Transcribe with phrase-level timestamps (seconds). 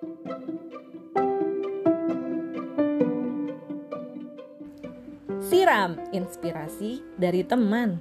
[0.00, 0.16] Siram
[6.16, 8.00] inspirasi dari teman.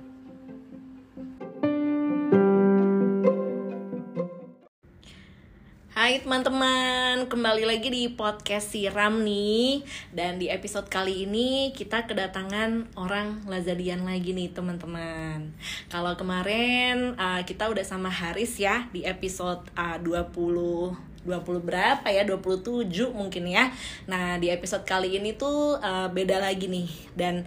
[5.91, 9.83] Hai teman-teman, kembali lagi di podcast Siram nih.
[10.15, 15.51] Dan di episode kali ini kita kedatangan orang Lazadian lagi nih teman-teman.
[15.91, 22.25] Kalau kemarin uh, kita udah sama Haris ya di episode uh, 20 20 berapa ya?
[22.25, 23.69] 27 mungkin ya.
[24.09, 26.89] Nah di episode kali ini tuh uh, beda lagi nih.
[27.13, 27.45] Dan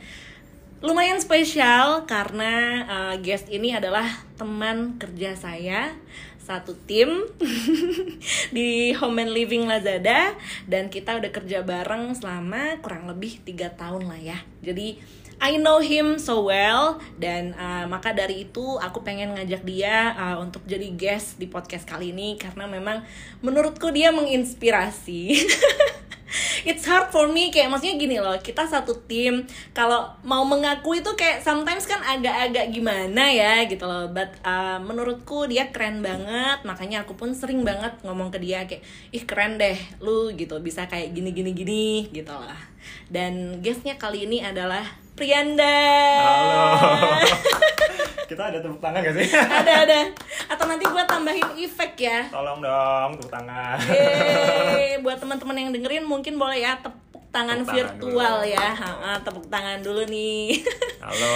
[0.78, 4.06] lumayan spesial karena uh, guest ini adalah
[4.38, 5.94] teman kerja saya
[6.42, 7.22] satu tim
[8.56, 10.38] di Home and Living Lazada.
[10.70, 14.38] Dan kita udah kerja bareng selama kurang lebih tiga tahun lah ya.
[14.62, 14.98] Jadi
[15.42, 20.36] I know him so well dan uh, maka dari itu aku pengen ngajak dia uh,
[20.38, 23.02] untuk jadi guest di podcast kali ini karena memang
[23.42, 25.34] menurutku dia menginspirasi.
[26.62, 29.42] It's hard for me kayak maksudnya gini loh kita satu tim
[29.74, 34.14] kalau mau mengaku itu kayak sometimes kan agak-agak gimana ya gitu loh.
[34.14, 38.86] But uh, menurutku dia keren banget makanya aku pun sering banget ngomong ke dia kayak
[39.10, 40.54] ih keren deh lu gitu.
[40.62, 42.62] Bisa kayak gini gini gini gitu lah.
[43.10, 45.76] Dan guestnya kali ini adalah Prianda
[46.24, 47.20] Halo.
[48.32, 49.28] Kita ada tepuk tangan gak sih?
[49.28, 50.00] ada ada
[50.48, 53.76] atau nanti gue tambahin efek ya Tolong dong tepuk tangan.
[53.92, 57.01] Yeay, buat teman-teman yang dengerin mungkin boleh ya tepuk
[57.32, 58.52] tangan Tepuk tangan virtual dulu.
[58.52, 58.60] ya.
[58.70, 60.60] Ha, ha, tepuk tangan dulu nih.
[61.02, 61.34] Halo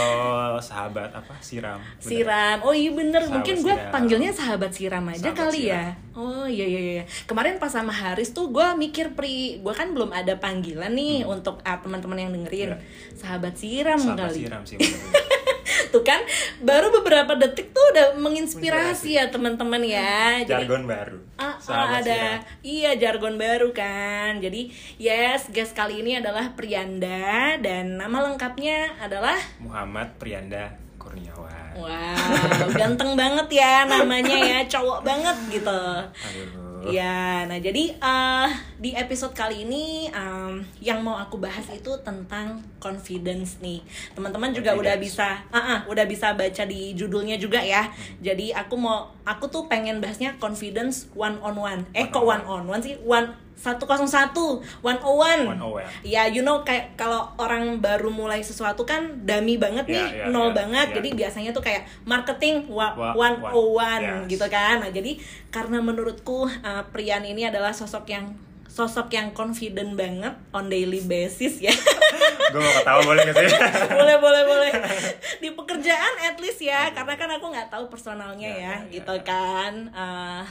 [0.58, 1.80] sahabat apa siram.
[1.80, 2.04] Bener.
[2.04, 2.58] siram.
[2.62, 5.72] Oh iya bener, Sahabat mungkin gue panggilnya sahabat siram aja Sahabat kali siram.
[5.72, 5.84] ya.
[6.12, 7.04] Oh iya iya iya.
[7.24, 11.58] Kemarin pas sama Haris tuh gue mikir pri, gue kan belum ada panggilan nih untuk
[11.62, 12.72] ah, teman-teman yang dengerin.
[12.72, 12.78] Iya.
[13.16, 14.38] Sahabat siram Sahabat kali.
[14.44, 14.78] siram sih.
[15.92, 16.22] Tuh kan
[16.62, 20.42] baru beberapa detik tuh udah menginspirasi ya teman-teman ya.
[20.46, 21.18] Jadi Jargon baru.
[21.36, 28.00] Ah, ah, ada iya jargon baru kan jadi yes guest kali ini adalah Prianda dan
[28.00, 31.76] nama lengkapnya adalah Muhammad Prianda Kurniawan.
[31.76, 36.65] wow ganteng banget ya namanya ya cowok banget gitu Aduh.
[36.86, 38.48] Ya, nah jadi eh,
[38.78, 43.82] di episode kali ini em, yang mau aku bahas itu tentang confidence nih.
[44.14, 45.18] Teman-teman juga udah Confidence.
[45.18, 47.90] bisa, ah, ah, udah bisa baca di judulnya juga ya.
[48.22, 51.82] Jadi aku mau, aku tuh pengen bahasnya confidence one on one.
[51.90, 52.94] Eh kok one on one sih?
[53.02, 54.36] One 101,
[54.84, 55.48] 101.
[55.48, 55.88] 101.
[56.02, 60.24] Ya, you know kayak kalau orang baru mulai sesuatu kan dummy banget nih, Ya, ya,
[60.28, 60.86] nol ya, banget.
[60.88, 60.94] ya.
[60.94, 64.28] Jadi biasanya tuh kayak marketing wa- Wa- 101 yes.
[64.30, 64.78] gitu kan.
[64.78, 65.16] Nah, jadi
[65.48, 71.58] karena menurutku uh, Prian ini adalah sosok yang sosok yang confident banget on daily basis
[71.58, 71.72] ya.
[72.52, 73.48] Gue mau ketawa boleh gak sih?
[73.98, 74.70] boleh boleh boleh.
[75.42, 78.92] Di pekerjaan at least ya, karena kan aku nggak tahu personalnya Ya, ya, ya, ya,
[78.92, 79.24] gitu ya.
[79.24, 79.72] kan.
[79.90, 80.44] Uh,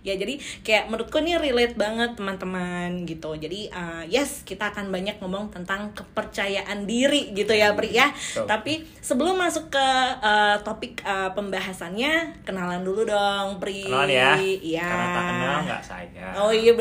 [0.00, 5.20] ya jadi kayak menurutku ini relate banget teman-teman gitu jadi uh, yes kita akan banyak
[5.20, 8.46] ngomong tentang kepercayaan diri gitu ya Pri ya Betul.
[8.48, 9.86] tapi sebelum masuk ke
[10.20, 14.30] uh, topik uh, pembahasannya kenalan dulu dong Pri Kenalan ya.
[14.40, 16.34] iya Karena tak kenal nggak sayang.
[16.38, 16.72] oh iya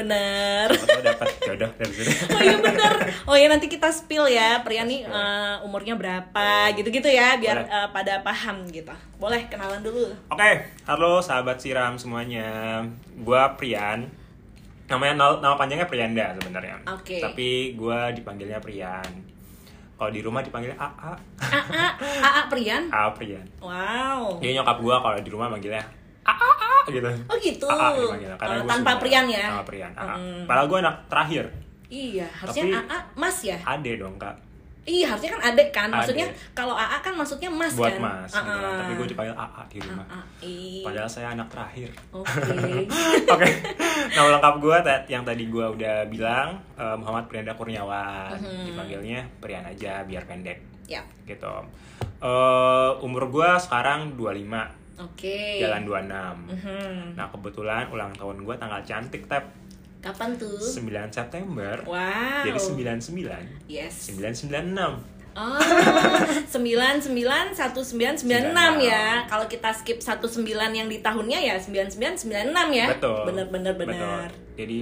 [1.03, 2.11] dapat jodoh dari sini.
[2.35, 2.93] Oh iya bener
[3.25, 7.73] Oh iya nanti kita spill ya Pria nih uh, umurnya berapa gitu-gitu ya Biar Boleh.
[7.73, 10.51] uh, pada paham gitu Boleh kenalan dulu Oke,
[10.87, 12.79] halo sahabat siram semuanya.
[13.21, 14.07] Gua Prian.
[14.89, 16.81] Namanya nama, panjangnya Prianda sebenarnya.
[16.89, 17.21] Oke.
[17.21, 19.05] Tapi gua dipanggilnya Prian.
[19.99, 21.11] Kalau di rumah dipanggilnya AA.
[21.43, 21.87] AA
[22.23, 23.45] AA Prian AA Prian.
[23.59, 25.83] Wow Jadi nyokap gua kalau di rumah manggilnya
[26.23, 27.09] AA gitu.
[27.27, 28.95] Oh gitu AA karena Tanpa.
[28.95, 29.91] Prian ya Tanpa Prian.
[29.91, 30.15] AA.
[30.15, 30.41] Mm.
[30.47, 31.45] Padahal gua anak terakhir.
[31.91, 34.48] Iya harusnya Tapi- AA Mas ya Ade dong, Kak.
[34.89, 38.41] Iya harusnya kan adek kan Maksudnya kalau AA kan maksudnya Mas Buat kan Mas gitu
[38.41, 38.57] kan.
[38.57, 38.73] AA.
[38.75, 40.05] Tapi gua dipanggil AA di rumah.
[40.05, 40.83] AA iya.
[40.83, 41.89] Padahal saya anak terakhir.
[42.09, 42.89] Oke
[43.29, 43.49] Oke,
[44.09, 48.65] nama lengkap gue yang tadi gue udah bilang eh, Muhammad Prianda Kurniawan, Mhm.
[48.65, 51.53] dipanggilnya Prian aja biar pendek Ya gitu.
[52.19, 54.65] Eh, umur gue sekarang 25,
[54.97, 56.35] Oke jalan 26.
[56.49, 57.13] Mhm.
[57.13, 59.45] Nah kebetulan ulang tahun gue tanggal cantik tap
[59.99, 60.55] Kapan tuh?
[60.55, 61.83] 9 September.
[61.83, 65.19] Wow Jadi 99, Yes 996.
[65.39, 65.55] Oh,
[66.49, 69.23] sembilan sembilan satu sembilan sembilan enam ya.
[69.23, 72.85] Kalau kita skip satu sembilan yang di tahunnya ya sembilan sembilan sembilan enam ya.
[72.91, 73.19] Betul.
[73.23, 73.87] Bener bener Betul.
[73.93, 74.29] bener.
[74.57, 74.81] Jadi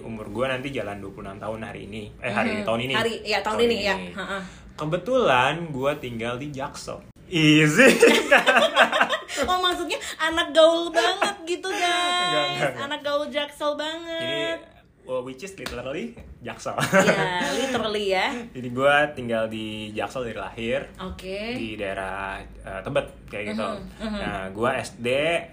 [0.00, 2.02] umur gue nanti jalan 26 tahun hari ini.
[2.24, 2.68] Eh hari ini Mhm.
[2.68, 2.92] tahun ini.
[2.94, 3.96] Hari ya tahun, ini, ya.
[4.16, 4.38] Ha-ha.
[4.78, 7.04] Kebetulan gue tinggal di Jaksel.
[7.28, 7.88] Easy.
[9.50, 11.84] Oh maksudnya anak gaul banget gitu guys.
[11.84, 12.72] Enggak, enggak, enggak.
[12.88, 14.58] Anak gaul jaksel Jadi banget.
[15.08, 16.78] uh, which is literally Jaksel.
[17.02, 23.06] ya literally ya Jadi gue tinggal di Jaksel dari lahir oke di daerah uh, Tebet
[23.28, 23.66] kayak gitu.
[23.66, 24.18] Mhm, mhm.
[24.22, 25.08] Nah, gue SD,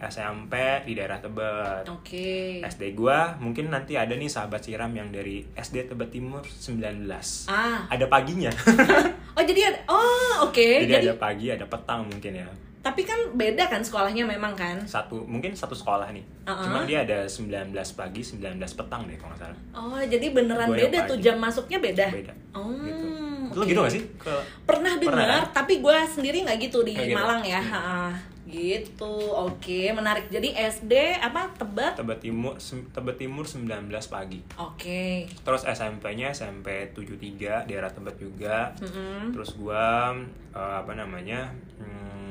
[0.07, 0.53] SMP
[0.85, 1.89] di daerah Tebet.
[1.89, 2.29] oke
[2.69, 7.09] SD gue mungkin nanti ada nih sahabat siram yang dari SD Tebet Timur 19.
[7.49, 8.53] ah Ada paginya.
[9.35, 12.47] oh jadi ada oh oke Jadi, jadi, ada pagi, ada petang mungkin ya.
[12.85, 16.21] Tapi kan beda kan sekolahnya memang kan Satu mungkin satu sekolah nih.
[16.45, 16.61] Uh-uh.
[16.61, 19.59] Cuma dia ada 19 pagi, 19 petang deh kalau nggak salah.
[19.73, 22.33] oh jadi beneran Gua beda tuh jam masuknya beda Beda.
[22.53, 23.05] oh Gitu.
[23.51, 24.03] Lu gitu gak sih?
[24.15, 25.55] Ke pernah dengar Pernah, kan?
[25.55, 27.15] tapi gue sendiri nggak gitu di gitu?
[27.15, 28.13] Malang ya Hmm.
[28.45, 34.39] Gitu oke menarik jadi SD apa tebet Tebet Timur Tebet Timur 19 pagi.
[34.55, 38.69] oke Terus SMP-nya SMP 73 daerah Tebet juga.
[38.77, 39.33] Mm-mm.
[39.33, 40.13] Terus gua
[40.53, 41.49] eh, apa namanya?
[41.81, 42.24] hmm,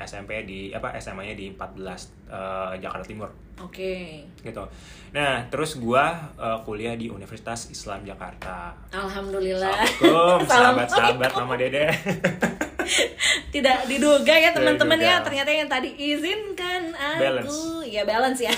[0.00, 1.76] SMP di apa SMA-nya di 14
[2.28, 3.30] eh, Jakarta Timur.
[3.56, 4.20] Oke.
[4.44, 4.64] Gitu.
[5.16, 8.76] Nah, terus gua eh, kuliah di Universitas Islam Jakarta.
[8.92, 9.72] alhamdulillah.
[9.72, 11.86] Assalamualaikum, Salam- sahabat-sahabat Mama Dede.
[13.54, 15.18] tidak diduga ya teman-teman ya.
[15.24, 17.20] Ternyata yang tadi izinkan aku.
[17.20, 17.58] Balance.
[17.86, 18.52] ya balance ya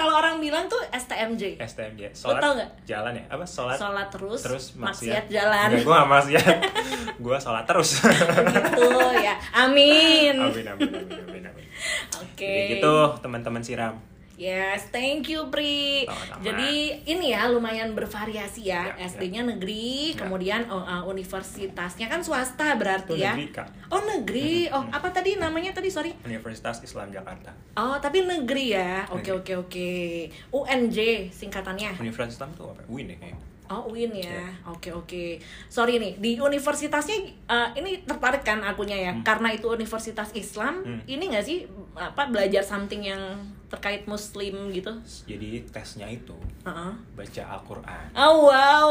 [0.00, 2.02] kalau orang bilang tuh STMJ STMJ.
[2.24, 2.56] Lu tau
[2.88, 3.24] jalan ya?
[3.28, 3.76] Apa sholat?
[3.76, 6.56] sholat terus, terus maksiat maksiat, jalan Enggak, gua gak maksiat.
[7.24, 7.90] gua sholat terus.
[8.00, 8.88] gitu
[9.20, 9.36] ya
[9.68, 11.66] amin amin, amin, amin, amin, amin.
[12.16, 14.09] oke Jadi gitu teman-teman siram.
[14.40, 16.08] Yes, thank you Pri.
[16.08, 16.40] Sama-sama.
[16.40, 18.96] Jadi ini ya lumayan bervariasi ya.
[18.96, 20.24] Ya, SD-nya negeri, Ya.
[20.24, 23.36] kemudian oh, uh, universitasnya kan swasta Itu berarti ya.
[23.36, 23.68] negeri kak.
[23.92, 24.72] Oh negeri.
[24.72, 26.16] Oh apa tadi namanya tadi sorry.
[26.24, 27.52] Universitas Islam Jakarta.
[27.76, 29.04] Oh tapi negeri ya.
[29.12, 29.92] Oke oke oke.
[30.56, 32.00] UNJ singkatannya.
[32.00, 32.80] Universitas Islam tuh apa?
[32.88, 33.44] UIN ya kayaknya.
[33.68, 34.40] Oh UIN ya.
[34.40, 34.48] Ya.
[34.72, 35.36] Oke oke.
[35.68, 39.12] Sorry nih di universitasnya uh, ini tertarik kan akunya ya.
[39.12, 39.20] Hmm.
[39.20, 40.80] Karena itu universitas Islam.
[40.80, 41.04] Hmm.
[41.04, 43.20] Ini nggak sih apa belajar something yang
[43.70, 44.90] terkait Muslim gitu?
[45.24, 46.34] Jadi tesnya itu
[46.66, 46.92] Uh-uh.
[47.14, 48.06] baca Al-Quran.
[48.12, 48.90] Oh wow.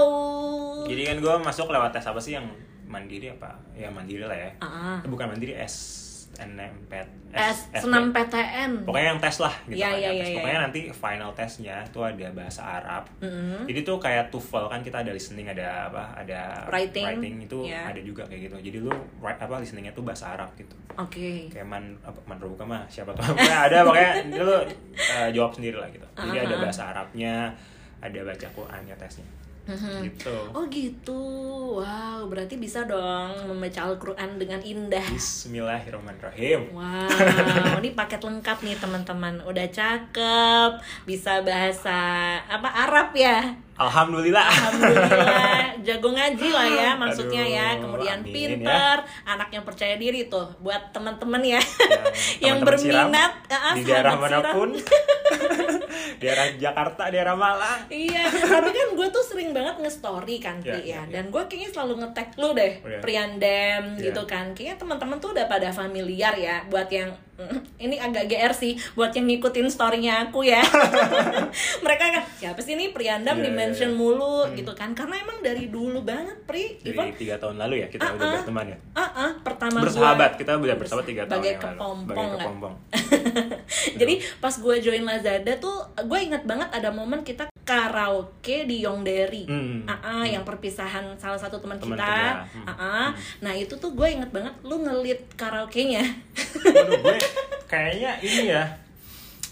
[0.88, 2.48] Jadi kan gue masuk lewat tes apa sih yang
[2.88, 3.54] mandiri apa?
[3.76, 4.50] Ya mandiri lah ya.
[4.58, 6.08] Eh, Bukan mandiri S
[6.40, 8.72] SNMPT S PTN.
[8.84, 10.26] Pokoknya yang tes lah gitu Iya, kan, iya, yang iya, tes.
[10.26, 10.36] iya.
[10.40, 13.04] Pokoknya nanti final tesnya tuh ada bahasa Arab.
[13.20, 13.68] Mm-mm.
[13.68, 16.04] Jadi tuh kayak TOEFL kan kita ada listening ada apa?
[16.18, 17.46] Ada Writing.
[17.46, 17.86] itu Iya.
[17.86, 18.56] ada juga kayak gitu.
[18.64, 20.74] Jadi lu write apa listeningnya tuh bahasa Arab gitu.
[20.98, 21.48] Oke.
[21.48, 25.52] kayak man apa man bukan mah siapa tuh pokoknya ada pokoknya itu lu uh, jawab
[25.56, 26.60] sendiri lah gitu jadi ada Ah.
[26.60, 27.56] bahasa Arabnya
[28.00, 29.24] ada baca Qurannya tesnya
[29.68, 30.08] Mhm.
[30.12, 31.22] gitu Oh gitu.
[31.80, 35.06] Wow, berarti bisa dong membaca Al-Qur'an dengan indah.
[35.14, 37.08] Bismillahirrahmanirrahim Wow,
[37.82, 39.40] ini paket lengkap nih teman-teman.
[39.46, 40.72] Udah cakep,
[41.06, 42.00] bisa bahasa
[42.50, 43.56] apa Arab ya.
[43.80, 47.68] Alhamdulillah Alhamdulillah, jago ngaji lah ya maksudnya ya.
[47.74, 51.62] Aduh, Kemudian amin pinter, anak yang percaya diri tuh buat teman-teman ya
[52.40, 54.70] yang teman-teman siram berminat ah, di daerah mana pun
[56.22, 60.76] daerah Jakarta daerah Malang Iya, tapi kan gue tuh sering banget nge-story kan, ya.
[60.76, 61.02] iya, iya.
[61.10, 63.00] Dan gue kayaknya selalu nge-tag lu deh, Oh, iya.
[63.00, 64.04] Priandem Iya.
[64.06, 64.52] gitu kan.
[64.52, 67.10] Kayaknya teman-teman tuh udah pada familiar ya buat yang
[67.78, 70.60] ini agak GR sih buat yang ngikutin story-nya aku ya.
[71.86, 73.98] Mereka kan siapa sih nih Priandam Iya, di iya, mention iya.
[73.98, 74.92] mulu gitu kan.
[74.92, 76.76] Karena emang dari dulu banget, Pri.
[76.78, 80.32] dari Even tiga tahun lalu ya kita udah Ah, berteman ya ah ah, pertama bersahabat
[80.32, 82.74] gua- kita udah bersahabat tiga tahun yang lalu bagai kepompong
[84.00, 89.46] Jadi pas gue join Lazada tuh gue inget banget ada momen kita karaoke di Yongderi.
[89.46, 89.86] Hmm.
[89.86, 91.94] Ah, ah, yang perpisahan salah satu teman kita.
[91.94, 92.42] kerja.
[92.50, 92.66] Hmm.
[92.66, 93.08] Ah, ah.
[93.46, 96.02] Nah, itu tuh gue inget banget lu ngelit karaoke-nya.
[96.66, 97.18] Waduh, gue
[97.70, 98.66] kayaknya ini ya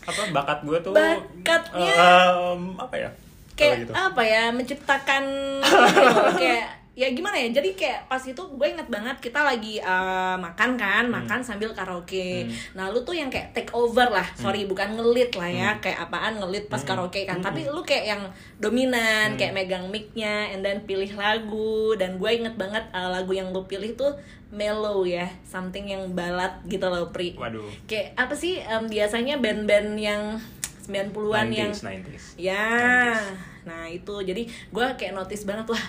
[0.08, 1.94] apa bakat gue tuh Bakatnya.
[1.94, 3.10] eh, em, apa ya
[3.54, 3.92] kayak gitu.
[3.92, 5.24] apa ya menciptakan
[5.68, 7.54] gitu kayak ya gimana ya?
[7.54, 12.44] Jadi kayak pas itu gue inget banget kita lagi eh, makan kan makan sambil karaoke.
[12.44, 12.54] Hmm.
[12.74, 14.26] nah lu tuh yang kayak take over lah.
[14.34, 15.70] Sorry bukan ngelit lah ya.
[15.78, 16.90] Kayak apaan ngelit pas Hmm.
[16.90, 17.38] karaoke kan.
[17.38, 18.22] Tapi lu kayak yang
[18.58, 19.38] dominan Hmm.
[19.38, 21.94] kayak megang mic-nya and then pilih lagu.
[21.94, 24.18] Dan gue inget banget eh, lagu yang lu pilih tuh
[24.50, 25.30] mellow ya.
[25.44, 27.38] Something yang balad gitu loh Pri.
[27.38, 27.70] Waduh.
[27.86, 28.58] Kayak apa sih?
[28.58, 30.42] Em, biasanya band-band yang
[30.82, 32.64] 90-an yang 90s 90s Ya,
[33.12, 33.24] 90s.
[33.64, 34.16] nah itu.
[34.24, 35.86] Jadi gue kayak notice banget wah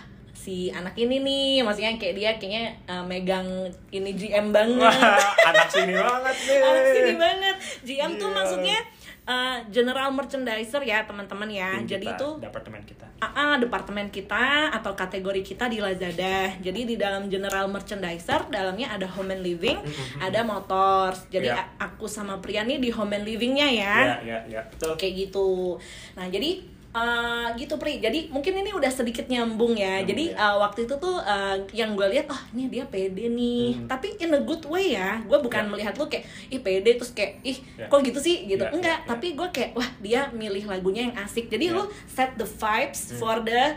[0.49, 3.45] si anak ini nih, maksudnya kayak dia kayaknya uh, megang
[3.91, 7.57] ini GM banget, Wah, anak sini banget nih anak sini banget.
[7.83, 8.35] GM tuh Iya.
[8.35, 8.79] maksudnya
[9.25, 11.77] uh, general merchandiser ya teman-teman ya.
[11.77, 16.49] Tim Jadi kita, itu departemen kita AA departemen kita atau kategori kita di Lazada.
[16.57, 19.77] Jadi di dalam general merchandiser dalamnya ada home and living,
[20.19, 21.29] ada motors.
[21.29, 21.61] Jadi Mm-hmm.
[21.77, 25.15] A- aku sama Priya nih di home and livingnya ya ya ya ya betul kayak
[25.21, 25.77] gitu
[26.15, 27.99] nah jadi eh, gitu Pri.
[27.99, 30.01] Jadi mungkin ini udah sedikit nyambung ya.
[30.01, 30.41] Nyambung Jadi ya.
[30.43, 33.77] eh, waktu itu tuh eh, yang gue lihat, oh ini dia pede nih.
[33.77, 33.87] Hmm.
[33.87, 35.21] Tapi in a good way ya.
[35.23, 35.71] Gue bukan Ya.
[35.71, 37.87] melihat lu kayak ih pede terus kayak ih Ya.
[37.87, 38.63] kok gitu sih gitu.
[38.63, 38.99] Ya, Enggak.
[38.99, 39.09] ya, ya.
[39.11, 41.47] Tapi gue kayak wah dia milih lagunya yang asik.
[41.47, 41.77] Jadi Ya.
[41.77, 43.19] lu set the vibes Hmm.
[43.19, 43.77] for the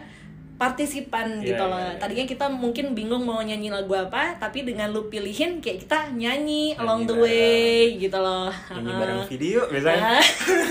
[0.62, 1.82] partisipan Iya, gitu loh.
[1.82, 1.98] iya.
[1.98, 6.77] Tadinya kita mungkin bingung mau nyanyi lagu apa, tapi dengan lu pilihin kayak kita nyanyi
[6.77, 7.25] along the bareng.
[7.25, 8.53] way gitu loh.
[8.70, 10.22] Nyanyi bareng video biasanya.
[10.22, 10.24] Ah.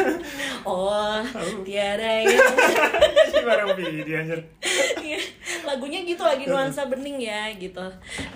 [0.71, 1.19] oh,
[1.67, 4.41] tiada yang Nyanyi bareng video anjir.
[5.01, 5.19] Iya,
[5.65, 7.83] lagunya gitu lagi nuansa bening ya gitu.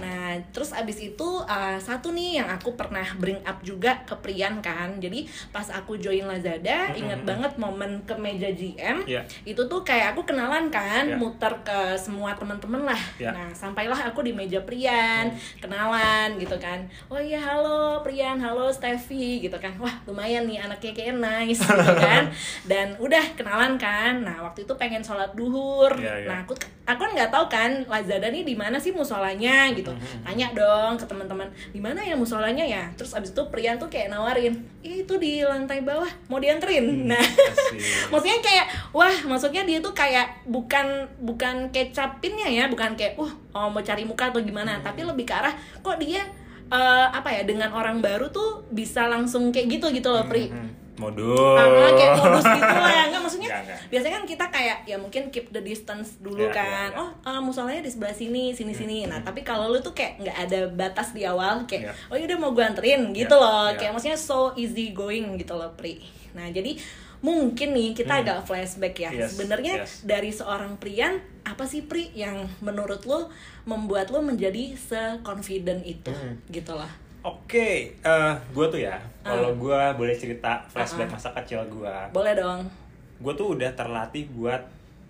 [0.00, 4.58] Nah, terus abis itu uh, satu nih yang aku pernah bring up juga ke Prian
[4.58, 4.98] kan.
[4.98, 9.06] Jadi pas aku join Lazada, inget banget momen ke meja GM.
[9.06, 9.22] Iya.
[9.44, 11.14] Itu tuh kayak aku kenalan kan, Iya.
[11.14, 13.00] muter ke semua teman-teman lah.
[13.20, 13.30] Iya.
[13.32, 15.28] Nah, sampailah aku di meja Prian,
[15.60, 16.80] kenalan gitu kan.
[17.12, 19.72] Oh iya, halo Prian, halo Steffi gitu kan.
[19.76, 22.30] Wah, lumayan nih anaknya kayak nice gitu kan.
[22.64, 24.24] Dan udah kenalan kan.
[24.24, 25.92] Nah, waktu itu pengen sholat duhur.
[25.98, 26.28] Iya, iya.
[26.30, 29.88] Nah, aku aku kan nggak tahu kan Lazada nih di mana sih musolanya gitu.
[30.20, 32.84] Tanya dong ke teman-teman, di mana ya musolanya ya?
[32.94, 34.52] Terus abis itu Prian tuh kayak nawarin,
[34.84, 37.80] "Ih, itu di lantai bawah, mau dianterin." Nah, Asik.
[38.12, 43.68] maksudnya kayak wah maksudnya dia tuh kayak bukan bukan kecapinnya ya bukan kayak uh oh,
[43.72, 46.20] mau cari muka atau gimana tapi lebih ke arah kok dia
[46.68, 50.70] eh, apa ya dengan orang baru tuh bisa langsung kayak gitu gitu loh Pri Hmm,
[50.94, 51.58] Modus.
[51.58, 53.78] Ah, kayak modus gitu lah ya enggak maksudnya Enggak, enggak.
[53.88, 57.00] biasanya kan kita kayak ya mungkin keep the distance dulu Iya, kan iya, iya.
[57.00, 60.38] oh uh, musolanya di sebelah sini sini sini nah tapi kalau lu tuh kayak nggak
[60.40, 61.92] ada batas di awal kayak Iya.
[62.08, 63.76] oh yaudah mau gue anterin gitu Iya, loh iya.
[63.76, 65.98] kayak maksudnya so easy going gitu loh Pri
[66.30, 66.78] nah jadi
[67.20, 68.22] mungkin nih kita Hmm.
[68.22, 70.04] agak flashback ya Yes, sebenarnya yes.
[70.04, 73.26] dari seorang Prian apa sih Pri yang menurut lu
[73.64, 76.36] membuat lu menjadi se-confident itu Hmm.
[76.48, 76.90] gitu loh
[77.24, 79.56] Oke, eh gue tuh ya, kalau Ah.
[79.56, 81.16] gue boleh cerita flashback Ah, ah.
[81.16, 82.68] masa kecil gue, boleh dong
[83.14, 84.60] gue tuh udah terlatih buat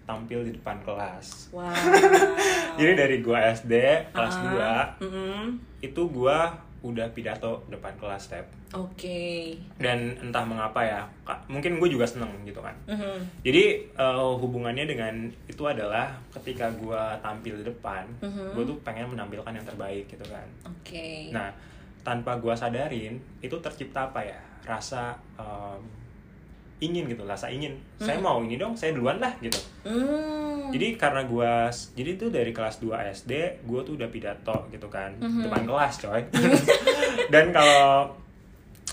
[0.04, 1.50] tampil di depan kelas.
[1.50, 1.72] wow
[2.78, 3.74] Jadi dari gue SD
[4.12, 5.58] kelas Ah, 2 mm-mm.
[5.80, 6.38] itu gue
[6.84, 9.56] udah pidato depan kelas step Oke.
[9.74, 11.00] dan entah mengapa ya,
[11.46, 12.76] mungkin gue juga seneng gitu kan.
[12.86, 13.40] Mhm.
[13.40, 15.14] Jadi eh, hubungannya dengan
[15.46, 18.52] itu adalah ketika gue tampil di depan, Mhm.
[18.52, 20.44] gue tuh pengen menampilkan yang terbaik gitu kan.
[20.62, 21.32] Oke.
[21.32, 21.48] Nah,
[22.04, 24.38] tanpa gua sadarin itu tercipta apa ya?
[24.62, 25.80] Rasa em,
[26.78, 27.72] ingin gitu, rasa ingin.
[27.96, 29.56] Saya mau ini dong, saya duluan lah gitu.
[29.82, 30.68] Hmm.
[30.68, 33.32] Jadi karena gua jadi tuh dari kelas 2 SD,
[33.64, 35.48] gua tuh udah pidato gitu kan, Mhm.
[35.48, 36.20] depan kelas, coy.
[37.32, 38.12] Dan kalau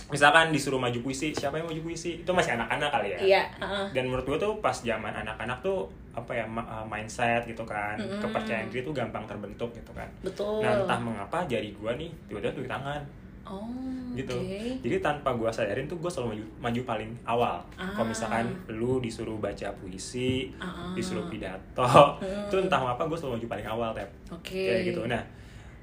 [0.08, 2.24] misalkan disuruh maju puisi, siapa yang maju puisi?
[2.24, 3.20] Itu masih anak-anak kali ya.
[3.20, 3.44] Iya.
[3.60, 3.86] heeh.
[3.92, 7.96] Dan menurut gua tuh pas zaman anak-anak tuh apa ya ma- uh, mindset gitu kan,
[7.96, 8.20] Mm-mm.
[8.20, 10.08] kepercayaan diri tuh gampang terbentuk gitu kan.
[10.20, 10.60] Betul.
[10.60, 13.02] Nah entah mengapa jari gua nih tiba-tiba tuh di tangan
[13.42, 13.66] Oh.
[14.14, 14.38] gitu.
[14.38, 14.78] Oke.
[14.80, 17.58] Jadi tanpa gua sadarin tuh gua selalu maju, maju paling awal.
[17.74, 17.90] Ah.
[17.90, 20.94] Kalau misalkan lu disuruh baca puisi, Ah.
[20.94, 21.82] disuruh pidato,
[22.22, 22.46] Hmm.
[22.46, 24.10] itu entah apa gua selalu maju paling awal tep.
[24.30, 24.62] Oke.
[24.62, 25.02] Kayak gitu.
[25.06, 25.24] Nah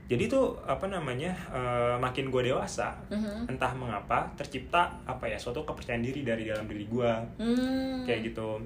[0.07, 3.51] jadi tuh apa namanya eh, makin gue dewasa, Mhm.
[3.51, 8.07] entah mengapa tercipta apa ya suatu kepercayaan diri dari dalam diri gua Hmm.
[8.07, 8.57] kayak gitu.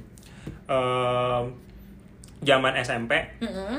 [0.65, 1.45] Em,
[2.41, 3.77] zaman SMP Mhm.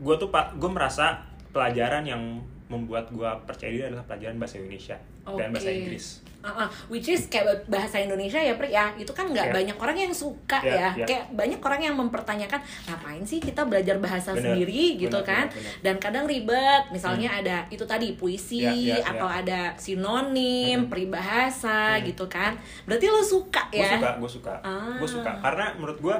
[0.00, 2.22] gue tuh pak gue merasa pelajaran yang
[2.66, 5.68] membuat gue percaya diri adalah pelajaran bahasa Indonesia dan bahasa.
[5.68, 6.06] Inggris
[6.40, 6.68] Ah, ah.
[6.86, 9.54] which is kayak bahasa Indonesia ya Pri ya itu kan nggak Iya.
[9.54, 11.04] banyak orang yang suka Iya, ya iya.
[11.04, 12.56] kayak banyak orang yang mempertanyakan
[12.86, 15.74] ngapain sih kita belajar bahasa Bener, sendiri gitu bener, kan bener, bener.
[15.82, 20.88] dan kadang ribet misalnya ada itu tadi puisi Iya, iya, atau ada sinonim Hmm.
[20.88, 22.04] peribahasa Hmm.
[22.04, 24.96] gitu kan berarti lo suka gue ya suka gue suka Ah.
[24.96, 26.16] gue suka karena menurut gue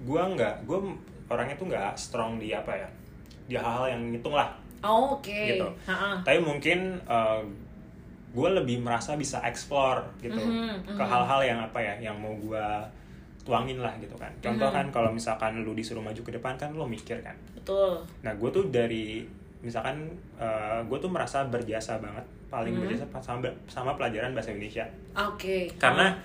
[0.00, 0.78] gue nggak gue
[1.26, 2.88] orangnya tuh nggak strong di apa ya
[3.46, 5.68] di hal-hal yang ngitung lah Oh, oke Gitu.
[5.84, 6.24] Ha-ha.
[6.24, 6.96] tapi mungkin
[8.30, 11.10] gue lebih merasa bisa explore gitu Mhm, ke mhm.
[11.10, 12.66] hal-hal yang apa ya yang mau gue
[13.40, 14.76] tuangin lah gitu kan contoh Mhm.
[14.76, 18.50] kan kalau misalkan lu disuruh maju ke depan kan lo mikir kan betul Nah, gue
[18.50, 19.26] tuh dari
[19.60, 20.08] misalkan
[20.86, 22.82] gue tuh merasa berjasa banget, paling Hmm.
[22.82, 24.86] berjasa sama, sama pelajaran bahasa Indonesia.
[25.12, 26.16] oke Karena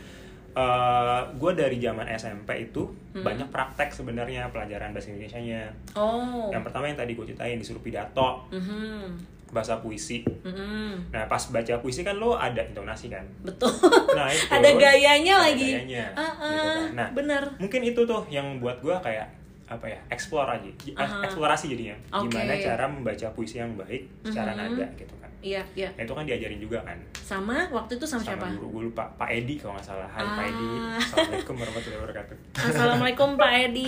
[1.32, 3.24] gue dari zaman SMP itu Hmm.
[3.24, 5.68] banyak praktek sebenarnya pelajaran bahasa Indonesia-nya.
[5.96, 9.35] oh Yang pertama yang tadi gue ceritain disuruh pidato, Mhm.
[9.50, 10.25] Bahasa puisi.
[10.44, 11.10] Mhm.
[11.10, 13.24] Nah, pas baca puisi kan lo ada intonasi kan.
[13.42, 13.72] betul
[14.12, 16.90] Nah, itu ada gayanya ada lagi gayanya, Ah, gitu kan.
[16.94, 19.28] Nah, bener mungkin itu tuh yang buat gue kayak
[19.66, 21.25] apa ya explore aja Aha.
[21.25, 22.30] eksplorasi jadinya Oke.
[22.30, 24.60] gimana cara membaca puisi yang baik secara Mhm.
[24.62, 28.25] nada gitu kan iya iya Nah itu kan diajarin juga kan sama waktu itu sama,
[28.25, 30.48] siapa guru gue lupa Pak Edi kalau nggak salah Hai Pak Ah.
[30.48, 32.36] Edi Assalamualaikum warahmatullahi wabarakatuh
[32.66, 33.86] Assalamualaikum Pak Edi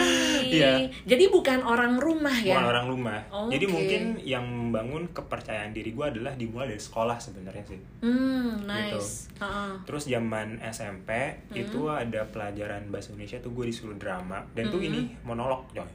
[0.54, 0.86] Iya.
[1.04, 3.50] jadi bukan orang rumah ya bukan orang rumah Oke.
[3.52, 8.70] jadi mungkin yang membangun kepercayaan diri gue adalah dimulai dari sekolah sebenarnya sih hmm Gitu.
[8.94, 9.72] nice Heeh.
[9.84, 11.10] terus zaman SMP
[11.48, 11.58] Hmm.
[11.58, 14.88] itu ada pelajaran bahasa Indonesia tuh gue disuruh drama dan tuh Hmm.
[14.88, 15.90] ini monolog coy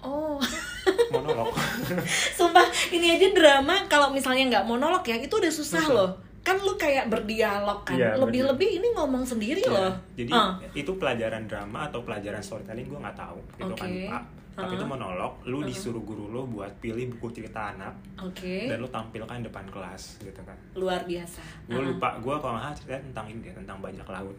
[0.00, 0.40] oh
[1.12, 1.52] monolog
[2.38, 5.92] Sumpah ini aja drama kalau misalnya nggak monolog ya itu udah susah Susah.
[5.92, 6.10] loh
[6.42, 9.70] kan lu kayak berdialog kan Iya, lebih-lebih ini ngomong sendiri Iya.
[9.70, 10.58] loh jadi Ah.
[10.72, 14.08] itu pelajaran drama atau pelajaran storytelling gue nggak tahu itu kan Oke.
[14.08, 14.76] pak tapi Uh-uh.
[14.76, 19.38] itu monolog lu disuruh guru lu buat pilih buku cerita anak oke dan lu tampilkan
[19.40, 21.86] depan kelas gitu kan luar biasa gue Ah.
[21.86, 24.36] lupa gue kalau nggak cerita tentang ini deh, tentang bajak laut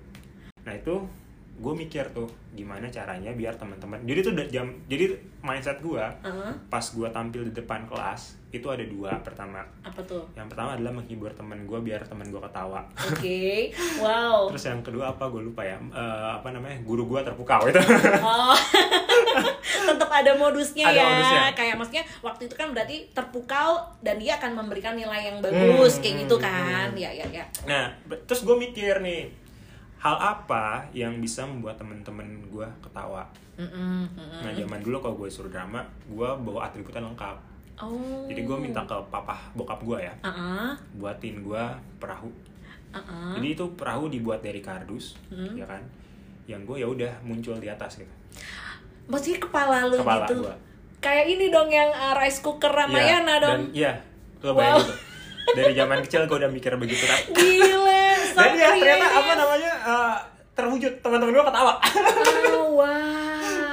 [0.62, 0.96] nah itu
[1.56, 6.82] gue mikir tuh gimana caranya biar teman-teman jadi tuh jam jadi mindset gue Ah, pas
[6.84, 11.30] gue tampil di depan kelas itu ada dua pertama apa tuh yang pertama adalah menghibur
[11.30, 13.42] temen gue biar temen gue ketawa oke
[14.04, 16.00] wow terus yang kedua apa gue lupa ya Eh,
[16.34, 17.82] apa namanya guru gue terpukau itu
[18.20, 18.54] Oh,
[19.88, 21.06] tetap ada modusnya Ada ya.
[21.06, 21.42] modusnya.
[21.54, 26.02] Kayak maksudnya waktu itu kan berarti terpukau dan dia akan memberikan nilai yang bagus Hmm,
[26.02, 26.88] kayak hmm, gitu kan.
[26.90, 26.98] hmm.
[26.98, 27.46] Ya ya ya.
[27.66, 27.86] nah
[28.24, 29.43] terus gue mikir nih
[30.04, 33.24] hal apa yang bisa membuat temen-temen gue ketawa
[33.56, 34.42] Mm-mm, mm-mm.
[34.42, 38.30] nah zaman dulu kalau gue suruh drama gue bawa atributnya lengkap Oh.
[38.30, 41.64] jadi gue minta ke papa bokap gue ya Ah, buatin gue
[41.98, 42.30] perahu
[42.92, 43.34] ah, ah.
[43.34, 45.58] jadi itu perahu dibuat dari kardus Hmm.
[45.58, 45.82] ya kan
[46.46, 48.14] yang gue ya udah muncul di atas gitu
[49.04, 50.44] Maksudnya kepala lu Kepala gitu.
[50.44, 50.56] gua.
[51.00, 53.52] Kayak ini dong yang uh, rice cooker Ramayana Iya, dong.
[53.52, 53.92] dan iya
[54.40, 54.78] lo Wow.
[55.52, 59.72] Dari zaman kecil gue udah mikir begitu kan Gile, so dan ya ternyata apa namanya
[59.84, 60.16] eh,
[60.54, 61.74] terwujud teman-teman gue ketawa
[62.46, 62.88] Oh, wow.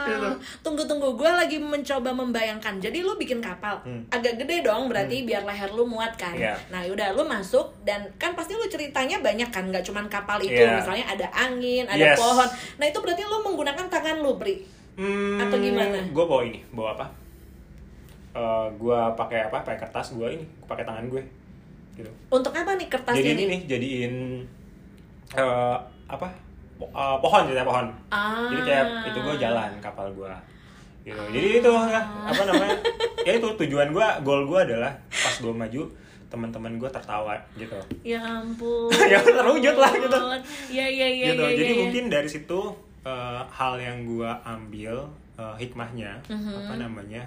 [0.10, 0.26] Gitu.
[0.60, 2.76] Tunggu tunggu, gue lagi mencoba membayangkan.
[2.76, 4.02] Jadi lu bikin kapal, Hmm.
[4.08, 6.34] agak gede dong, berarti biar leher lu muat kan.
[6.34, 6.56] Iya.
[6.66, 10.56] Nah, yaudah lu masuk dan kan pasti lu ceritanya banyak kan, nggak cuman kapal itu,
[10.56, 10.80] Iya.
[10.80, 12.18] misalnya ada angin, ada Yes.
[12.18, 12.48] pohon.
[12.74, 14.64] Nah itu berarti lu menggunakan tangan lu, Pri.
[14.96, 15.98] hmm, Atau gimana?
[16.02, 17.06] gue bawa ini bawa apa
[18.30, 21.22] Eh gue pakai apa pakai kertas gue ini pakai tangan gue
[22.00, 23.46] gitu Untuk apa nih kertasnya jadiin nih?
[23.46, 24.14] ini jadiin
[25.32, 25.76] eh
[26.06, 26.26] apa
[26.74, 28.48] po- eh, pohon ceritanya pohon Ah.
[28.48, 30.32] jadi kayak itu gue jalan kapal gue
[31.02, 32.76] gitu jadi itu ya apa namanya
[33.20, 35.82] ya itu tujuan gue goal gue adalah pas gue maju
[36.26, 38.86] teman-teman gue tertawa gitu Ya ampun.
[39.10, 40.18] Ya, terwujud lah, gitu.
[40.68, 41.26] Iya iya iya.
[41.28, 41.80] gitu iya, jadi iya.
[41.80, 42.60] mungkin dari situ
[43.02, 44.94] eh, hal yang gue ambil
[45.34, 46.52] eh, hikmahnya Mhm.
[46.60, 47.22] apa namanya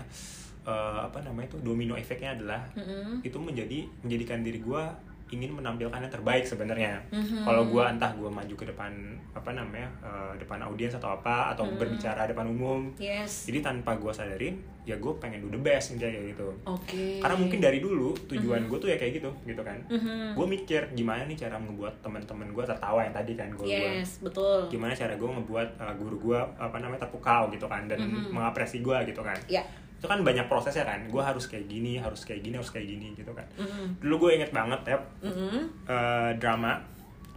[0.63, 3.20] eh, apa namanya itu domino efeknya adalah Mm-mm.
[3.22, 4.84] itu menjadi menjadikan diri gue
[5.29, 7.41] ingin menampilkan yang terbaik sebenarnya Mhm.
[7.41, 8.93] kalau gue entah gue maju ke depan
[9.34, 11.75] apa namanya eh, depan audiens atau apa atau Mhm.
[11.75, 13.43] berbicara depan umum Yes.
[13.43, 17.17] jadi tanpa gue sadarin ya gue pengen do the best intinya kayak gitu Oke.
[17.17, 20.38] karena mungkin dari dulu tujuan gue tuh ya kayak gitu gitu kan Mhm.
[20.38, 24.69] gue mikir gimana nih cara ngebuat teman-teman gue tertawa yang tadi kan gue Yes, betul.
[24.69, 28.30] gimana cara gue ngebuat uh, guru gue apa namanya terpukau gitu kan dan Mhm.
[28.30, 29.65] mengapresiasi gue gitu kan Ya.
[30.04, 33.16] Itu kan banyak prosesnya kan gue harus kayak gini harus kayak gini harus kayak gini
[33.16, 34.04] gitu kan Mhm.
[34.04, 35.60] dulu gue inget banget ya Mhm.
[35.88, 36.76] uh, drama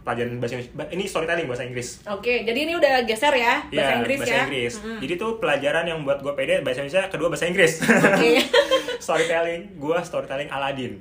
[0.03, 3.97] pelajaran bahasa Inggris ini storytelling bahasa Inggris Oke, jadi ini udah geser ya bahasa Iya,
[3.97, 4.43] Inggris bahasa ya.
[4.43, 4.73] Inggris.
[4.77, 4.97] Mhm.
[4.99, 7.83] Jadi tuh pelajaran yang buat gue pede bahasa Indonesia, kedua bahasa Inggris.
[7.83, 8.31] Oke.
[9.03, 10.95] storytelling, gue storytelling Aladdin.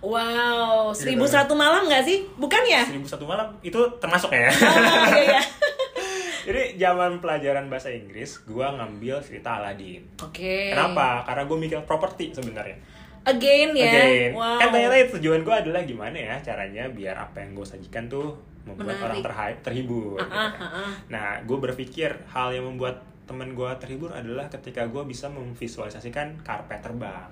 [0.00, 1.04] Wow, Gitu.
[1.06, 2.24] seribu satu malam nggak sih?
[2.34, 2.84] Bukan ya?
[2.84, 4.48] Seribu satu malam itu termasuk ya.
[4.48, 5.40] Oh, iya, iya.
[6.46, 10.02] Jadi zaman pelajaran bahasa Inggris, gue ngambil cerita Aladdin.
[10.22, 10.72] Oke.
[10.72, 11.24] Kenapa?
[11.28, 12.76] Karena gue mikir properti sebenarnya.
[13.20, 13.90] Again ya.
[13.92, 14.30] Again.
[14.32, 14.56] Wow.
[14.56, 18.32] Kan ternyata tujuan gue adalah gimana ya caranya biar apa yang gue sajikan tuh
[18.64, 19.04] membuat Menarik.
[19.04, 20.16] orang terhi- terhibur.
[20.16, 20.60] Ah, gitu ah, kan.
[20.60, 20.92] ah, ah.
[21.08, 26.80] Nah, gue berpikir hal yang membuat temen gue terhibur adalah ketika gue bisa memvisualisasikan karpet
[26.82, 27.30] terbang.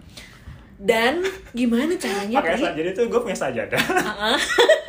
[0.79, 3.83] Dan gimana caranya, Pakai jadi tuh gue punya sajadah.
[3.99, 4.39] Ah, ah.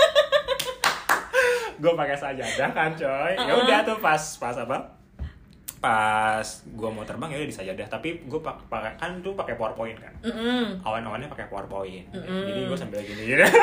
[1.79, 3.33] gue pakai sajadah kan coy.
[3.33, 4.77] Ya udah tuh pas pas apa?
[5.79, 7.87] Pas gue mau terbang ya udah di sajadah.
[7.87, 10.11] Tapi gue pak pakai kan tuh pakai powerpoint kan.
[10.21, 10.83] Mm-mm.
[10.83, 12.03] Awan-awannya pakai powerpoint.
[12.09, 12.43] Mm-mm.
[12.45, 13.43] Jadi gue sambil gini gitu.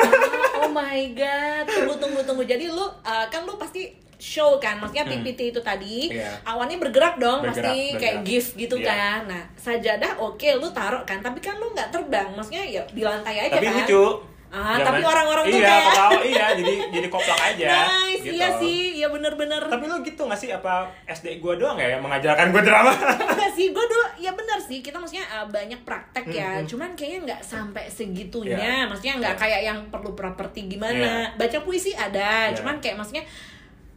[0.57, 2.43] Oh my god, tunggu tunggu tunggu.
[2.43, 2.89] Jadi lu uh,
[3.27, 3.85] kan lu pasti
[4.17, 5.21] show kan, maksudnya Hmm.
[5.21, 6.33] PPT itu tadi Iya.
[6.41, 8.25] awannya bergerak dong, Bergerak, pasti kayak bergerak.
[8.25, 8.89] gift gitu Iya.
[8.89, 9.19] kan.
[9.29, 13.37] Nah sajadah oke lu taruh kan, tapi kan lu nggak terbang, maksudnya ya di lantai
[13.39, 13.85] aja tapi kan.
[13.85, 14.05] lucu.
[14.47, 17.67] Ah, Zaman- tapi orang-orang tuh iya, kayak- ketawa, iya, jadi jadi koplak aja.
[17.67, 18.33] Nice, gitu.
[18.33, 19.59] iya sih, iya bener-bener.
[19.61, 20.73] Tapi lu gitu gak sih apa
[21.05, 22.91] SD gue doang ya yang mengajarkan gue drama?
[23.27, 26.67] Enggak sih, gue dulu ya bener sih kita maksudnya uh, banyak praktek ya, Hmm, hmm.
[26.67, 28.87] cuman kayaknya nggak sampai segitunya, Iya.
[28.87, 29.41] maksudnya nggak Iya.
[29.41, 30.95] kayak yang perlu properti gimana,
[31.27, 31.35] Iya.
[31.35, 32.55] baca puisi ada, Iya.
[32.55, 33.23] cuman kayak maksudnya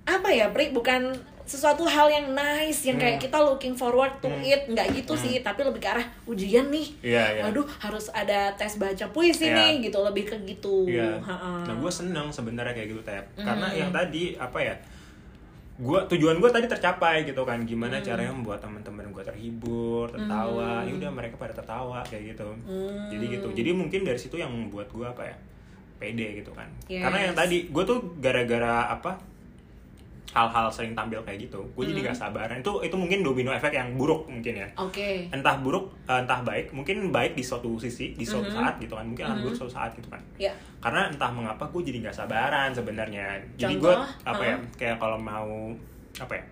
[0.03, 3.25] apa ya Pri bukan sesuatu hal yang nice yang kayak Hmm.
[3.27, 4.39] kita looking forward to Hmm.
[4.41, 7.43] it nggak gitu sih tapi lebih ke arah ujian nih Iya, iya.
[7.43, 9.59] waduh harus ada tes baca puisi Iya.
[9.59, 11.19] nih gitu lebih ke gitu Iya.
[11.19, 11.67] Ha-ha.
[11.67, 13.27] Nah, gue seneng sebenarnya kayak gitu tep.
[13.35, 13.77] Karena Hmm.
[13.77, 14.75] yang tadi apa ya?
[15.77, 17.59] Gua tujuan gue tadi tercapai gitu kan.
[17.65, 18.05] Gimana Hmm.
[18.05, 20.85] caranya membuat teman-teman gue terhibur, tertawa.
[20.85, 22.47] Ya udah mereka pada tertawa kayak gitu.
[22.63, 23.09] Hmm.
[23.09, 23.49] Jadi gitu.
[23.51, 25.35] Jadi mungkin dari situ yang membuat gue apa ya?
[25.97, 26.69] Pede gitu kan.
[26.87, 27.01] Yes.
[27.03, 29.19] Karena yang tadi gue tuh gara-gara apa?
[30.31, 32.09] Hal-hal sering tampil kayak gitu, gue jadi Hmm.
[32.11, 32.57] gak sabaran.
[32.59, 36.71] Itu itu mungkin domino efek yang buruk mungkin ya oke entah buruk eh, entah baik
[36.71, 38.55] mungkin baik di suatu sisi di suatu Mhm.
[38.55, 39.45] saat gitu kan mungkin akan Mhm.
[39.45, 43.75] buruk suatu saat gitu kan ya karena entah mengapa gue jadi nggak sabaran sebenarnya jadi
[43.75, 44.61] gue apa ya Hah?
[44.75, 45.75] kayak kalau mau
[46.17, 46.45] apa ya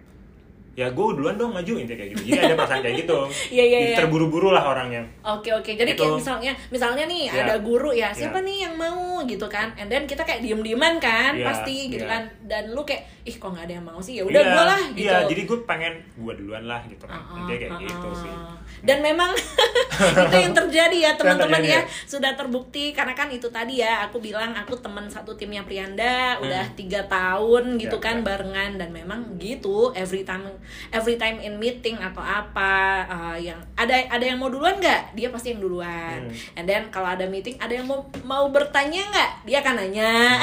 [0.78, 3.18] ya gue duluan dong maju intinya kayak gitu jadi ada perasaan kayak gitu
[3.50, 3.98] Iya, iya, Jadi iya.
[3.98, 5.98] terburu-buru lah orangnya Oke oke, jadi Gitu.
[5.98, 7.42] kayak misalnya misalnya nih Iya.
[7.42, 8.46] ada guru ya, siapa Iya.
[8.46, 12.00] nih yang mau gitu kan, and then kita kayak diem dieman kan, Iya, pasti gitu
[12.00, 12.12] iya.
[12.12, 14.64] kan, dan lu kayak ih kok nggak ada yang mau sih, ya udah Iya, gue
[14.64, 15.02] lah gitu.
[15.02, 17.82] iya jadi gue pengen gue duluan lah gitu kan Uh-uh, intinya kayak uh-uh.
[17.84, 18.32] gitu sih
[18.78, 19.34] Dan memang
[20.28, 21.80] itu yang terjadi ya teman-teman ya ya.
[22.04, 26.60] sudah terbukti karena kan itu tadi ya aku bilang aku teman satu timnya Prianda udah
[26.60, 26.76] Hmm.
[26.76, 28.24] tiga tahun gitu Ya, kan ya.
[28.24, 30.46] barengan dan memang gitu every time
[30.90, 35.28] every time in meeting atau apa uh, yang ada ada yang mau duluan nggak dia
[35.28, 36.35] pasti yang duluan Hmm.
[36.59, 40.40] and then kalau ada meeting ada yang mau mau bertanya nggak dia akan nanya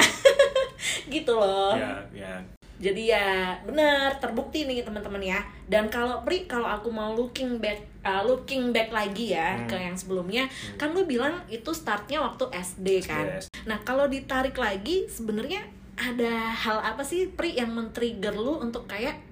[1.14, 2.34] gitu loh ya ya
[2.76, 3.28] jadi ya
[3.64, 5.40] benar terbukti nih teman-teman ya.
[5.64, 9.64] Dan kalau Pri kalau aku mau looking back uh, looking back lagi ya Hmm.
[9.72, 10.44] ke yang sebelumnya,
[10.76, 13.40] kan lu bilang itu startnya waktu SD kan.
[13.40, 13.48] Yes.
[13.64, 15.64] Nah, kalau ditarik lagi sebenarnya
[15.96, 19.24] ada hal apa sih Pri yang men-trigger lu untuk kayak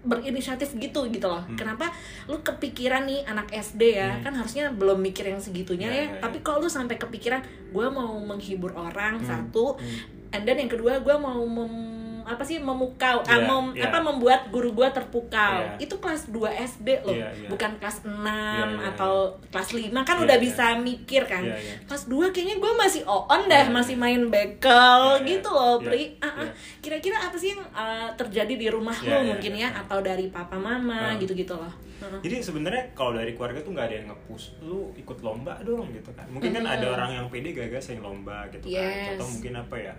[0.00, 1.44] berinisiatif gitu gitu loh.
[1.44, 1.56] Hmm.
[1.56, 1.92] Kenapa
[2.24, 4.10] lu kepikiran nih anak SD ya?
[4.10, 4.22] Hmm.
[4.22, 6.00] Kan harusnya belum mikir yang segitunya Ya, ya.
[6.00, 6.20] ya, ya.
[6.20, 9.28] Tapi kalau lu sampai kepikiran gue mau menghibur orang Hmm.
[9.28, 10.32] satu, Hmm.
[10.32, 11.99] and then yang kedua gue mau mem-
[12.30, 13.84] apa sih memukau ah, Iya, mem- iya.
[13.84, 15.82] apa membuat guru gue terpukau Iya.
[15.82, 17.48] itu kelas 2 SD loh Iya, iya.
[17.48, 19.14] bukan kelas 6 Iya, iya, atau
[19.50, 20.44] kelas 5 kan Iya, udah iya.
[20.46, 21.74] bisa mikir kan Iya, iya.
[21.84, 24.02] kelas 2 kayaknya gue masih on dah Iya, masih iya.
[24.02, 25.26] main bekel Iya, iya.
[25.28, 26.34] gitu loh Pri Ah, ah.
[26.40, 26.52] iya.
[26.78, 29.68] kira-kira apa sih yang uh, terjadi di rumah Iya, lo iya, mungkin iya.
[29.68, 31.18] ya atau dari papa mama Ah.
[31.18, 32.20] gitu-gitu loh Heeh.
[32.22, 36.08] Jadi sebenarnya kalau dari keluarga tuh nggak ada yang nge-push lu ikut lomba dong gitu
[36.10, 36.24] kan.
[36.26, 38.80] Mungkin kan ada orang yang pede gagal sering lomba gitu Yes.
[38.80, 39.20] kan.
[39.20, 39.92] Atau mungkin apa ya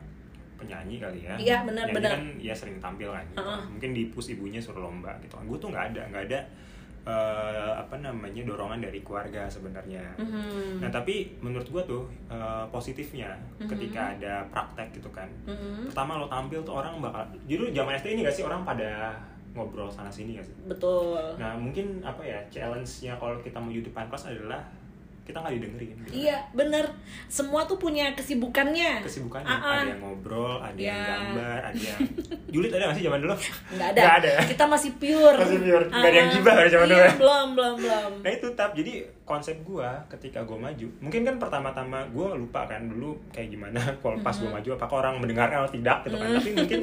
[0.61, 1.33] penyanyi kali ya.
[1.35, 2.11] Iya, benar, benar.
[2.15, 3.25] kan ya sering tampil kan.
[3.25, 3.41] Gitu.
[3.41, 3.61] Uh-uh.
[3.67, 5.43] Mungkin di push ibunya suruh lomba gitu kan.
[5.43, 6.39] Gue tuh nggak ada nggak ada
[7.01, 10.05] eh, apa namanya dorongan dari keluarga sebenarnya.
[10.21, 10.85] Mhm.
[10.85, 13.65] Nah tapi menurut gue tuh eh, positifnya Mhm.
[13.65, 15.25] ketika ada praktek gitu kan.
[15.49, 15.89] Mhm.
[15.89, 17.25] Pertama lo tampil tuh orang bakal.
[17.49, 19.17] Jadi zaman SD ini gak sih orang pada
[19.51, 20.55] ngobrol sana sini gak sih?
[20.63, 24.61] betul Nah mungkin apa ya challenge-nya kalau kita mau di depan kelas adalah
[25.21, 25.95] kita nggak didengerin.
[26.01, 26.11] Gitu.
[26.19, 26.85] iya bener
[27.25, 29.79] semua tuh punya kesibukannya Kesibukannya Ah, ah.
[29.79, 31.07] ada yang ngobrol, ada yang Ya.
[31.07, 31.99] gambar, ada yang
[32.47, 33.35] Julit ada nggak sih zaman dulu?
[33.71, 34.01] nggak ada.
[34.17, 35.85] Ada kita masih pure Masih pure.
[35.87, 37.11] Nggak ada yang Ah, gibah zaman iya, dulu ya?
[37.15, 42.03] belum belum belum Nah itu tap jadi konsep gua ketika gua maju mungkin kan pertama-tama
[42.09, 46.03] gua lupa kan dulu kayak gimana kalau pas gua maju apakah orang mendengarkan atau tidak
[46.03, 46.37] gitu kan Mhm.
[46.37, 46.81] tapi mungkin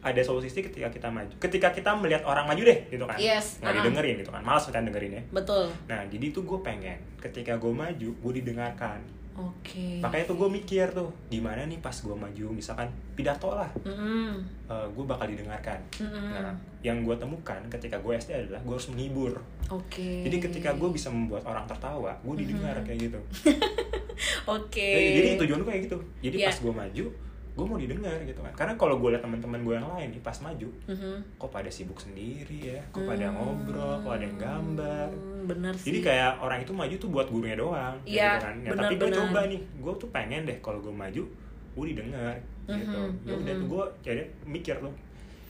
[0.00, 1.28] ada solusi ketika kita maju.
[1.36, 3.16] Ketika kita melihat orang maju deh gitu kan.
[3.16, 3.84] Yes, nggak uh-uh.
[3.84, 4.40] didengerin gitu kan.
[4.40, 5.22] Malas kan dengerin ya.
[5.28, 5.68] Betul.
[5.86, 9.00] Nah jadi tuh gue pengen ketika gue maju gue didengarkan.
[9.30, 10.00] Oke.
[10.00, 13.68] Makanya tuh gue mikir tuh gimana nih pas gue maju misalkan pidato lah.
[13.84, 14.40] Mm-mm.
[14.68, 15.80] gue bakal didengarkan.
[15.96, 16.32] Mm-mm.
[16.34, 19.32] nah yang gue temukan ketika gue SD adalah gue harus menghibur.
[19.68, 20.24] Oke.
[20.24, 22.84] Jadi ketika gue bisa membuat orang tertawa gue didengar Mhm.
[22.84, 23.20] kayak gitu.
[24.56, 24.88] Oke.
[24.92, 25.98] Jadi, jadi tujuan gue kayak gitu.
[26.20, 26.48] Jadi Iya.
[26.52, 27.04] pas gue maju
[27.50, 28.52] gue mau didengar gitu kan.
[28.54, 31.14] Karena kalau gue lihat teman-teman gue yang lain nih pas maju Mhm.
[31.36, 32.80] kok pada sibuk sendiri ya?
[32.88, 33.36] Kok pada Hmm.
[33.36, 35.08] ngobrol kok ada yang gambar?
[35.40, 35.90] Bener sih.
[35.90, 38.54] jadi kayak orang itu maju tuh buat gurunya doang Iya, gitu kan.
[38.56, 41.22] Ya, benar, tapi gue coba nih gue tuh pengen deh kalau gue maju
[41.70, 42.34] gue didengar
[42.66, 43.00] gitu.
[43.00, 43.60] Mhm, ya udah mhm.
[43.60, 44.92] tuh gue jadi mikir tuh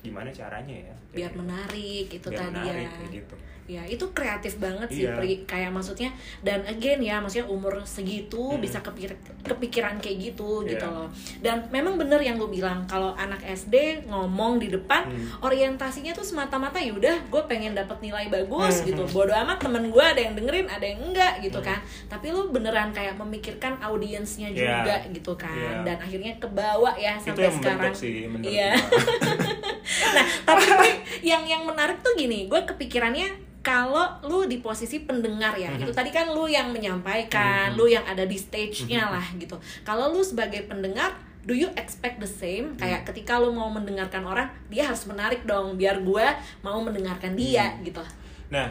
[0.01, 0.95] gimana caranya ya?
[1.13, 3.09] Biar Jadi, menarik itu biar tadi menarik, ya.
[3.13, 3.35] gitu
[3.71, 5.15] ya itu kreatif banget sih Iya.
[5.15, 8.59] Pri kayak maksudnya dan again ya maksudnya umur segitu Hmm.
[8.59, 10.91] bisa kepikir kepikiran kayak gitu gitu Iya.
[10.91, 15.41] loh dan memang bener yang lu bilang kalau anak SD ngomong di depan Hmm.
[15.41, 19.89] orientasinya tuh semata-mata ya udah gue pengen dapat nilai bagus Hmm, gitu bodoh amat temen
[19.89, 21.69] gue ada yang dengerin ada yang enggak gitu Hmm.
[21.69, 21.79] kan
[22.09, 24.83] tapi lu beneran kayak memikirkan audiensnya Iya.
[24.83, 25.73] juga gitu kan Iya.
[25.85, 28.71] dan akhirnya kebawa ya itu sampai yang sekarang sih Iya.
[30.17, 30.89] nah tapi
[31.31, 33.29] yang yang menarik tuh gini gue kepikirannya
[33.61, 35.85] kalau lu di posisi pendengar ya Mhm.
[35.85, 37.77] itu tadi kan lu yang menyampaikan Mhm.
[37.77, 39.13] lu yang ada di stage-nya Mhm.
[39.13, 43.69] lah gitu kalau lu sebagai pendengar do you expect the same kayak ketika lu mau
[43.69, 46.27] mendengarkan orang dia harus menarik dong biar gue
[46.61, 47.81] mau mendengarkan dia Hmm.
[47.83, 48.01] gitu
[48.49, 48.69] nah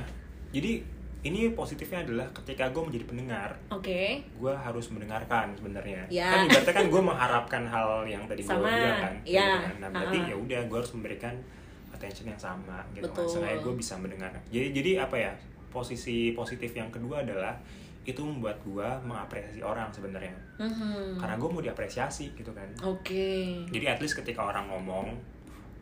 [0.49, 0.81] jadi
[1.19, 6.31] ini positifnya adalah ketika gue menjadi pendengar oke gue harus mendengarkan sebenarnya Ya.
[6.31, 9.49] kan ibaratnya kan gue mengharapkan hal yang tadi gue bilang kan kayak ya.
[9.51, 9.75] gitu kan.
[9.77, 10.29] nah berarti Ha-ha.
[10.29, 11.35] ya udah gue harus memberikan
[11.99, 13.27] attention yang sama gitu kan Betul.
[13.29, 15.31] Seenggaknya gue bisa mendengar jadi jadi apa ya
[15.69, 17.53] posisi positif yang kedua adalah
[18.01, 21.19] itu membuat gue mengapresiasi orang sebenarnya Mhm.
[21.19, 23.67] karena gue mau diapresiasi gitu kan Oke.
[23.69, 25.13] jadi at least ketika orang ngomong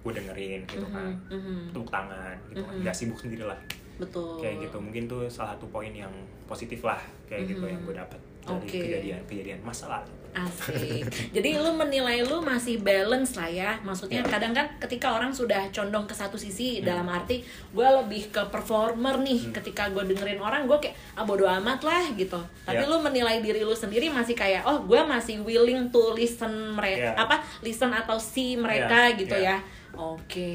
[0.02, 1.58] gue dengerin gitu kan Mhm, mhm.
[1.72, 2.82] tepuk tangan gitu kan Mhm.
[2.84, 3.56] nggak sibuk sendiri lah
[3.96, 4.38] Betul.
[4.38, 6.12] kayak gitu mungkin tuh salah satu poin yang
[6.46, 7.72] positif lah kayak gitu Mhm.
[7.72, 8.80] yang gue dapat dari Oke.
[8.82, 11.04] kejadian kejadian masa lalu Asik.
[11.32, 13.72] Jadi lu menilai lu masih balance lah ya.
[13.82, 14.30] Maksudnya Ya.
[14.30, 16.86] kadang kan ketika orang sudah condong ke satu sisi Hmm.
[16.86, 19.50] dalam arti gue lebih ke performer nih.
[19.50, 22.38] Ketika gue dengerin orang gue kayak ah bodo amat lah gitu.
[22.62, 22.86] Tapi Ya.
[22.86, 27.18] lu menilai diri lu sendiri masih kayak oh gue masih willing to listen mereka Ya.
[27.18, 29.56] apa listen atau see mereka Ya, gitu ya.
[29.56, 29.58] ya.
[29.98, 30.54] Oke,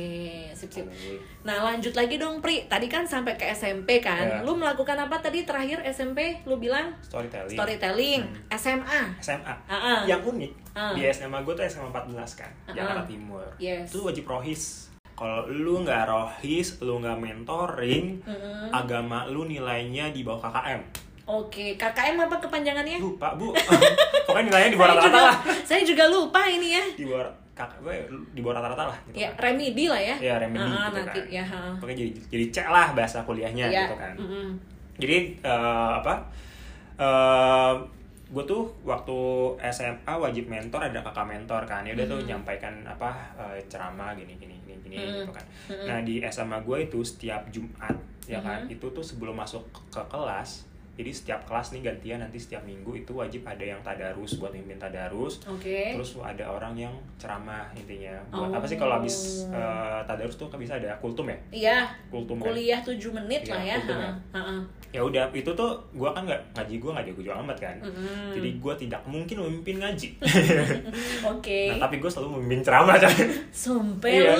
[0.54, 0.86] sip sip.
[1.42, 2.64] Nah lanjut lagi dong Pri.
[2.64, 4.22] Tadi kan sampai ke SMP kan.
[4.22, 4.38] Ya.
[4.40, 6.38] Lu melakukan apa tadi terakhir SMP?
[6.42, 8.22] Lu bilang storytelling storytelling.
[8.48, 9.00] SMA.
[9.18, 10.02] SMA Ah-ah.
[10.04, 10.92] yang unik Ah.
[10.92, 12.72] di SMA gue tuh SMA 14 kan Ah-ah.
[12.72, 13.88] Jakarta Timur Yes.
[13.88, 18.72] itu wajib rohis kalau lu nggak rohis lu nggak mentoring Mm-mm.
[18.72, 20.80] agama lu nilainya di bawah KKM
[21.22, 22.98] Oke, KKM apa kepanjangannya?
[22.98, 23.52] lupa bu
[24.26, 26.84] pokoknya nilainya di bawah rata-rata lah saya juga lupa ini ya.
[26.90, 27.96] di bawah kakak gue
[28.30, 29.44] di bawah rata-rata lah gitu Ya, kan.
[29.44, 30.16] remedi lah ya.
[30.18, 31.44] ya remedi Ah, gitu nanti kan ya.
[31.76, 34.48] pokoknya jadi jadi cek lah bahasa kuliahnya Ya, gitu kan mm-mm.
[34.96, 36.14] jadi eh, apa
[36.96, 37.74] eh
[38.32, 39.18] gue tuh waktu
[39.68, 44.32] SMA wajib mentor ada kakak mentor kan ya udah tuh nyampaikan apa eh, ceramah gini
[44.36, 45.12] gini gini gini Mm.
[45.20, 45.44] gitu kan
[45.84, 47.92] nah di SMA gue itu setiap Jumat
[48.24, 48.72] ya kan Mm-hmm.
[48.72, 53.12] itu tuh sebelum masuk ke kelas jadi setiap kelas nih gantian nanti setiap minggu itu
[53.12, 55.92] wajib ada yang tadarus buat mimpin tadarus Oke.
[55.92, 58.54] terus ada orang yang ceramah intinya buat Oh.
[58.54, 61.78] apa sih kalau habis eh, tadarus tuh kan bisa ada kultum ya Iya,
[62.08, 63.76] kultum kan kuliah 7 menit Iya, lah ya.
[63.78, 64.04] kultum ya.
[64.04, 64.56] Ha, ha, ha.
[64.90, 68.36] ya udah itu tuh gua kan nggak ngaji gua nggak jago-jago amat kan Mm-mm.
[68.36, 70.08] jadi gua tidak mungkin memimpin ngaji
[71.32, 71.72] Oke.
[71.72, 73.16] nah tapi gua selalu memimpin ceramah coy.
[73.48, 74.36] Sumpah Iya.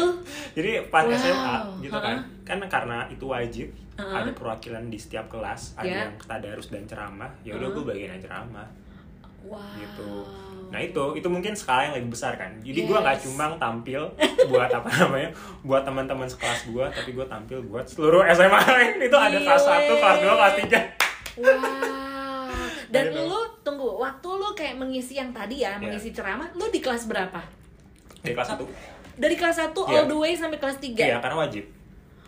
[0.53, 1.15] jadi pas Wow.
[1.15, 2.45] SMA gitu kan Ha-ha.
[2.45, 3.67] kan karena itu wajib
[4.03, 4.19] Ha-ha.
[4.19, 5.99] ada perwakilan di setiap kelas ada Ya.
[6.03, 7.77] yang tadarus dan ceramah ya udah Ha-ha.
[7.77, 8.67] gua bagian ceramah
[9.43, 9.59] Wow.
[9.75, 10.11] gitu
[10.69, 13.25] nah itu itu mungkin skala yang lebih besar kan jadi gua nggak Yes.
[13.25, 14.03] cuma tampil
[14.47, 15.31] buat apa namanya
[15.63, 19.93] buat teman-teman sekelas gua tapi gua tampil buat seluruh SMA lain itu ada kelas satu
[19.95, 20.81] kelas dua kelas tiga
[21.35, 22.53] Wow.
[22.87, 23.25] Dan Gitu.
[23.25, 25.81] lu tunggu, waktu lu kayak mengisi yang tadi ya, Iya.
[25.81, 27.41] mengisi ceramah, lu di kelas berapa?
[28.21, 28.65] di kelas satu
[29.13, 29.93] Dari kelas 1 Iya.
[29.95, 31.03] all the way sampai kelas 3.
[31.03, 31.65] iya karena wajib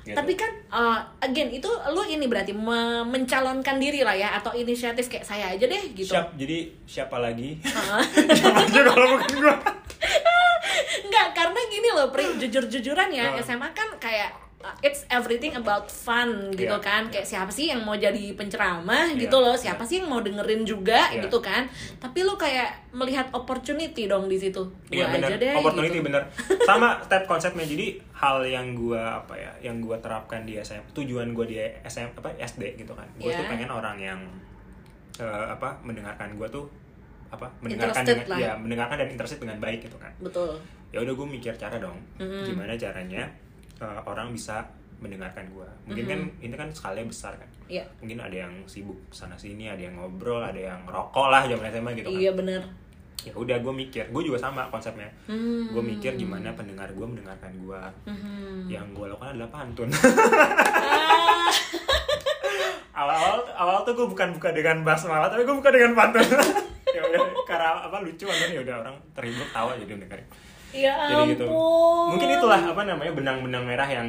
[0.04, 0.12] Gitu.
[0.12, 5.08] Tapi kan uh, again itu lu ini berarti me- mencalonkan diri lah ya atau inisiatif
[5.08, 6.12] kayak saya aja deh gitu.
[6.12, 7.56] siap jadi siapa lagi
[8.36, 9.56] siapa aja kalau bukan gua
[11.04, 13.44] Enggak, karena gini loh, Pri, jujur-jujuran ya, Heeh.
[13.44, 14.43] SMA kan kayak uh,
[14.80, 17.02] it's everything about fun gitu Iya, kan.
[17.06, 19.62] Kayak siapa sih yang mau jadi penceramah Iya, gitu loh, iya.
[19.68, 21.22] siapa sih yang mau dengerin juga Iya.
[21.22, 21.68] gitu kan.
[21.96, 24.60] Tapi lu kayak melihat opportunity dong di situ.
[24.60, 26.06] Gua iya aja bener deh opportunity gitu.
[26.06, 26.22] bener
[26.62, 31.32] sama step konsepnya jadi hal yang gua apa ya yang gua terapkan di SM tujuan
[31.32, 33.36] gua di SM apa SD gitu kan gua Iya.
[33.36, 34.20] tuh pengen orang yang
[35.16, 36.66] eh, apa mendengarkan gua tuh
[37.28, 38.38] apa mendengarkan Interested dengan lah.
[38.40, 40.54] ya mendengarkan dan interested dengan baik gitu kan Betul.
[40.88, 42.46] ya udah gue mikir cara dong Mm-mm.
[42.46, 43.26] gimana caranya
[43.76, 44.62] eh, orang bisa
[44.96, 45.66] mendengarkan gua.
[45.84, 47.48] Mungkin kan ini kan skalanya besar kan?
[47.64, 47.80] Iya.
[47.96, 51.90] mungkin ada yang sibuk sana sini ada yang ngobrol ada yang rokok lah zaman SMA
[51.96, 52.20] gitu kan.
[52.20, 52.62] Iya bener.
[53.24, 54.04] ya udah gue mikir.
[54.12, 55.08] Gue juga sama konsepnya.
[55.24, 55.72] Hmm.
[55.72, 58.68] gue mikir gimana pendengar gue mendengarkan gue Mhm.
[58.68, 59.88] yang gue lakukan adalah pantun.
[60.84, 61.50] Ah,
[62.94, 66.22] awal-awal awal tuh gue bukan buka dengan basmalah tapi gue buka dengan pantun.
[66.94, 70.26] Ya udah karena apa lucu kan ya udah orang terhibur tawa jadi dengerin
[70.74, 72.06] ya jadi gitu ampun.
[72.10, 74.08] mungkin itulah apa namanya benang-benang merah yang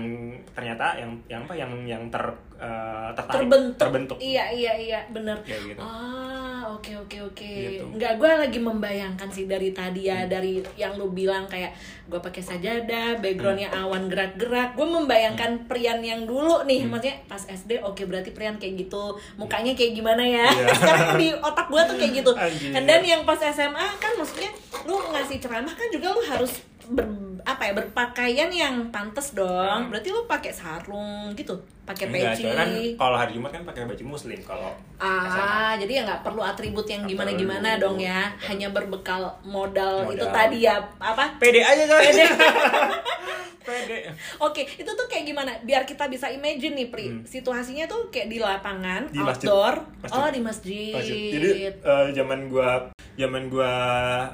[0.56, 2.23] ternyata yang yang apa yang yang ter
[2.56, 3.75] eh, tertarik terbentuk.
[3.78, 5.36] terbentuk Iya iya iya bener.
[5.43, 5.80] Kayak gitu.
[5.84, 7.51] Ah oke oke oke.
[7.51, 7.84] Gitu.
[7.84, 7.99] Hmm.
[7.99, 11.75] Nggak gue lagi membayangkan sih dari tadi ya dari yang lu bilang kayak
[12.08, 13.84] gue pakai sajadah, backgroundnya Hmm.
[13.84, 14.80] awan gerak-gerak.
[14.80, 19.75] Gue membayangkan Prian yang dulu nih, maksudnya pas SD oke berarti Prian kayak gitu, mukanya
[19.75, 20.47] kayak gimana ya?
[20.47, 20.71] Iya.
[20.80, 22.32] Sekarang di otak gue tuh kayak gitu.
[22.88, 24.56] Then yang pas SMA kan maksudnya
[24.88, 26.54] lu ngasih ceramah kan juga lu harus
[26.89, 29.88] ber, apa ya berpakaian yang pantas dong.
[29.88, 29.89] Hmm.
[29.91, 31.52] Berarti lu pakai sarung gitu,
[31.84, 32.48] pakai peci.
[32.48, 35.36] kan kalau hari Jumat kan pakai baju muslim kalau SMA.
[35.36, 38.32] Ah, jadi ya nggak perlu atribut yang gimana-gimana dong ya.
[38.39, 40.15] Hanya berbekal modal, Modal.
[40.15, 41.36] itu tadi ya apa?
[41.36, 42.26] pede aja coy Pede.
[43.65, 43.98] pede
[44.38, 45.52] Oke, itu tuh kayak gimana?
[45.65, 47.06] Biar kita bisa imagine nih, Pri.
[47.10, 47.21] Hmm.
[47.26, 49.50] Situasinya tuh kayak di lapangan, Di masjid.
[49.50, 49.76] outdoor.
[50.06, 50.21] Masjid.
[50.21, 50.93] Oh, di masjid.
[50.93, 51.30] Masjid.
[51.34, 53.71] Jadi eh, zaman gua zaman gua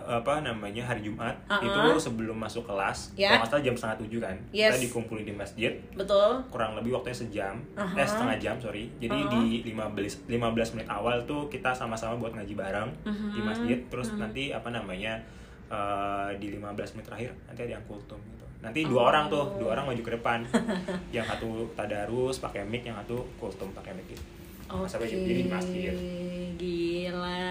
[0.03, 1.63] apa namanya hari Jumat Uh-uh.
[1.63, 3.27] itu sebelum masuk kelas, Ya.
[3.29, 4.69] kalau nggak salah jam setengah tujuh kan, Yes.
[4.69, 6.31] kita dikumpulin di masjid Betul.
[6.47, 7.95] kurang lebih waktunya sejam, Uh-huh.
[7.95, 8.87] eh setengah jam sorry.
[8.97, 9.33] Jadi Uh-huh.
[9.41, 10.37] di 15 15
[10.73, 13.31] menit awal tuh kita sama-sama buat ngaji bareng Uh-huh.
[13.31, 15.17] di masjid, terus nanti apa namanya
[15.67, 18.43] eh, di 15 menit terakhir nanti ada yang kultum gitu.
[18.59, 20.43] nanti dua orang tuh dua orang maju ke depan
[21.09, 24.19] yang satu tadarus pakai mic yang satu kultum pakai mic gitu
[24.71, 25.93] Baju diri di masjid.
[26.55, 27.41] gila.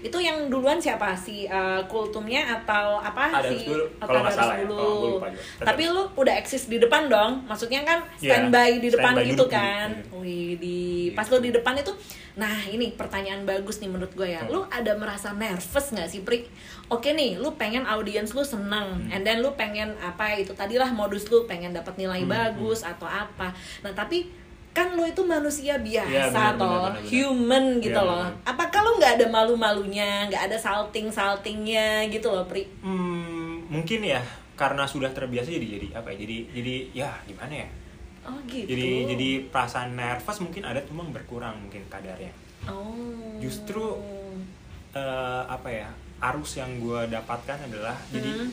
[0.00, 1.46] Itu yang duluan siapa sih?
[1.46, 4.76] Uh, kultumnya atau apa Ada dulu, Atau kalau nggak salah ya, dulu.
[4.78, 5.42] kalau gue lupa juga.
[5.42, 5.66] Tetap.
[5.68, 7.32] Tapi lu udah eksis di depan dong.
[7.44, 9.88] Maksudnya kan Iya, standby di depan standby gitu duduk, kan.
[9.92, 10.20] duduk.
[10.22, 10.78] Wih, di
[11.12, 11.92] pas lu di depan itu
[12.32, 14.48] Nah ini pertanyaan bagus nih menurut gue ya Hmm.
[14.50, 16.48] Lu ada merasa nervous gak sih Pri?
[16.88, 19.12] Oke nih, lu pengen audiens lu seneng Hmm.
[19.12, 23.04] And then lu pengen apa itu tadilah modus lu pengen dapat nilai Hmm, bagus atau
[23.04, 24.32] apa Nah tapi
[24.72, 27.04] kan lu itu manusia biasa Iya, benar, toh benar, benar.
[27.06, 28.20] human gitu Iya, loh.
[28.24, 28.48] benar.
[28.48, 32.64] Apakah lu nggak ada malu-malunya, nggak ada salting-saltingnya gitu loh, Pri?
[32.80, 34.20] Hmm, mungkin ya
[34.52, 37.68] karena sudah terbiasa jadi jadi apa ya jadi jadi ya gimana ya
[38.22, 38.68] Oh gitu.
[38.68, 42.30] jadi jadi perasaan nervous mungkin ada cuma berkurang mungkin kadarnya
[42.64, 43.36] Oh.
[43.38, 43.98] Justru,
[44.92, 45.88] Eh, apa ya
[46.22, 48.52] arus yang gue dapatkan adalah jadi Hmm.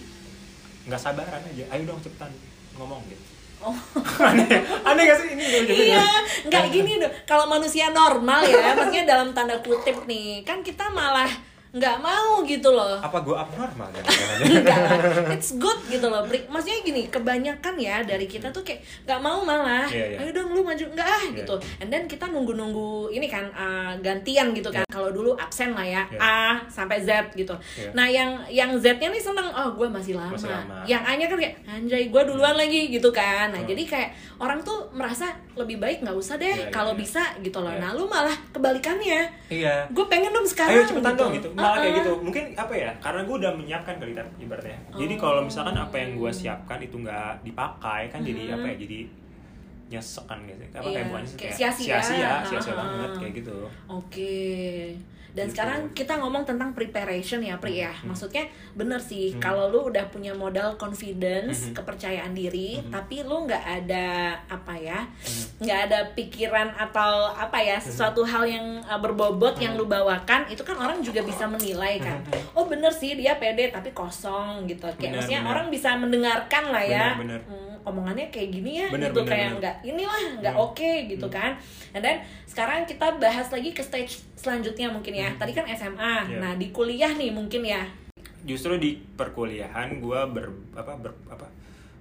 [0.88, 2.32] nggak sabaran aja ayo dong cepetan
[2.74, 3.20] ngomong gitu
[3.60, 3.76] Oh.
[4.30, 5.44] aneh aneh gak sih ini
[5.92, 6.06] iya,
[6.48, 7.12] nggak gini dong.
[7.28, 11.28] Kalau manusia normal ya, maksudnya dalam tanda kutip nih, kan kita malah
[11.70, 12.98] nggak mau gitu loh.
[12.98, 13.86] apa gue abnormal
[14.42, 14.98] Enggak lah,
[15.30, 16.26] it's good gitu loh.
[16.26, 20.18] Maksudnya gini, kebanyakan ya dari kita tuh kayak nggak mau malah Iya, iya.
[20.20, 21.38] Ayo dong lu maju, enggak ah Iya.
[21.38, 25.86] gitu And then kita nunggu-nunggu ini kan uh, gantian gitu kan Kalau dulu absen lah
[25.86, 26.18] ya, Iya.
[26.18, 27.94] A sampai Z gitu Iya.
[27.94, 30.34] Nah yang yang Z-nya nih seneng, oh gue masih lama.
[30.34, 30.82] Masih lama.
[30.84, 33.68] Yang A-nya kan kayak, anjay gue duluan lagi gitu kan Nah Hmm.
[33.68, 37.00] jadi kayak orang tuh merasa lebih baik nggak usah deh Iya, iya, kalau iya.
[37.00, 37.78] bisa gitu loh Iya.
[37.78, 41.94] Nah lu malah kebalikannya iya Gue pengen dong sekarang ayo cepetan dong gitu malah kayak
[41.98, 42.12] gitu.
[42.20, 44.78] Mungkin apa ya karena gue udah menyiapkan kali ibaratnya.
[44.94, 48.56] Jadi kalau misalkan apa yang gue siapkan itu nggak dipakai kan jadi Mhm.
[48.56, 49.00] apa ya jadi
[49.90, 51.98] nyesek kan gitu apa Iya, kayak bukan nyesek, kayak sia-sia.
[51.98, 53.58] sia-sia sia-sia banget kayak gitu.
[53.88, 54.38] Oke.
[55.30, 55.56] Dan Gitu.
[55.56, 57.94] sekarang kita ngomong tentang preparation ya, Pri ya.
[57.94, 58.10] Hmm.
[58.10, 59.40] Maksudnya bener sih, Hmm.
[59.40, 61.74] kalau lu udah punya modal confidence, Mhm.
[61.76, 62.90] kepercayaan diri, Mhm.
[62.90, 64.08] tapi lu nggak ada
[64.46, 65.62] apa ya, Mhm.
[65.62, 70.62] nggak ada pikiran atau apa ya, sesuatu hal yang uh, berbobot yang lu bawakan, itu
[70.62, 72.20] kan orang juga bisa menilai kan.
[72.20, 72.54] Mhm.
[72.54, 74.86] Oh bener sih dia pede tapi kosong gitu.
[74.90, 75.52] Kayak Bener, maksudnya bener.
[75.52, 77.06] orang bisa mendengarkan lah ya.
[77.16, 77.42] Bener, bener.
[77.46, 79.22] Hmm, omongannya kayak gini ya Bener, gitu.
[79.22, 80.66] bener, kayak nggak inilah nggak Hmm.
[80.66, 81.52] oke gitu kan.
[81.90, 85.30] And then sekarang kita bahas lagi ke stage selanjutnya mungkin ya.
[85.34, 86.30] Tadi kan SMA Hmm.
[86.30, 86.38] Iya.
[86.40, 87.84] nah di kuliah nih mungkin ya.
[88.42, 91.48] Justru di perkuliahan gue ber apa ber apa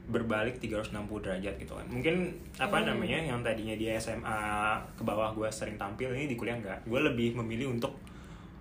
[0.05, 0.89] berbalik 360
[1.21, 1.85] derajat gitu kan.
[1.87, 2.15] Mungkin
[2.57, 2.87] apa Hmm.
[2.89, 4.41] namanya yang tadinya di SMA
[4.93, 7.93] ke bawah gue sering tampil ini di kuliah enggak gue lebih memilih untuk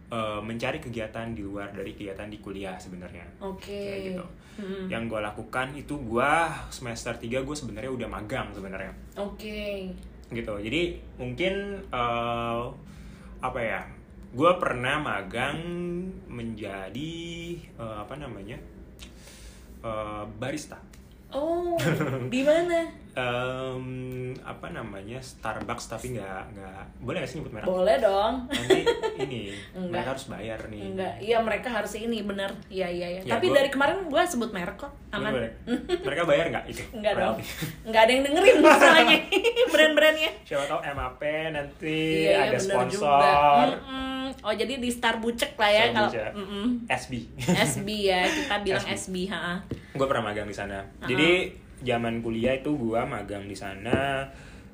[0.08, 3.26] eh, mencari kegiatan di luar dari kegiatan di kuliah sebenarnya.
[3.44, 3.76] Oke.
[3.76, 4.26] Kayak gitu.
[4.58, 4.90] Hmm.
[4.90, 6.32] yang gue lakukan itu gue
[6.74, 8.90] semester 3 gue sebenarnya udah magang sebenarnya.
[9.14, 9.94] Oke.
[10.34, 10.54] Gitu.
[10.66, 10.82] Jadi
[11.22, 12.64] mungkin eh,
[13.38, 13.86] apa ya
[14.34, 15.62] gue pernah magang
[16.26, 17.16] menjadi
[17.78, 18.58] eh, apa namanya
[19.86, 20.82] eh, barista.
[21.30, 21.78] Oh
[22.34, 23.86] di mana Em,
[24.40, 27.66] apa namanya Starbucks tapi nggak nggak boleh nggak sih nyebut merek?
[27.66, 28.46] Boleh dong.
[28.46, 28.86] Nanti
[29.18, 29.42] ini
[29.74, 29.90] Enggak.
[29.90, 30.82] mereka harus bayar nih.
[30.86, 31.14] Enggak.
[31.18, 32.54] Iya mereka harus ini bener.
[32.70, 33.22] Iya iya iya.
[33.26, 34.94] Ya, tapi gua- dari kemarin gua sebut merek kok.
[35.10, 35.34] Aman.
[36.08, 36.66] mereka bayar nggak?
[36.70, 37.36] Itu enggak dong.
[37.84, 39.18] enggak ada yang dengerin masalahnya
[39.74, 40.32] brand-brandnya.
[40.46, 43.68] Siapa tahu MAP nanti iya, iya, ada sponsor.
[43.74, 44.30] Mm-mm.
[44.38, 46.32] oh jadi di Star Bucek lah ya kalau Bucek.
[46.38, 46.66] Mm-mm.
[46.86, 48.94] SB SB ya kita bilang SB.
[48.94, 49.58] SB, ha
[49.92, 50.78] gue pernah magang di sana.
[51.02, 51.10] Ah.
[51.10, 51.50] jadi
[51.80, 54.26] zaman kuliah itu gue magang di sana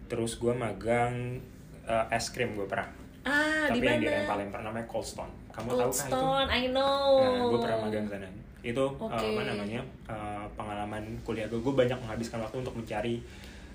[0.06, 1.40] terus gue magang
[1.84, 2.88] eh, es krim gue pernah
[3.24, 6.64] ah di tapi yang di lempar-lempar namanya Cold Stone kamu Cold tahu itu Stone I
[6.70, 8.28] know nah gue pernah magang sana
[8.64, 9.26] itu eh, Oke.
[9.30, 13.20] apa namanya eh, pengalaman kuliah gue gue banyak menghabiskan waktu untuk mencari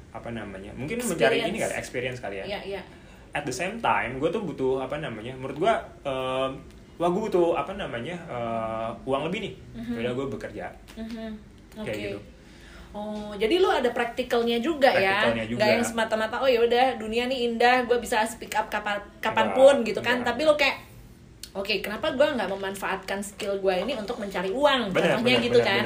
[0.09, 1.69] apa namanya mungkin mencari ini Experience.
[1.69, 2.83] kali experience kali ya Iya, iya.
[3.31, 6.49] at the same time gue tuh butuh apa namanya menurut gue eh,
[6.97, 9.95] wah gue butuh apa namanya eh, uang lebih nih Mhm.
[9.99, 11.29] udah gue bekerja Mhm.
[11.77, 11.85] Oke.
[11.85, 12.21] kayak gitu
[12.97, 15.29] Oh, jadi lu ada praktikalnya juga ya?
[15.29, 15.59] Praktikalnya juga.
[15.61, 19.53] Nggak yang semata-mata oh ya udah dunia nih indah, gue bisa speak up kapan kapan
[19.53, 20.25] pun gitu kan?
[20.25, 20.35] enggak.
[20.35, 20.89] Tapi lu kayak
[21.57, 24.93] Oke, kenapa gue nggak memanfaatkan skill gue ini untuk mencari uang?
[24.93, 25.83] Contohnya gitu benar, kan?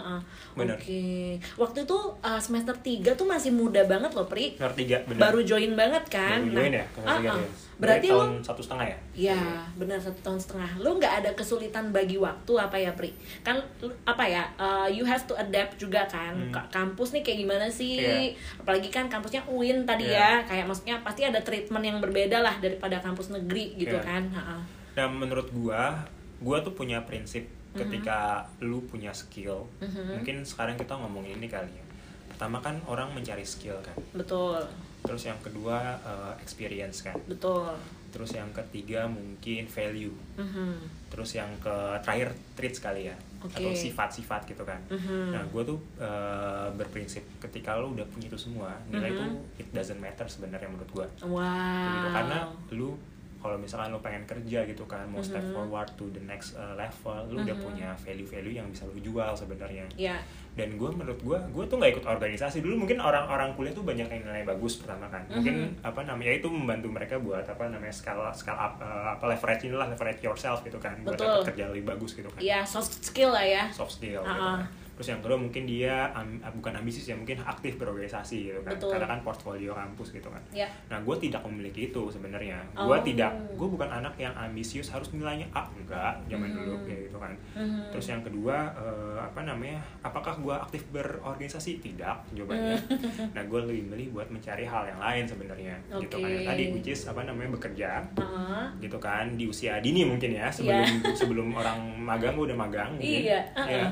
[0.00, 0.16] ha.
[0.56, 0.76] Benar.
[0.78, 1.36] Oke.
[1.60, 4.56] Waktu itu uh, semester 3 tuh masih muda banget loh, Pri.
[4.56, 6.46] Nomor tiga benar Baru join banget kan?
[6.46, 7.36] Baru join Nah, ya tiga ah.
[7.36, 7.48] ya?
[7.76, 9.40] Berarti lu tahun satu setengah ya Ya,
[9.74, 10.70] benar satu tahun setengah.
[10.78, 13.12] Lu nggak ada kesulitan bagi waktu apa ya, Pri?
[13.40, 13.60] Kan
[14.02, 14.48] apa ya?
[14.56, 16.32] uh, you have to adapt juga kan.
[16.32, 16.48] Hmm.
[16.50, 17.96] Ka- Kampus nih kayak gimana sih?
[17.96, 18.32] Iya.
[18.56, 20.40] Apalagi kan kampusnya UIN tadi Iya.
[20.40, 20.48] ya.
[20.48, 24.02] Kayak maksudnya pasti ada treatment yang berbeda lah daripada kampus negeri gitu Iya.
[24.02, 24.24] kan.
[24.30, 24.56] Ha-ha.
[24.92, 25.92] dan menurut gua
[26.38, 27.76] gua tuh punya prinsip Mhm.
[27.76, 30.16] ketika lu punya skill Mhm.
[30.16, 31.84] mungkin sekarang kita ngomongin ini kali ya
[32.26, 34.64] pertama kan orang mencari skill kan Betul.
[35.06, 37.70] Terus yang kedua uh, experience kan betul
[38.10, 41.08] terus yang ketiga mungkin value Mhm.
[41.08, 43.56] terus yang ke terakhir treat sekali ya Oke.
[43.56, 45.32] atau sifat-sifat gitu kan Mhm.
[45.32, 49.16] nah gue tuh uh, berprinsip ketika lo udah punya itu semua nilai Mhm.
[49.16, 49.24] itu
[49.58, 52.38] it doesn't matter sebenarnya menurut gue wow gitu karena
[52.72, 52.90] lu
[53.36, 55.52] kalau misalkan lu pengen kerja gitu kan mau step Mhm.
[55.52, 57.62] forward to the next uh, level lu udah Mhm.
[57.62, 60.16] punya value-value yang bisa lu jual sebenarnya ya
[60.52, 64.04] dan gue menurut gue gue tuh nggak ikut organisasi dulu mungkin orang-orang kuliah tuh banyak
[64.04, 65.84] yang nilai bagus pertama kan mungkin Mhm.
[65.84, 69.86] apa namanya itu membantu mereka buat apa namanya scale scale up uh, apa leverage inilah
[69.86, 71.28] leverage yourself gitu kan buat Betul.
[71.28, 74.32] dapat kerja lebih bagus gitu kan ya soft skill lah ya soft skill gitu Ah,
[74.32, 74.58] ah.
[74.58, 74.85] kan.
[74.96, 78.72] Terus yang kedua mungkin dia ah, bukan ambisius ya, mungkin aktif berorganisasi gitu kan.
[78.72, 78.90] Betul.
[78.90, 80.40] Karena kan portfolio kampus gitu kan.
[80.50, 82.64] ya Nah, gue tidak memiliki itu sebenarnya.
[82.72, 82.88] Oh.
[82.88, 86.56] Gue tidak, gue bukan anak yang ambisius harus nilainya A enggak zaman Mhm.
[86.56, 87.32] dulu kayak gitu kan.
[87.52, 87.92] Mhm.
[87.92, 89.76] Terus yang kedua eh, apa namanya?
[90.00, 91.78] Apakah gue aktif berorganisasi?
[91.78, 92.76] Tidak jawabannya.
[93.36, 95.76] nah, gue lebih milih buat mencari hal yang lain sebenarnya.
[95.92, 96.24] Gitu kan.
[96.26, 98.72] Yang tadi which is apa namanya bekerja Ah.
[98.78, 103.22] gitu kan di usia dini mungkin ya sebelum sebelum orang magang gue udah magang mungkin.
[103.26, 103.84] Iya, Ya.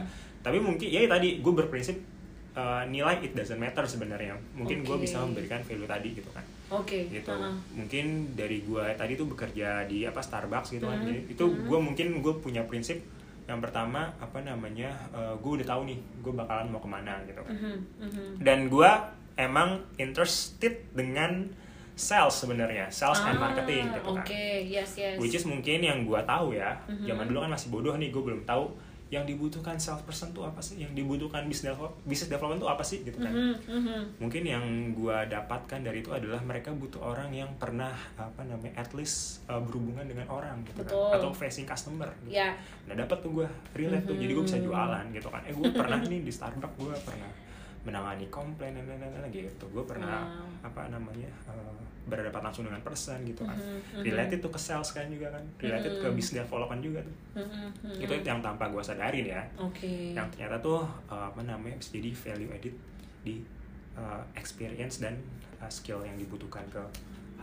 [0.45, 1.97] Tapi mungkin ya tadi gue berprinsip
[2.53, 5.03] uh, nilai it doesn't matter sebenarnya mungkin gue Oke.
[5.03, 7.57] bisa memberikan value tadi gitu kan oke gitu Ah.
[7.73, 11.07] mungkin dari gue tadi tuh bekerja di apa Starbucks gitu kan Mhm.
[11.07, 11.65] Jadi itu Mhm.
[11.65, 13.01] gue mungkin gue punya prinsip
[13.45, 14.89] yang pertama apa namanya
[15.37, 18.25] gue udah tahu nih gue bakalan mau ke mana gitu kan Mhm, mhm.
[18.41, 18.91] dan gue
[19.35, 19.69] emang
[19.99, 21.49] interested dengan
[21.95, 26.03] sales sebenarnya sales and Ah, marketing gitu kan oke yes yes Which is mungkin yang
[26.03, 27.05] gua tahu ya, Mhm.
[27.05, 28.67] zaman dulu kan masih bodoh nih, gue belum tahu
[29.15, 33.01] yang dibutuhkan salesperson tuh apa sih, yang dibutuhkan business develop- business development tuh apa sih
[33.01, 33.31] gitu kan.
[33.31, 34.01] Mhm, mhm.
[34.19, 38.91] Mungkin yang gua dapatkan dari itu adalah mereka butuh orang yang pernah apa namanya at
[38.91, 40.99] least uh, berhubungan dengan orang gitu Betul.
[41.09, 42.11] kan, atau facing customer.
[42.21, 42.35] Gitu.
[42.35, 44.67] ya Nah dapat tuh gua relate tuh, jadi gue bisa Mhm.
[44.67, 45.43] jualan gitu kan.
[45.43, 47.31] Eh gue pernah nih di Starbucks gue pernah
[47.85, 49.65] menangani komplain dan lain-lain gitu.
[49.71, 50.67] Gue pernah Wow.
[50.73, 54.05] apa namanya uh, berhadapan langsung dengan person gitu kan Mhm, mhm.
[54.05, 56.17] related tuh ke sales kan juga kan related ke Mhm.
[56.17, 58.01] business development juga tuh Mhm, mhm.
[58.05, 62.13] itu yang tanpa gua sadarin ya oke yang ternyata tuh uh, apa namanya bisa jadi
[62.13, 62.77] value added
[63.25, 63.41] di
[63.97, 65.17] uh, experience dan
[65.61, 66.81] uh, skill yang dibutuhkan ke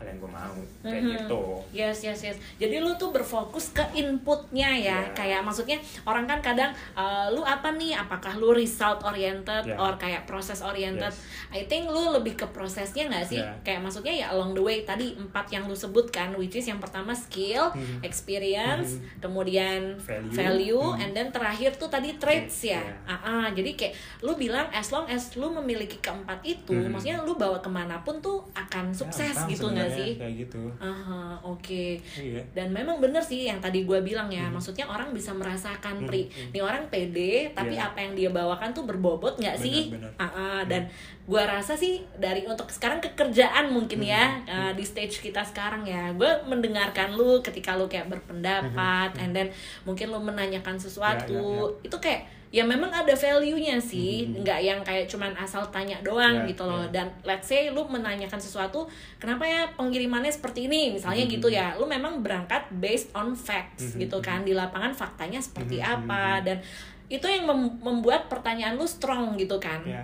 [0.02, 1.12] hal yang gue mau kayak Mhm.
[1.16, 2.38] gitu Yes, yes, yes.
[2.58, 5.00] Jadi lu tuh berfokus ke inputnya ya.
[5.00, 5.14] Iya.
[5.14, 7.94] Kayak maksudnya orang kan kadang uh, lu apa nih?
[7.94, 9.78] Apakah lu result oriented Iya.
[9.78, 11.08] or kayak proses oriented?
[11.08, 11.22] Yes.
[11.54, 13.40] I think lu lebih ke prosesnya nggak sih?
[13.40, 13.54] Iya.
[13.62, 17.14] Kayak maksudnya ya along the way tadi empat yang lu sebutkan, which is yang pertama
[17.14, 18.02] skill, Mhm.
[18.02, 19.22] experience, Mhm.
[19.22, 20.34] kemudian Value.
[20.34, 21.02] value, Mhm.
[21.02, 22.82] and then terakhir tuh tadi traits ya.
[22.82, 22.96] Iya.
[23.06, 26.90] Ah, ah, jadi kayak lu bilang as long as lu memiliki keempat itu, Mhm.
[26.90, 30.12] maksudnya lu bawa ke mana pun tuh akan sukses Gampang gitu nggak sih?
[30.16, 31.86] kayak gitu Aha, oke.
[32.16, 34.54] iya Dan memang bener sih yang tadi gue bilang ya, Mhm.
[34.54, 36.52] maksudnya orang bisa Mhm, merasakan pri, mhm.
[36.52, 37.88] nih orang pede, tapi Iya.
[37.88, 39.92] apa yang dia bawakan tuh berbobot nggak sih?
[40.16, 40.88] Ah, ah, dan
[41.32, 45.88] gue rasa sih dari untuk sekarang kekerjaan mungkin ya Mhm, uh, di stage kita sekarang
[45.88, 49.48] ya, gue mendengarkan lu ketika lu kayak berpendapat, and then
[49.82, 52.22] mungkin lu menanyakan sesuatu, Mhm, Ya, ya, itu kayak
[52.52, 54.44] ya memang ada value-nya sih, Mhm.
[54.44, 56.84] nggak yang kayak cuman asal tanya doang Ya, gitu loh.
[56.84, 57.00] ya.
[57.00, 58.84] Dan let's say lu menanyakan sesuatu,
[59.16, 61.32] kenapa ya pengirimannya seperti ini, misalnya Mhm.
[61.32, 61.80] gitu ya.
[61.80, 64.04] Lu memang berangkat based on facts Mhm.
[64.04, 65.88] gitu kan di lapangan faktanya seperti Mhm.
[66.04, 66.60] apa dan
[67.08, 69.80] itu yang mem- membuat pertanyaan lu strong gitu kan.
[69.88, 70.04] ya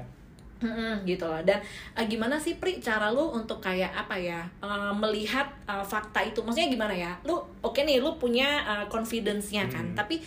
[0.57, 1.61] Mm-mm, gitu loh dan
[1.93, 6.39] eh, gimana sih Pri cara lu untuk kayak apa ya eh, melihat eh, fakta itu
[6.39, 9.93] maksudnya gimana ya lu oke nih lu punya eh, confidence-nya kan Hmm.
[9.95, 10.17] tapi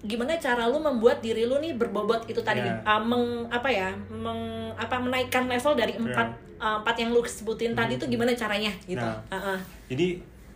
[0.00, 2.76] gimana cara lu membuat diri lu nih berbobot itu tadi Ya.
[2.76, 4.38] eh, meng apa ya meng
[4.74, 7.98] apa menaikkan level dari empat eh, empat yang lu sebutin tadi Hmm.
[7.98, 9.18] itu gimana caranya gitu Nah.
[9.28, 9.58] Heeh.
[9.86, 10.06] jadi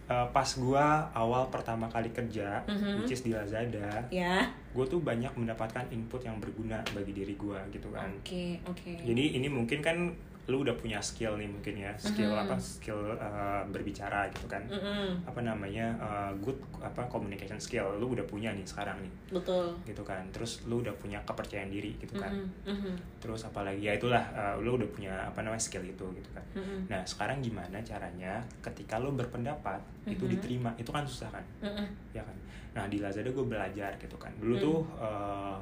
[0.08, 2.98] uh, pas gua awal pertama kali kerja Mhm.
[2.98, 4.48] which is di Lazada ya.
[4.68, 8.06] gue tuh banyak mendapatkan input yang berguna bagi diri gue gitu kan.
[8.16, 8.92] Oke oke.
[9.02, 10.12] Jadi ini mungkin kan
[10.48, 11.92] lu udah punya skill nih mungkin ya.
[11.94, 12.42] Skill Mhm.
[12.42, 12.56] apa?
[12.56, 14.64] Skill uh, berbicara gitu kan.
[14.64, 19.12] Mm-mm, apa namanya uh, good apa communication skill lu udah punya nih sekarang nih.
[19.28, 19.76] Betul.
[19.84, 20.24] Gitu kan.
[20.32, 22.32] Terus lu udah punya kepercayaan diri gitu kan.
[22.32, 26.30] Mm-mm, mhm, terus apalagi ya itulah uh, lu udah punya apa namanya skill itu gitu
[26.32, 26.44] kan.
[26.56, 30.32] Mm-mm, nah sekarang gimana caranya ketika lu berpendapat itu Mhm.
[30.32, 30.70] diterima?
[30.80, 31.44] Itu kan susah kan?
[31.60, 31.84] Mm-mm.
[32.16, 32.32] ya kan?
[32.72, 34.32] Nah di Lazada gue belajar gitu kan.
[34.40, 34.64] Dulu Hmm.
[34.64, 35.58] tuh uh,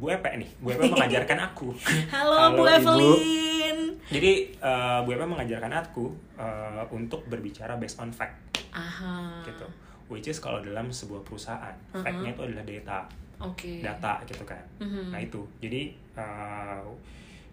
[0.00, 0.48] Bu Epe nih.
[0.58, 1.76] Bu Epe mengajarkan aku.
[2.14, 2.72] Halo, Bu Halo, Ibu.
[2.72, 3.78] Evelyn.
[4.08, 8.40] Jadi uh, Bu Epe mengajarkan aku uh, untuk berbicara based on fact.
[8.72, 9.44] Aha.
[9.44, 9.66] Gitu.
[10.08, 12.00] Which is kalau dalam sebuah perusahaan Uh-huh.
[12.00, 12.98] factnya itu adalah data.
[13.40, 13.80] Oke.
[13.80, 14.60] Data gitu kan.
[14.78, 15.12] Mhm.
[15.12, 15.40] nah itu.
[15.60, 16.80] Jadi uh,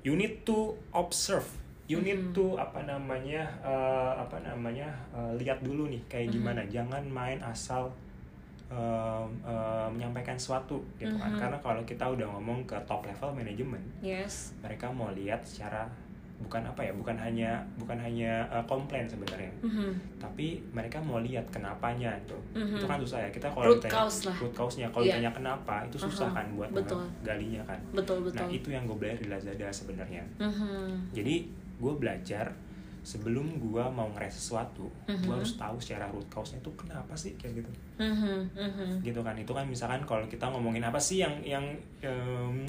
[0.02, 1.46] you need to observe.
[1.88, 2.36] You need Mhm.
[2.36, 6.34] to apa namanya uh, apa namanya uh, lihat dulu nih kayak Mhm.
[6.34, 6.62] gimana.
[6.68, 7.92] Jangan main asal
[8.70, 11.40] um, uh, menyampaikan sesuatu gitu kan Mhm.
[11.40, 15.88] karena kalau kita udah ngomong ke top level manajemen yes mereka mau lihat secara
[16.38, 20.22] bukan apa ya bukan hanya bukan hanya uh, komplain sebenarnya Mhm.
[20.22, 22.78] tapi mereka mau lihat kenapanya itu Mhm.
[22.78, 24.36] itu kan susah ya kita kalau Root ditanya cause lah.
[24.38, 25.18] root cause-nya kalau Iya.
[25.18, 27.02] ditanya kenapa itu susah Aha, kan buat betul.
[27.24, 31.10] galinya kan betul betul nah itu yang gue belajar di Lazada sebenarnya Mhm.
[31.10, 31.36] jadi
[31.78, 32.46] gue belajar
[33.08, 35.32] sebelum gue mau ngeres sesuatu gue Mhm.
[35.32, 38.52] harus tahu secara root cause-nya itu kenapa sih kayak gitu Mhm.
[38.52, 38.90] Mhm.
[39.02, 41.64] gitu kan itu kan misalkan kalau kita ngomongin apa sih yang yang
[42.02, 42.68] em,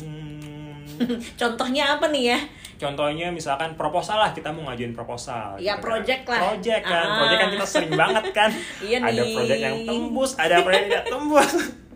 [1.36, 2.38] contohnya apa nih ya
[2.78, 5.82] contohnya misalkan proposal lah kita mau ngajuin proposal Ya, gitu kan.
[5.82, 6.40] project lah.
[6.44, 7.16] project kan Ah.
[7.18, 8.50] project kan kita sering banget kan
[8.86, 9.34] Iya ada nih.
[9.34, 11.50] project yang tembus ada project yang tidak tembus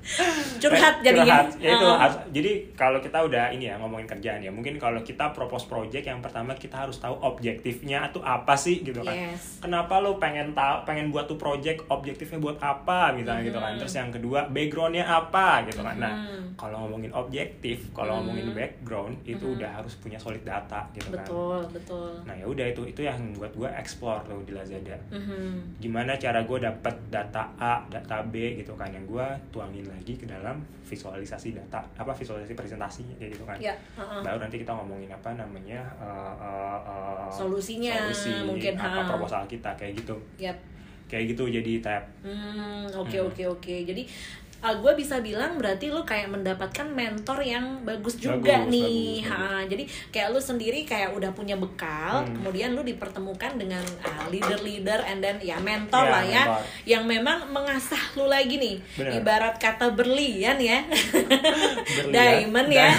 [0.59, 1.59] curhat jadinya curhat.
[1.59, 5.31] Ya itu harus- jadi kalau kita udah ini ya ngomongin kerjaan ya mungkin kalau kita
[5.31, 9.59] propose project yang pertama kita harus tahu objektifnya itu apa sih gitu kan Yes.
[9.59, 13.81] kenapa lu pengen tahu pengen buat tuh project objektifnya buat apa misalnya gitu kan Mhm.
[13.81, 16.57] terus yang kedua backgroundnya apa gitu kan nah Mhm.
[16.57, 18.19] kalau ngomongin objektif kalau Mhm.
[18.21, 19.55] ngomongin background itu Mhm.
[19.57, 23.19] udah harus punya solid data gitu kan betul betul nah ya udah itu itu yang
[23.35, 25.79] buat gue explore tuh di Lazada Mhm.
[25.79, 30.25] gimana cara gue dapet data A, data B gitu kan yang gue tuangin lagi ke
[30.25, 34.25] dalam visualisasi data apa visualisasi presentasinya kayak gitu kan ya uh-uh.
[34.25, 39.09] baru nanti kita ngomongin apa namanya uh, uh, uh, Solusinya solusi mungkin, apa ha.
[39.09, 40.57] proposal kita kayak gitu Yap.
[41.07, 43.29] kayak gitu jadi tab Hmm, oke Hmm.
[43.29, 43.75] oke oke.
[43.85, 44.03] Jadi
[44.73, 49.19] gue bisa bilang berarti lu kayak mendapatkan mentor yang bagus juga Bagus, nih.
[49.19, 52.31] bagus, Ha, jadi kayak lu sendiri kayak udah punya bekal, Hmm.
[52.37, 56.63] kemudian lu dipertemukan dengan ah, leader-leader and then ya mentor Ya, lah ya mentor.
[56.85, 58.77] yang memang mengasah lu lagi nih.
[58.95, 59.19] Bener.
[59.19, 60.87] Ibarat kata berlian ya.
[61.99, 62.13] Berlian.
[62.13, 62.91] diamond ya.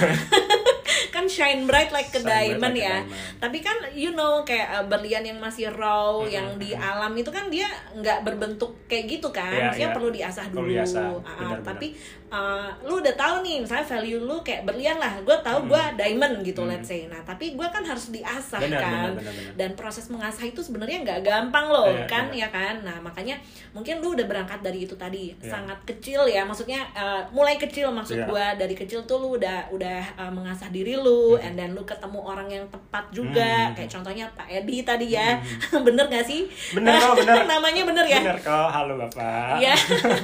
[1.24, 2.96] Kan shine bright like bright diamond like a ya.
[3.00, 3.40] diamond.
[3.40, 7.30] Tapi kan you know kayak uh, berlian yang masih raw Mm-mm, yang di alam itu
[7.30, 9.48] kan dia nggak berbentuk kayak gitu kan.
[9.50, 9.96] Iya, Maksudnya iya.
[9.96, 10.74] perlu diasah Perlu dulu.
[10.74, 11.88] diasah, Ah, benar, tapi
[12.28, 15.14] uh, lu udah tahu nih misalnya value lu kayak berlian lah.
[15.22, 16.70] Gue tahu gue diamond gitu Mm.
[16.70, 17.06] let's say.
[17.06, 18.92] Nah, tapi gue kan harus diasah Benar, kan.
[18.92, 19.54] benar, benar, benar.
[19.56, 22.44] Dan proses mengasah itu sebenarnya nggak gampang loh Iya, kan iya.
[22.44, 22.76] ya kan.
[22.82, 23.40] Nah, makanya
[23.72, 25.32] mungkin lu udah berangkat dari itu tadi.
[25.34, 25.48] Iya.
[25.50, 26.44] Sangat kecil ya.
[26.44, 28.26] Maksudnya uh, mulai kecil maksud Iya.
[28.26, 31.44] gue dari kecil tuh lu udah udah uh, mengasah diri lu Hmm.
[31.44, 33.76] and then lu ketemu orang yang tepat juga Hmm.
[33.76, 35.38] kayak contohnya Pak Edi tadi ya
[35.88, 37.46] bener gak sih Bener kok, bener.
[37.54, 39.76] namanya bener ya bener kok halo bapak Iya,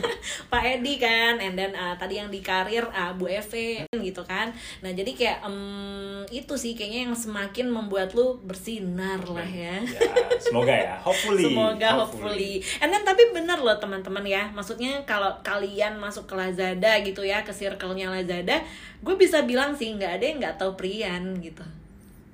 [0.52, 4.50] Pak Edi kan, and then uh, tadi yang di karir uh, Bu Eve gitu kan.
[4.80, 5.58] Nah jadi kayak em,
[6.28, 9.78] itu sih kayaknya yang semakin membuat lu bersinar lah ya.
[9.80, 10.12] ya
[10.42, 12.54] semoga ya hopefully Semoga hopefully.
[12.80, 14.50] And then tapi bener loh teman-teman ya.
[14.50, 18.64] Maksudnya kalau kalian masuk ke Lazada gitu ya, ke circle-nya Lazada,
[19.00, 21.64] gue bisa bilang sih nggak ada yang nggak tahu Prian gitu.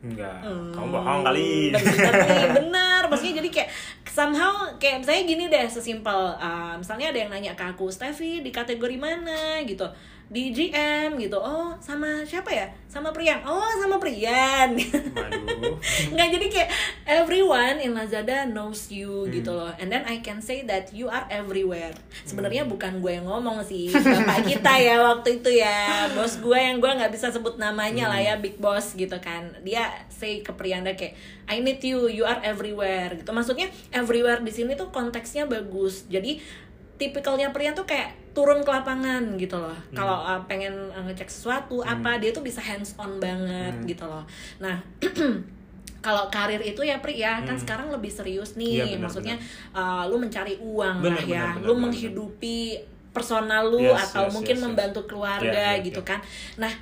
[0.05, 3.01] enggak Hmm, kamu bohong kali Bener nih, bener.
[3.09, 3.70] Maksudnya jadi kayak
[4.05, 8.53] somehow kayak misalnya gini deh sesimpel uh, misalnya ada yang nanya ke aku, Steffi di
[8.53, 9.86] kategori mana gitu
[10.26, 11.38] di GM gitu.
[11.38, 12.65] Oh sama siapa ya?
[12.89, 15.78] Sama Prian oh sama Prian Waduh.
[16.17, 16.69] nggak jadi kayak
[17.05, 19.32] everyone in Lazada knows you Hmm.
[19.32, 19.69] gitu loh.
[19.78, 21.93] And then I can say that you are everywhere.
[22.26, 26.09] Sebenarnya bukan gue yang ngomong sih bapak kita ya waktu itu ya.
[26.13, 29.53] Bos gue yang gue nggak bisa sebut namanya lah ya big boss gitu kan.
[29.61, 31.13] Dia say ke Prianda kayak
[31.45, 33.13] I need you you are everywhere.
[33.13, 33.30] Gitu.
[33.30, 36.09] Maksudnya everywhere di sini tuh konteksnya bagus.
[36.09, 36.41] Jadi
[36.95, 39.71] tipikalnya Prian tuh kayak turun ke lapangan gitu loh.
[39.89, 43.88] Kalau uh, pengen uh, ngecek sesuatu apa dia tuh bisa hands on banget Hmm.
[43.88, 44.27] gitu loh.
[44.59, 44.75] Nah
[46.05, 47.63] kalau karir itu ya Pri ya kan Hmm.
[47.63, 48.83] sekarang lebih serius nih.
[48.83, 49.36] Iya, benar, maksudnya
[49.71, 51.31] uh, lu mencari uang Benar, lah ya.
[51.31, 52.57] benar, benar, lu benar, menghidupi
[53.09, 54.65] personal lu Yes, atau yes, mungkin yes, yes.
[54.67, 56.09] membantu keluarga Iya, iya, gitu iya.
[56.11, 56.19] kan.
[56.59, 56.73] Nah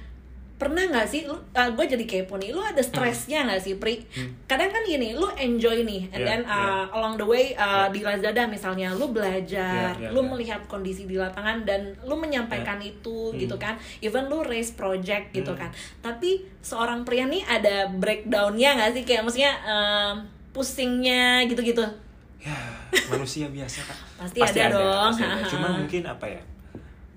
[0.63, 3.99] pernah nggak sih lu gue jadi kepo nih lu ada stresnya nggak sih Pri?
[4.47, 7.99] Kadang kan gini lu enjoy nih and Iya, then uh, along the way uh, di
[7.99, 10.29] Lazada misalnya lu belajar Iya, iya, lu iya.
[10.31, 13.35] melihat kondisi di lapangan dan lu menyampaikan itu Hmm.
[13.35, 13.75] gitu kan.
[13.99, 15.67] Even lu raise project gitu Hmm.
[15.67, 15.69] kan.
[15.99, 19.03] Tapi seorang pria nih ada breakdownnya nggak sih?
[19.03, 20.23] Kayak maksudnya um,
[20.55, 21.83] pusingnya gitu-gitu.
[22.39, 22.55] Ya
[23.11, 23.97] manusia biasa kak.
[24.21, 25.11] Pasti ada dong.
[25.11, 25.43] pasti ada.
[25.51, 26.41] cuma mungkin apa ya?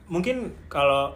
[0.07, 0.37] Mungkin
[0.67, 1.15] kalau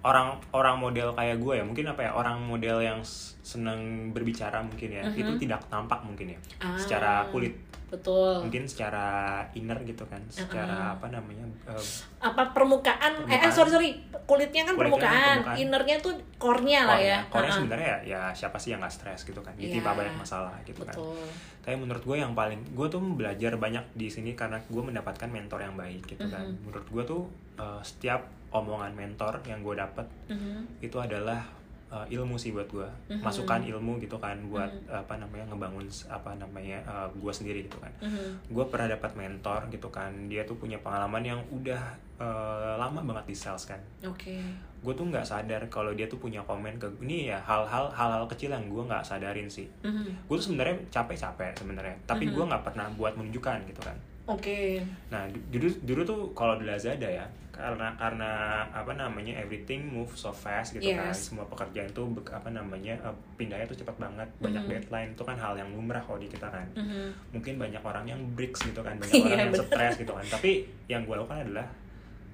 [0.00, 3.00] orang orang model kayak gue ya mungkin apa ya orang model yang
[3.42, 3.80] seneng
[4.10, 6.38] berbicara mungkin ya itu tidak tampak mungkin ya.
[6.58, 6.72] Ah.
[6.74, 7.52] secara kulit
[7.90, 9.02] betul mungkin secara
[9.50, 11.84] inner gitu kan secara apa namanya eh,
[12.22, 13.50] apa permukaan, eh, eh Permukaan.
[13.50, 13.90] sorry sorry
[14.24, 15.56] kulitnya kan Kulitnya permukaan, permukaan.
[15.58, 17.56] innernya tuh core-nya lah ya core Ha-ha.
[17.58, 19.74] sebenarnya ya, ya siapa sih yang nggak stres gitu kan Iya.
[19.74, 21.18] ditimpa banyak masalah gitu kan betul
[21.60, 25.58] tapi menurut gue yang paling gue tuh belajar banyak di sini karena gue mendapatkan mentor
[25.60, 26.62] yang baik gitu kan Mhm.
[26.62, 27.22] menurut gue tuh
[27.58, 30.80] eh, setiap omongan mentor yang gue dapat Mhm.
[30.80, 31.42] itu adalah
[31.88, 33.18] uh, ilmu sih buat gue Mhm.
[33.20, 37.90] masukan ilmu gitu kan buat apa namanya ngebangun apa namanya uh, gue sendiri gitu kan
[38.00, 38.46] Mhm.
[38.48, 41.82] gue pernah dapat mentor gitu kan dia tuh punya pengalaman yang udah
[42.16, 44.38] uh, lama banget di sales kan Oke.
[44.80, 48.50] gue tuh nggak sadar kalau dia tuh punya komen ke ini ya hal-hal hal-hal kecil
[48.50, 50.26] yang gue nggak sadarin sih Mhm.
[50.26, 52.32] gue tuh sebenarnya capek-capek sebenarnya tapi Mhm.
[52.32, 53.96] gue nggak pernah buat menunjukkan gitu kan
[54.26, 54.78] Oke.
[55.08, 57.26] nah du- dulu dulu tuh kalau di Lazada ya
[57.60, 58.30] karena karena
[58.66, 61.28] apa namanya everything move so fast gitu kan Yes.
[61.28, 64.70] semua pekerjaan tuh apa namanya eh, pindahnya tuh cepat banget banyak Mhm.
[64.70, 67.12] deadline itu kan hal yang lumrah kalau di kita kan Mhm.
[67.30, 70.50] mungkin banyak orang yang breaks gitu kan banyak Iya, orang yang stres gitu kan tapi
[70.86, 71.68] yang gue lakukan adalah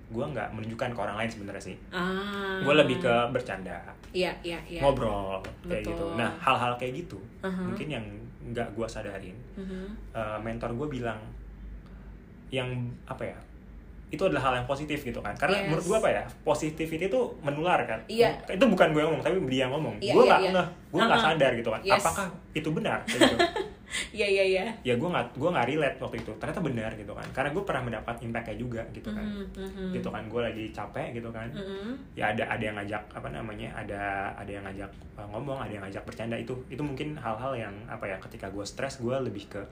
[0.07, 2.63] gue nggak menunjukkan ke orang lain sebenarnya sih Ah.
[2.63, 3.75] gue lebih ke bercanda
[4.11, 4.79] Iya, iya, iya.
[4.81, 5.91] ngobrol kayak Betul.
[5.93, 7.67] gitu nah hal-hal kayak gitu Aha.
[7.67, 8.07] mungkin yang
[8.47, 10.15] nggak gue sadarin Mhm.
[10.15, 11.19] eh, mentor gue bilang
[12.49, 12.71] yang
[13.05, 13.39] apa ya
[14.07, 15.67] itu adalah hal yang positif gitu kan karena Yes.
[15.67, 18.39] menurut gue apa ya positivity itu menular kan Iya.
[18.47, 20.51] itu bukan gue yang ngomong tapi dia yang ngomong Iya, gue iya, nggak iya.
[20.55, 21.27] ngeh gue nggak Uh-uh.
[21.35, 21.99] sadar gitu kan Yes.
[21.99, 23.37] apakah itu benar gitu.
[24.13, 24.65] Iya, iya, iya.
[24.83, 27.83] ya gue nggak gue nggak relate waktu itu ternyata benar gitu kan karena gue pernah
[27.83, 29.89] mendapat impactnya juga gitu kan Mhm, mhm.
[29.95, 31.95] gitu kan gue lagi capek gitu kan Mhm.
[32.13, 34.03] ya ada ada yang ngajak apa namanya ada
[34.35, 38.05] ada yang ngajak uh, ngomong ada yang ngajak bercanda itu itu mungkin hal-hal yang apa
[38.05, 39.63] ya ketika gue stres gue lebih ke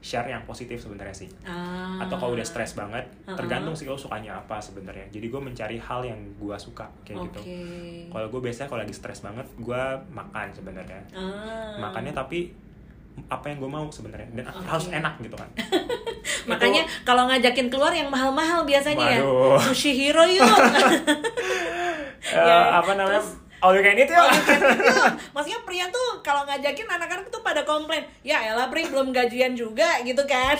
[0.00, 1.98] share yang positif sebenarnya sih Ah.
[2.00, 6.00] atau kalau udah stres banget tergantung sih lo sukanya apa sebenarnya jadi gue mencari hal
[6.02, 7.26] yang gue suka kayak Oke.
[7.28, 7.40] gitu
[8.08, 11.74] kalau gue biasanya kalau lagi stres banget gue makan sebenarnya Ah.
[11.80, 12.54] makannya tapi
[13.26, 14.62] apa yang gue mau sebenarnya dan Oke.
[14.64, 15.50] harus enak gitu kan
[16.48, 19.58] Makanya kalau ngajakin keluar yang mahal-mahal biasanya Waduh.
[19.58, 19.68] ya.
[19.68, 20.40] Sushi Hero yuk.
[22.20, 25.12] Eh, Ya, apa namanya terus- all you can eat ya Oh, you can eat yuk.
[25.34, 29.98] Maksudnya pria tuh kalau ngajakin anak-anak tuh pada komplain, ya elah Pri belum gajian juga
[30.02, 30.54] gitu kan.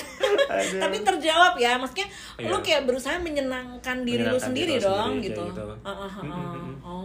[0.82, 2.54] Tapi terjawab ya, maksudnya Iya.
[2.54, 5.44] lu kayak berusaha menyenangkan diri lu Menyenangkan sendiri diri lu dong sendiri, gitu.
[5.50, 5.64] gitu.
[5.82, 6.98] Uh, uh, uh, uh.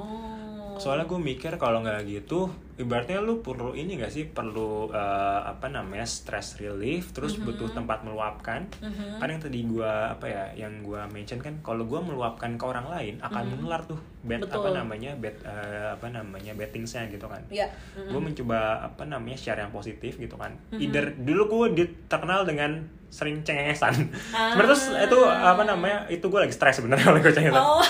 [0.74, 0.78] Oh.
[0.82, 5.02] soalnya gue mikir kalau nggak gitu ibaratnya lu perlu ini gak sih perlu eh,
[5.44, 9.18] apa namanya stress relief terus butuh tempat meluapkan Mhm.
[9.18, 12.88] kan yang tadi gue apa ya yang gue mention kan kalau gue meluapkan ke orang
[12.88, 14.74] lain akan menular tuh bad apa Betul.
[14.76, 17.70] namanya bad eh, apa namanya battingsnya gitu kan Ya.
[17.94, 23.46] gue mencoba apa namanya share yang positif gitu kan either dulu gue terkenal dengan sering
[23.46, 23.94] cengengesan
[24.28, 24.50] Ah.
[24.50, 27.86] sebenarnya terus itu apa namanya itu gue lagi stres sebenarnya kalau gue cengengesan Oh.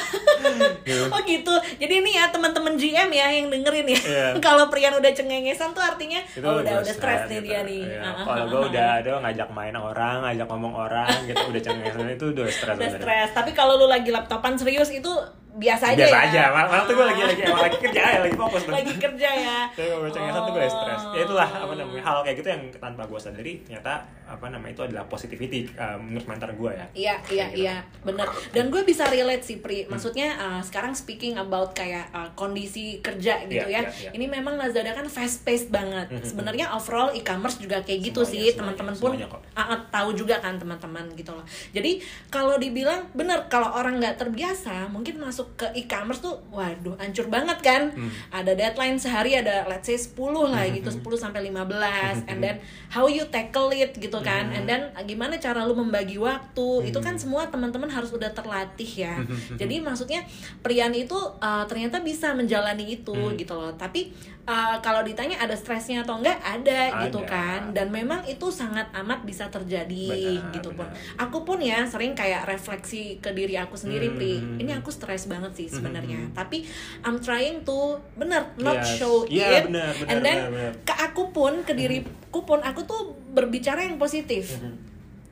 [0.83, 1.07] Gitu.
[1.15, 1.49] oh gitu.
[1.79, 3.95] Jadi ini ya teman-teman GM ya yang dengerin ya.
[3.97, 4.27] Iya.
[4.43, 7.45] Kalau Prian udah cengengesan tuh artinya itu oh udah udah stres nih gitu.
[7.45, 7.83] dia nih.
[7.95, 8.97] Ah, ah, Kalau gue ah, udah ah.
[8.97, 13.29] ada ngajak main orang, ngajak ngomong orang gitu udah cengengesan itu udah stres udah stres.
[13.31, 15.13] Tapi kalau lu lagi laptopan serius itu
[15.53, 16.25] biasa aja Biasa ya.
[16.25, 18.73] aja, malah malah tuh gue lagi lagi emang lagi kerja ya, lagi fokus tuh.
[18.73, 19.59] lagi kerja ya.
[19.69, 21.01] Tapi kalau gue cengengesan tuh gue udah stres.
[21.03, 21.23] Ya Oh.
[21.23, 23.93] itulah apa namanya hal kayak gitu yang tanpa gue sadari ternyata
[24.23, 26.85] apa namanya itu adalah positivity uh, menurut mentor gue ya.
[26.95, 27.61] Iya, iya, gitu.
[27.67, 28.27] iya, bener.
[28.55, 29.85] Dan gue bisa relate sih, Pri.
[29.85, 33.81] Maksudnya uh, sekarang speaking about kayak uh, kondisi kerja gitu Iya, ya.
[33.85, 34.11] iya, iya.
[34.15, 36.09] Ini memang Lazada kan fast paced banget.
[36.09, 36.25] Mhm.
[36.25, 38.57] Sebenarnya overall e-commerce juga kayak gitu Semuanya, sih.
[38.57, 41.45] Teman-teman pun uh, uh, tahu juga kan teman-teman gitu loh.
[41.75, 41.99] Jadi
[42.31, 47.59] kalau dibilang bener kalau orang nggak terbiasa, mungkin masuk ke e-commerce tuh, waduh, hancur banget
[47.61, 47.93] kan.
[47.93, 48.11] Hmm.
[48.31, 50.15] Ada deadline sehari ada let's say 10
[50.49, 52.55] lah gitu, 10 sampai 15 and then
[52.89, 54.43] how you tackle it gitu kan.
[54.47, 54.55] Hmm.
[54.55, 56.87] And then uh, gimana cara lu membagi waktu.
[56.87, 59.15] Itu kan semua teman-teman harus udah terlatih ya.
[59.15, 59.55] Hmm.
[59.55, 60.23] Jadi maksudnya
[60.59, 63.35] Prian itu uh, ternyata bisa menjalani itu Hmm.
[63.35, 63.69] gitu loh.
[63.73, 64.09] Tapi
[64.43, 67.29] uh, kalau ditanya ada stresnya atau enggak ada, gitu Ada.
[67.29, 67.59] kan.
[67.71, 70.07] Dan memang itu sangat amat bisa terjadi
[70.39, 70.87] Benar, gitu pun.
[71.17, 74.33] Aku pun ya sering kayak refleksi ke diri aku sendiri, Hmm, Pri.
[74.35, 74.79] hmm, Ini hmm.
[74.79, 76.19] aku stres banget sih Hmm, sebenarnya.
[76.19, 76.37] hmm, hmm.
[76.37, 76.57] Tapi
[77.01, 77.77] I'm trying to
[78.13, 78.97] bener not Yes.
[78.97, 79.63] show Iya, it.
[79.67, 80.71] benar, benar, And then benar, benar.
[80.83, 82.09] ke aku pun, ke diriku
[82.39, 84.73] pun aku tuh berbicara yang positif Mhm.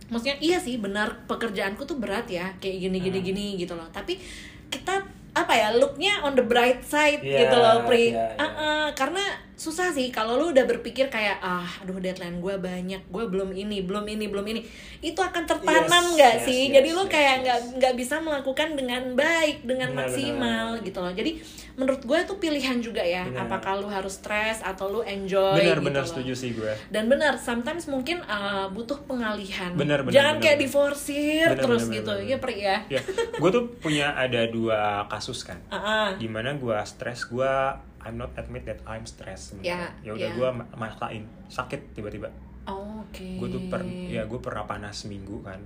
[0.08, 3.26] maksudnya iya sih benar pekerjaanku tuh berat ya kayak gini gini Hmm.
[3.26, 4.22] gini gitu loh tapi
[4.68, 8.38] kita apa ya looknya on the bright side Iya, gitu loh pri iya, iya.
[8.38, 9.24] Ah, ah, karena
[9.62, 13.86] susah sih kalau lu udah berpikir kayak ah aduh deadline gue banyak gue belum ini
[13.86, 14.62] belum ini belum ini
[15.06, 17.42] itu akan tertanam Yes, nggak yes, sih yes, jadi lu yes, kayak yes.
[17.46, 20.86] nggak nggak bisa melakukan dengan baik dengan Benar, maksimal benar.
[20.90, 21.32] gitu loh jadi
[21.72, 23.46] menurut gue tuh pilihan juga ya Benar.
[23.46, 26.10] apakah lu harus stres atau lu enjoy Benar gitu benar loh.
[26.10, 26.74] setuju sih gue.
[26.90, 29.72] Dan benar, sometimes mungkin uh, butuh pengalihan.
[29.74, 30.68] Benar, benar, Jangan benar, kayak benar.
[30.68, 32.14] diforsir Benar, terus benar, gitu.
[32.14, 32.78] benar, Iya, Pri ya.
[32.90, 33.02] Ya,
[33.40, 35.60] gue tuh punya ada dua kasus kan.
[35.72, 36.08] Ah, ah.
[36.20, 37.54] Di mana gue stres, gue
[38.02, 39.58] I'm not admit that I'm stressed.
[39.60, 40.34] Ya, ya udah ya.
[40.34, 42.30] gue maksain sakit tiba-tiba.
[42.64, 43.38] Oh, Oke.
[43.38, 45.58] Gue tuh per, ya gue pernah panas seminggu kan.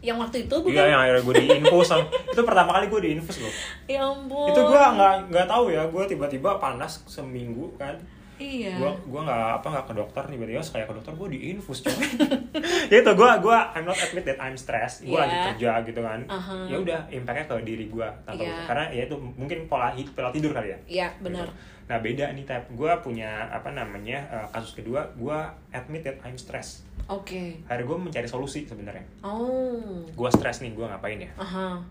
[0.00, 0.72] Yang waktu itu bukan?
[0.72, 3.52] Iya yang akhirnya gue diinfus sama- itu pertama kali gue diinfus loh.
[3.86, 4.48] Ya ampun.
[4.48, 7.94] Itu gue nggak nggak tahu ya gue tiba-tiba panas seminggu kan.
[8.40, 8.80] Iya.
[8.80, 11.92] Gua gua nggak apa nggak ke dokter nih tiba kayak ke dokter gua diinfus coy.
[12.96, 15.04] itu gua gua I'm not admit that I'm stressed.
[15.04, 15.22] Gua Iya.
[15.22, 16.20] lagi kerja gitu kan.
[16.24, 16.56] Aha.
[16.66, 18.64] Ya udah impactnya ke diri gua tanpa Iya.
[18.64, 20.78] karena ya itu mungkin pola hid- pola tidur kali ya.
[20.88, 21.44] Iya, benar.
[21.44, 21.54] Gitu.
[21.86, 22.64] Nah beda nih tap.
[22.72, 25.04] Gua punya apa namanya eh, kasus kedua.
[25.14, 26.88] Gua admit that I'm stressed.
[27.06, 27.58] Oke.
[27.66, 29.02] Hari gue mencari solusi sebenarnya.
[29.20, 30.06] Oh.
[30.14, 31.26] Gua stres nih, gua ngapain ya?
[31.36, 31.82] Aha.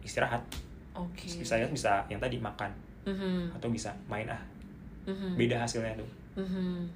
[0.00, 0.40] Istirahat.
[0.96, 1.28] Oke.
[1.28, 2.72] Bisa bisa yang tadi makan
[3.04, 3.52] Mhm.
[3.52, 4.40] atau bisa main ah.
[5.06, 5.36] Mhm.
[5.36, 6.08] Beda hasilnya tuh.
[6.36, 6.88] Mhm.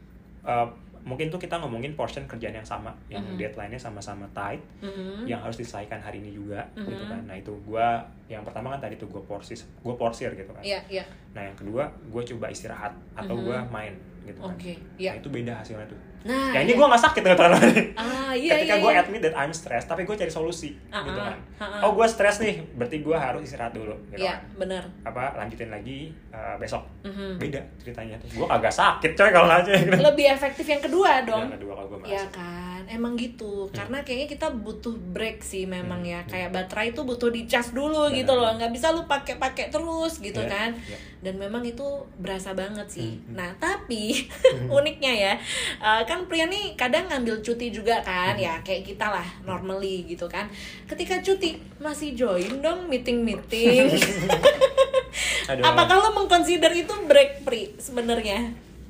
[0.44, 0.68] Eh,
[1.04, 3.38] mungkin tuh kita ngomongin portion kerjaan yang sama, yang Mhm.
[3.40, 5.24] deadline-nya sama-sama tight, Mhm.
[5.24, 7.08] yang harus diselesaikan hari ini juga, gitu Mhm.
[7.08, 7.20] kan.
[7.24, 10.60] Nah itu gua yang pertama kan tadi tuh gue porsis, gue porsir gitu kan.
[10.60, 11.04] Iya, iya.
[11.32, 13.44] Nah yang kedua gue coba istirahat atau Mhm.
[13.44, 13.94] gua main
[14.26, 14.52] gitu kan.
[14.52, 16.00] Oke, Nah itu beda hasilnya tuh.
[16.20, 16.76] Nah, ya ini iya.
[16.76, 17.52] gue gak sakit gitu kan.
[17.94, 18.82] Ah, iya, Ketika iya.
[18.82, 19.00] gue iya.
[19.00, 21.36] admit that I'm stressed, tapi gue cari solusi Ah, gitu ah, kan.
[21.56, 21.80] ah, ah.
[21.82, 24.58] Oh gue stress nih, berarti gue harus istirahat dulu gitu Iya, kan.
[24.58, 24.82] benar.
[25.02, 26.82] Apa lanjutin lagi uh, besok.
[27.02, 27.38] Mhm.
[27.38, 28.16] Beda ceritanya.
[28.26, 29.72] Gue kagak sakit coy kalau gitu.
[30.08, 31.46] Lebih efektif yang kedua dong.
[31.46, 32.34] Yang kedua kalau gue Iya merasa.
[32.34, 33.52] kan, emang gitu.
[33.70, 36.20] Karena kayaknya kita butuh break sih memang Hmm, ya.
[36.20, 36.28] hmm.
[36.28, 38.18] Kayak baterai itu butuh dicas dulu Benar.
[38.18, 38.50] gitu loh.
[38.50, 40.70] nggak bisa lu pakai-pakai terus gitu Iya, kan.
[40.80, 40.98] iya.
[41.18, 41.82] Dan memang itu
[42.16, 43.18] berasa banget sih.
[43.18, 43.34] Hmm, hmm.
[43.34, 44.30] Nah, tapi
[44.72, 45.32] uniknya ya,
[45.78, 48.40] uh, kan pria nih kadang ngambil cuti juga kan, Hmm.
[48.40, 50.48] ya kayak kita lah normally gitu kan.
[50.84, 53.92] Ketika cuti masih join dong meeting-meeting.
[55.50, 55.62] Aduh.
[55.62, 58.48] Apakah lo mengconsider itu break pri sebenarnya?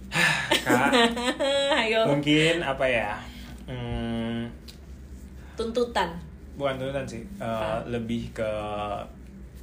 [0.64, 0.88] Kak,
[1.82, 3.18] Ayo, mungkin apa ya?
[3.66, 4.48] Hmm,
[5.52, 6.16] tuntutan.
[6.54, 8.50] bukan tuntutan sih, uh, lebih ke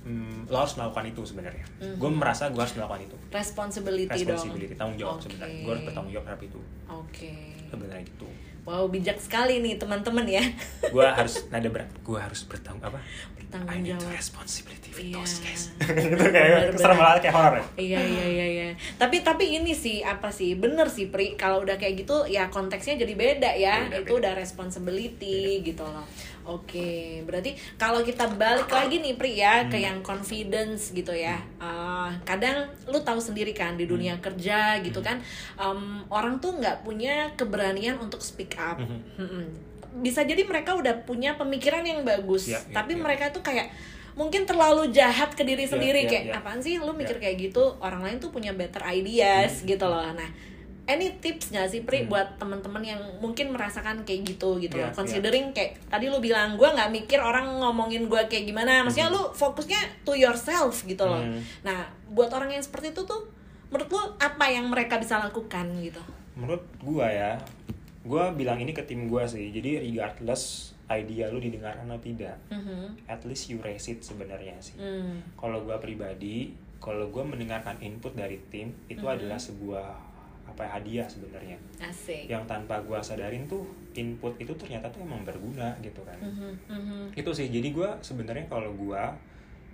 [0.06, 1.66] hmm, lo harus melakukan itu sebenarnya.
[1.78, 1.98] Mhm.
[1.98, 3.18] Gue merasa gue harus melakukan itu.
[3.30, 4.80] responsibility, Responsibility, dong.
[4.80, 5.24] tanggung jawab Oke.
[5.28, 5.60] sebenarnya.
[5.60, 6.60] Gue harus bertanggung jawab terhadap itu.
[6.88, 7.32] Oke.
[7.68, 8.28] Sebenarnya gitu.
[8.66, 10.42] Wow, bijak sekali nih teman-teman ya.
[10.90, 11.90] Gue harus nada berat.
[12.02, 12.98] Gue harus bertanggung apa?
[13.56, 14.12] I Bertanggung need jawab.
[14.14, 15.16] responsibility with Iya.
[15.16, 15.64] those guys.
[16.12, 17.66] itu kayak serem banget kayak horor ya.
[17.78, 18.68] Iya iya iya iya.
[18.94, 22.96] Tapi tapi ini sih apa sih bener sih Pri kalau udah kayak gitu ya konteksnya
[22.98, 23.76] jadi beda ya.
[23.86, 24.20] Beda, itu beda.
[24.22, 26.04] udah responsibility gitu loh.
[26.46, 29.86] Oke, berarti kalau kita balik lagi nih Pri ya ke Hmm.
[29.88, 31.42] yang confidence gitu ya.
[31.58, 34.24] Eh, kadang lu tahu sendiri kan di dunia Hmm.
[34.24, 35.18] kerja gitu kan
[35.56, 38.78] em, orang tuh nggak punya keberanian untuk speak up.
[38.78, 39.00] Mhm.
[39.18, 39.46] Mm-mm.
[39.96, 43.02] Bisa jadi mereka udah punya pemikiran yang bagus, Ya, ya, tapi ya.
[43.02, 43.72] mereka tuh kayak
[44.12, 46.34] mungkin terlalu jahat ke diri Ya, sendiri ya, kayak ya.
[46.36, 47.22] apaan sih lu mikir Ya.
[47.22, 49.68] kayak gitu orang lain tuh punya better ideas Hmm.
[49.68, 50.30] gitu loh nah
[50.86, 52.10] any tips nggak sih Pri Hmm.
[52.10, 56.56] buat teman-teman yang mungkin merasakan kayak gitu gitu Ya, loh considering kayak tadi lu bilang
[56.56, 61.20] gue nggak mikir orang ngomongin gue kayak gimana maksudnya lu fokusnya to yourself gitu loh
[61.20, 61.44] Hmm.
[61.62, 63.28] nah buat orang yang seperti itu tuh
[63.68, 66.00] menurut lu apa yang mereka bisa lakukan gitu
[66.36, 67.36] Menurut gue ya,
[68.06, 69.50] gue bilang ini ke tim gue sih.
[69.50, 73.10] Jadi regardless idea lu didengar atau tidak, Mhm.
[73.10, 74.78] at least you raise it sebenarnya sih.
[74.78, 75.18] Hmm.
[75.34, 79.14] Kalau gue pribadi, kalau gue mendengarkan input dari tim itu Mhm.
[79.18, 79.88] adalah sebuah
[80.46, 81.58] apa ya, hadiah sebenarnya.
[81.82, 86.16] asik Yang tanpa gue sadarin tuh input itu ternyata tuh emang berguna gitu kan.
[86.22, 87.02] Mhm, mhm.
[87.12, 89.02] itu sih jadi gue sebenarnya kalau gue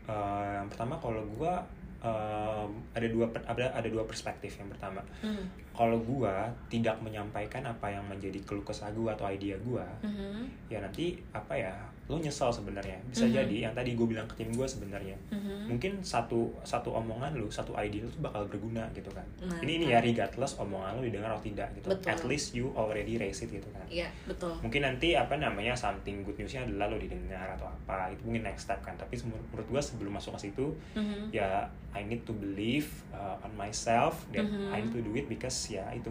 [0.01, 1.53] eh, yang pertama kalau gue
[2.01, 2.65] eh,
[2.97, 5.45] ada dua ada ada dua perspektif yang pertama Mhm.
[5.71, 6.35] Kalau gue
[6.67, 10.67] tidak menyampaikan apa yang menjadi keluh kesah gue atau ide gue Mhm.
[10.67, 11.71] ya nanti apa ya
[12.05, 13.31] lo nyesal sebenarnya bisa Mhm.
[13.31, 15.71] jadi yang tadi gue bilang ke tim gue sebenarnya Mhm.
[15.71, 19.63] mungkin satu satu omongan lu satu ide lu tuh bakal berguna gitu kan Mantap.
[19.63, 22.11] ini ini ya regardless omongan lu didengar atau tidak gitu Betul.
[22.11, 26.27] at least you already raise it gitu kan Iya betul mungkin nanti apa namanya something
[26.27, 29.79] good newsnya adalah lo didengar atau apa itu mungkin next step kan tapi menurut gua
[29.79, 31.31] sebelum masuk ke situ Mhm.
[31.31, 34.71] ya I need to believe uh, on myself that Mhm.
[34.71, 36.09] I need to do it because ya itu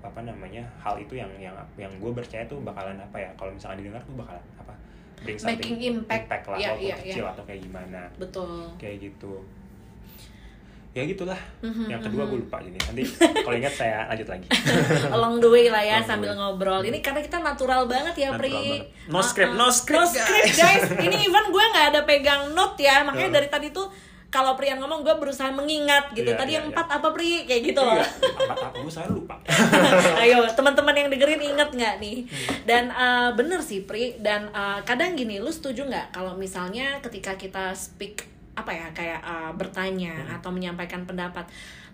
[0.00, 3.78] apa namanya hal itu yang yang yang gue percaya tuh bakalan apa ya kalau misalnya
[3.78, 4.74] didengar tuh bakalan apa
[5.18, 6.26] bring something Making impact.
[6.44, 7.30] lah Iya, walaupun iya, kecil iya.
[7.30, 9.32] atau kayak gimana betul kayak gitu
[10.92, 12.28] ya gitulah Mhm, yang kedua mhm.
[12.28, 13.02] gue lupa jadi nanti
[13.40, 14.46] kalau ingat saya lanjut lagi
[15.16, 16.36] along the way lah ya Along the sambil way.
[16.36, 16.80] ngobrol.
[16.82, 18.52] Ini karena kita natural banget ya, Natural Pri.
[18.52, 18.84] banget.
[19.08, 20.84] No script, no script, no script, guys.
[20.92, 23.34] Ini even gue nggak ada pegang note ya, makanya Uh.
[23.34, 23.88] dari tadi tuh
[24.32, 26.32] kalau Prian ngomong gue berusaha mengingat gitu.
[26.32, 26.72] Iya, tadi iya, yang iya.
[26.72, 27.44] empat apa Pri?
[27.44, 28.00] Kayak gitu loh.
[28.00, 28.08] Iya,
[28.48, 29.36] apa apa gue saya lupa
[30.24, 32.24] Ayo teman-teman yang dengerin inget nggak nih?
[32.64, 34.16] Dan uh, bener sih Pri.
[34.16, 39.20] Dan uh, kadang gini, lu setuju nggak kalau misalnya ketika kita speak apa ya kayak
[39.20, 40.36] uh, bertanya Hmm.
[40.40, 41.48] atau menyampaikan pendapat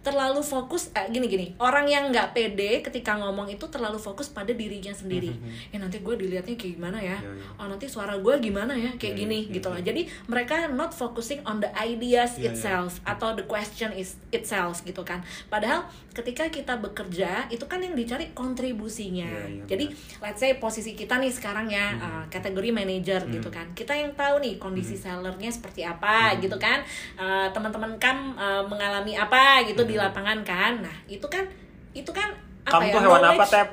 [0.09, 1.46] terlalu fokus eh, gini gini.
[1.61, 5.28] Orang yang nggak pede ketika ngomong itu terlalu fokus pada dirinya sendiri.
[5.28, 5.76] Mhm.
[5.76, 7.20] ya nanti gue dilihatnya kayak gimana ya.
[7.20, 7.61] Iya, iya.
[7.61, 8.88] oh nanti suara gue gimana ya?
[8.96, 9.76] Kayak Iya, gini gitu loh.
[9.76, 15.20] jadi mereka not focusing on the ideas itself atau the question is itself gitu kan.
[15.52, 15.84] Padahal
[16.16, 19.28] ketika kita bekerja itu kan yang dicari kontribusinya.
[19.68, 19.92] Jadi
[20.24, 23.68] let's say posisi kita nih sekarang ya uh, kategori manager gitu kan.
[23.76, 26.80] Kita yang tahu nih kondisi sellernya seperti apa gitu kan.
[27.20, 29.97] Uh, teman-teman kam uh, mengalami apa gitu di.
[29.99, 30.72] Lapangan kan.
[30.80, 31.44] Nah itu kan
[31.92, 32.30] itu kan
[32.68, 33.68] apa kamu ya tuh hewan apa knowledge- tep?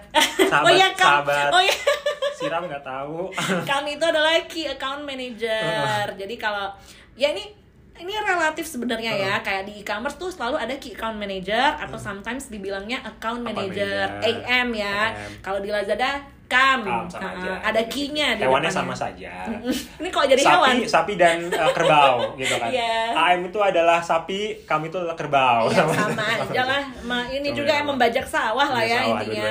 [0.49, 1.07] Sahabat oh iya Kam.
[1.07, 1.75] sahabat oh iya.
[2.37, 3.17] siram nggak tahu.
[3.71, 6.03] Kami itu adalah key account manager.
[6.17, 6.67] Jadi kalau
[7.15, 7.47] ya ini
[7.95, 9.33] ini relatif sebenarnya ya.
[9.39, 14.43] Kayak di e-commerce tuh selalu ada key account manager atau sometimes dibilangnya account manager, manager.
[14.51, 15.15] AM ya.
[15.15, 15.31] AM.
[15.39, 17.57] kalau di Lazada kam, Kam, sama aja.
[17.59, 18.71] ada key-nya di hewannya depannya.
[18.71, 19.49] sama saja
[19.97, 23.17] ini kok jadi hewan sapi sapi dan uh, kerbau gitu kan Iya.
[23.33, 26.83] AM itu adalah sapi kami itu adalah kerbau Iya sama aja lah.
[27.27, 27.91] Ini Sama juga ya, yang sama.
[27.91, 29.49] membajak sawah lah ya sawah intinya.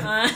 [0.00, 0.28] Ah.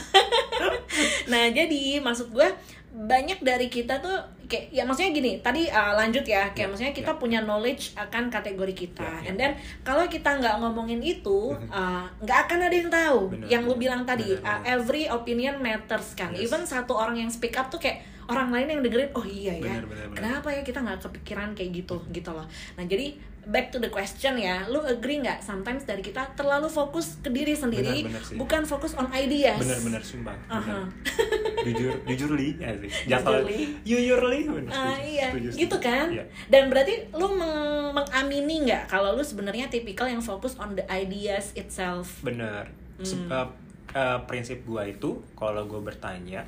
[1.30, 2.48] nah jadi maksud gue
[2.92, 4.18] banyak dari kita tuh
[4.50, 7.16] kayak ya maksudnya gini tadi uh, lanjut ya kayak Ya, maksudnya kita ya.
[7.16, 9.28] punya knowledge akan kategori kita Ya, ya.
[9.30, 13.62] and then kalau kita nggak ngomongin itu uh, nggak akan ada yang tahu Benar, yang
[13.62, 16.50] lu bilang tadi Benar, uh, every opinion matters kan Yes.
[16.50, 19.62] even satu orang yang speak up tuh kayak orang lain yang dengerin oh iya ya
[19.64, 20.16] Benar, benar, benar.
[20.16, 23.06] kenapa ya kita nggak kepikiran kayak gitu gitu loh nah jadi
[23.42, 27.52] back to the question ya lu agree nggak sometimes dari kita terlalu fokus ke diri
[27.52, 28.36] sendiri benar sih.
[28.36, 30.60] bukan fokus on ideas bener-bener sumpah bener.
[30.60, 30.78] Aha.
[31.66, 33.60] jujur jujur li ya sih jatuh Jujurly.
[33.82, 36.24] jujur li bener, Ah, setuju, iya setuju, gitu kan Iya.
[36.46, 41.52] dan berarti lu meng- mengamini nggak kalau lu sebenarnya tipikal yang fokus on the ideas
[41.54, 42.68] itself bener
[43.00, 43.32] Hmm.
[43.32, 43.48] Uh,
[43.94, 46.44] uh, prinsip gua itu kalau gua bertanya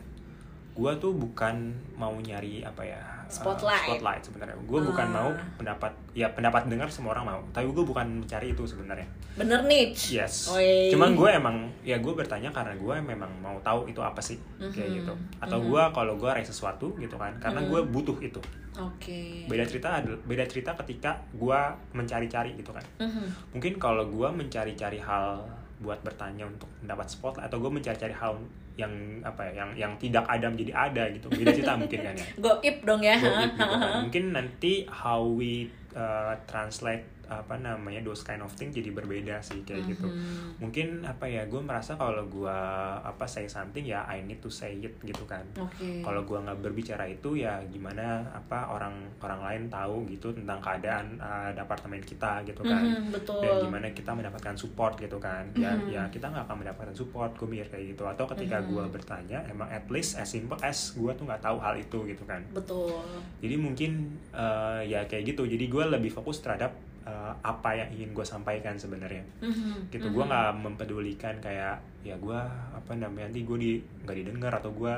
[0.73, 3.85] gua tuh bukan mau nyari apa ya uh, Spotlight.
[3.87, 5.15] spotlight sebenarnya gua bukan Ah.
[5.15, 9.61] mau pendapat ya pendapat dengar semua orang mau tapi gua bukan mencari itu sebenarnya bener
[9.63, 10.49] niche Yes.
[10.49, 10.93] Oi.
[10.93, 14.77] Cuman gue emang ya gue bertanya karena gue memang mau tahu itu apa sih kayak
[14.85, 14.97] Mhm.
[14.99, 15.15] gitu.
[15.39, 15.67] Atau Mhm.
[15.67, 17.69] gue kalau gue raih sesuatu gitu kan, karena Mhm.
[17.71, 18.37] gue butuh itu.
[18.75, 19.89] oke Beda cerita
[20.23, 21.61] beda cerita ketika gue
[21.93, 22.85] mencari-cari gitu kan.
[22.99, 23.25] Mhm.
[23.53, 25.45] Mungkin kalau gue mencari-cari hal
[25.83, 28.39] buat bertanya untuk mendapat spotlight atau gue mencari-cari hal
[28.81, 31.29] yang apa ya, yang yang tidak ada menjadi ada gitu.
[31.29, 32.27] Beda cerita mungkin kan ya.
[32.45, 33.51] goib dong ya gitu kan.
[34.09, 37.05] Mungkin nanti how we uh, translate
[37.35, 40.05] apa namanya those kind of thing jadi berbeda sih kayak gitu.
[40.05, 40.59] Mhm.
[40.59, 42.59] Mungkin apa ya gue merasa kalau gue
[42.99, 45.43] apa say something ya I need to say it gitu kan.
[45.55, 50.59] oke Kalau gue nggak berbicara itu ya gimana apa orang orang lain tahu gitu tentang
[50.59, 52.83] keadaan uh, departemen kita gitu kan.
[52.83, 55.49] Mhm, betul Dan gimana kita mendapatkan support gitu kan.
[55.55, 55.89] Ya Mhm.
[55.89, 58.05] ya kita nggak akan mendapatkan support gue mikir kayak gitu.
[58.05, 58.69] Atau ketika Mhm.
[58.69, 62.25] gue bertanya emang at least as simple as gue tuh nggak tahu hal itu gitu
[62.25, 62.99] kan betul
[63.39, 63.93] jadi mungkin
[64.31, 66.73] eh, ya kayak gitu jadi gue lebih fokus terhadap
[67.03, 70.15] eh, apa yang ingin gue sampaikan sebenarnya Mhm, gitu mhm.
[70.15, 72.41] gue nggak mempedulikan kayak ya gue
[72.73, 73.73] apa namanya nanti gue di
[74.03, 74.95] nggak didengar atau gue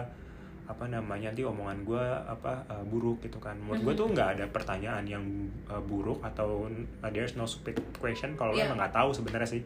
[0.64, 3.52] apa namanya nanti omongan gue apa eh, buruk gitu kan.
[3.54, 4.00] Menurut gue Mhm.
[4.00, 5.20] tuh nggak ada pertanyaan yang
[5.62, 8.66] eh, buruk atau uh, there's no stupid question kalau Iya.
[8.66, 9.60] emang nggak tahu sebenarnya sih.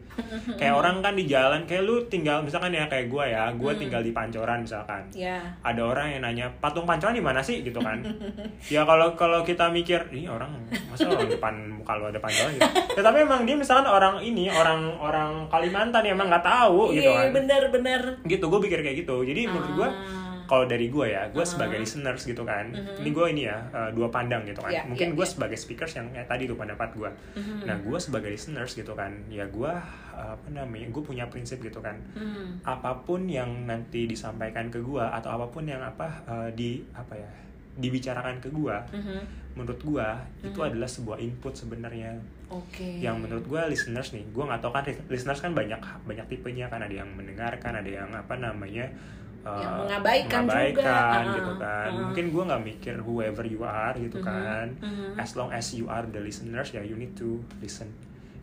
[0.53, 3.79] Kayak orang kan di jalan kayak lu tinggal misalkan ya kayak gue ya gue Mhm.
[3.79, 5.03] tinggal di pancoran misalkan.
[5.13, 7.61] Ya ada orang yang nanya patung pancoran di mana sih?
[7.61, 7.99] gitu kan.
[8.67, 10.51] Ya kalau kalau kita mikir ini orang
[10.85, 12.69] masa orang depan muka lu ada pancoran gitu?
[12.93, 17.25] Ya tapi emang dia misalkan orang ini orang orang Kalimantan emang nggak tahu gitu iya
[17.25, 17.33] kan.
[17.33, 19.15] bener-bener gitu gue pikir kayak gitu.
[19.21, 20.28] Jadi menurut gue Ah.
[20.49, 21.45] Kalau dari gue ya gue Ah.
[21.45, 22.99] sebagai listeners gitu kan Mhm.
[22.99, 25.31] ini gue ini ya eh, dua pandang gitu kan Iya, mungkin iya, gue iya.
[25.31, 27.63] sebagai speakers yang kayak tadi tuh pendapat gue Mhm.
[27.63, 29.71] nah gue sebagai listeners gitu kan ya gue
[30.11, 32.65] apa namanya gue punya prinsip gitu kan Mhm.
[32.65, 37.13] apa pun yang nanti disampaikan ke gua atau apa pun yang apa eh, di apa
[37.13, 37.31] ya
[37.75, 39.55] dibicarakan ke gua Mhm.
[39.55, 40.67] menurut gua itu Mhm.
[40.67, 42.19] adalah sebuah input sebenarnya
[42.49, 46.67] oke yang menurut gua listeners nih gua nggak tahu kan listeners kan banyak banyak tipenya
[46.67, 48.91] kan ada yang mendengarkan ada yang apa namanya
[49.39, 50.51] eh, Yang mengabaikan juga.
[50.51, 51.87] mengabaikan Ah, gitu kan.
[51.87, 51.97] ah.
[51.97, 54.67] mungkin gua nggak mikir whoever you are gitu Mhm, kan.
[54.79, 55.15] mhm.
[55.15, 57.87] as long as you are the listeners ya you need to listen.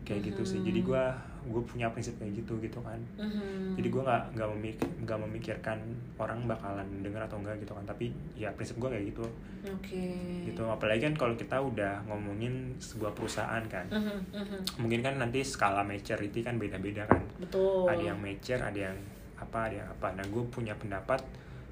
[0.01, 0.59] Kayak gitu sih.
[0.61, 1.11] Jadi gua
[1.43, 2.99] gue punya prinsip kayak gitu gitu kan.
[3.15, 3.79] Mhm.
[3.79, 5.79] jadi gue nggak nggak memikir nggak memikirkan
[6.17, 7.83] orang bakalan denger atau enggak gitu kan.
[7.85, 9.23] Tapi ya prinsip gue kayak gitu.
[9.65, 10.03] Oke.
[10.43, 10.59] Gitu.
[10.59, 13.87] Apalagi kan kalau kita udah ngomongin sebuah perusahaan kan.
[13.87, 14.59] Mhm, mhm.
[14.77, 17.23] mungkin kan nanti skala maturity kan beda-beda kan.
[17.37, 17.87] Betul.
[17.87, 18.97] Ada yang mature ada yang
[19.37, 20.07] apa ada yang apa.
[20.11, 21.21] Nah gue punya pendapat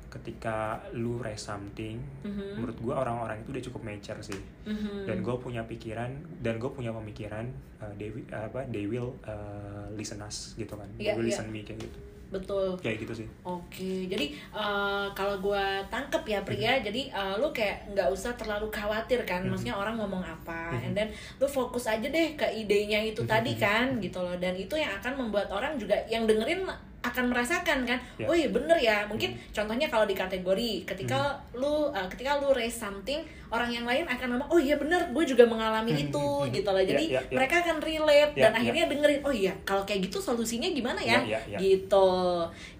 [0.07, 2.55] ketika lu raise something Mhm.
[2.55, 4.39] menurut gue orang-orang itu udah cukup mature sih.
[4.63, 5.03] Mhm.
[5.03, 6.09] dan gue punya pikiran
[6.39, 7.45] dan gue punya pemikiran
[7.77, 10.87] uh, they, wi- apa they will uh, listen us gitu kan.
[10.95, 11.31] Iya, they will iya.
[11.31, 11.99] listen me kayak gitu.
[12.25, 12.73] Betul.
[12.81, 13.27] Kayak gitu sih.
[13.45, 18.65] Oke, jadi eh, kalau gua tangkep ya pria, jadi eh, lu kayak nggak usah terlalu
[18.67, 19.53] khawatir kan, Mhm.
[19.53, 20.83] maksudnya orang ngomong apa, Mhm.
[20.83, 21.07] and then
[21.37, 24.89] lu fokus aja deh ke idenya itu Mhm, tadi kan, gitu loh, dan itu yang
[24.97, 26.65] akan membuat orang juga yang dengerin
[27.05, 28.25] akan merasakan kan Ya.
[28.25, 31.61] oh iya bener ya mungkin contohnya kalau di kategori ketika Hmm.
[31.61, 35.23] lu uh, ketika lu raise something orang yang lain akan ngomong oh iya bener gue
[35.23, 36.53] juga mengalami Hmm, itu hmm, hmm.
[36.53, 37.35] gitu loh jadi Ya, ya, ya.
[37.37, 38.57] mereka akan relate Ya, dan ya.
[38.59, 41.57] akhirnya dengerin oh iya kalau kayak gitu solusinya gimana ya, Ya, ya, ya.
[41.61, 42.09] gitu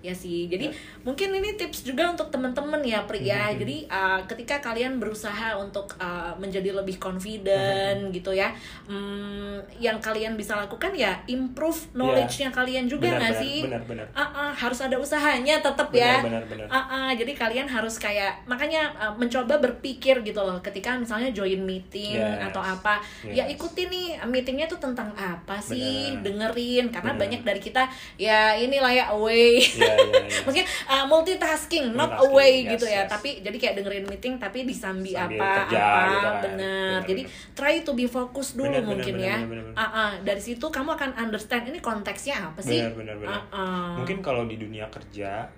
[0.01, 0.69] ya sih jadi
[1.01, 5.53] mungkin ini tips juga untuk temen-temen ya Pri ya Hmm, jadi uh, ketika kalian berusaha
[5.55, 8.49] untuk uh, menjadi lebih confident gitu ya
[8.89, 14.05] hmm, yang kalian bisa lakukan ya improve knowledge-nya kalian juga nggak sih benar, benar.
[14.15, 16.67] Ah, ah, harus ada usahanya tetap ya Benar, benar, benar.
[16.71, 21.59] Ah, ah, jadi kalian harus kayak makanya uh, mencoba berpikir gitu loh ketika misalnya join
[21.61, 22.47] meeting Yes.
[22.47, 23.53] atau apa ya Yes.
[23.53, 26.55] ikuti nih meetingnya tuh tentang apa sih Benar.
[26.55, 27.21] dengerin karena Benar.
[27.21, 27.83] banyak dari kita
[28.15, 30.39] ya inilah ya away Iya, iya, iya.
[30.47, 33.07] maksudnya uh, multitasking not Multitasking, away yes, gitu ya yes.
[33.09, 36.35] tapi jadi kayak dengerin meeting tapi disambi Sambil apa kerja apa gitu kan.
[36.41, 39.83] bener jadi try to be fokus dulu Benar, mungkin benar, ya benar, benar, benar.
[39.83, 43.41] Ah, ah, dari situ kamu akan understand ini konteksnya apa sih Benar, benar, benar.
[43.51, 43.93] Ah, ah.
[44.05, 45.49] Mungkin kalau di dunia kerja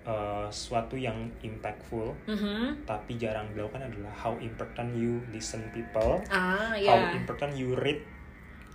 [0.00, 2.88] eh, suatu yang impactful Mhm.
[2.88, 8.00] tapi jarang dilakukan adalah how important you listen people, ah how ya important you read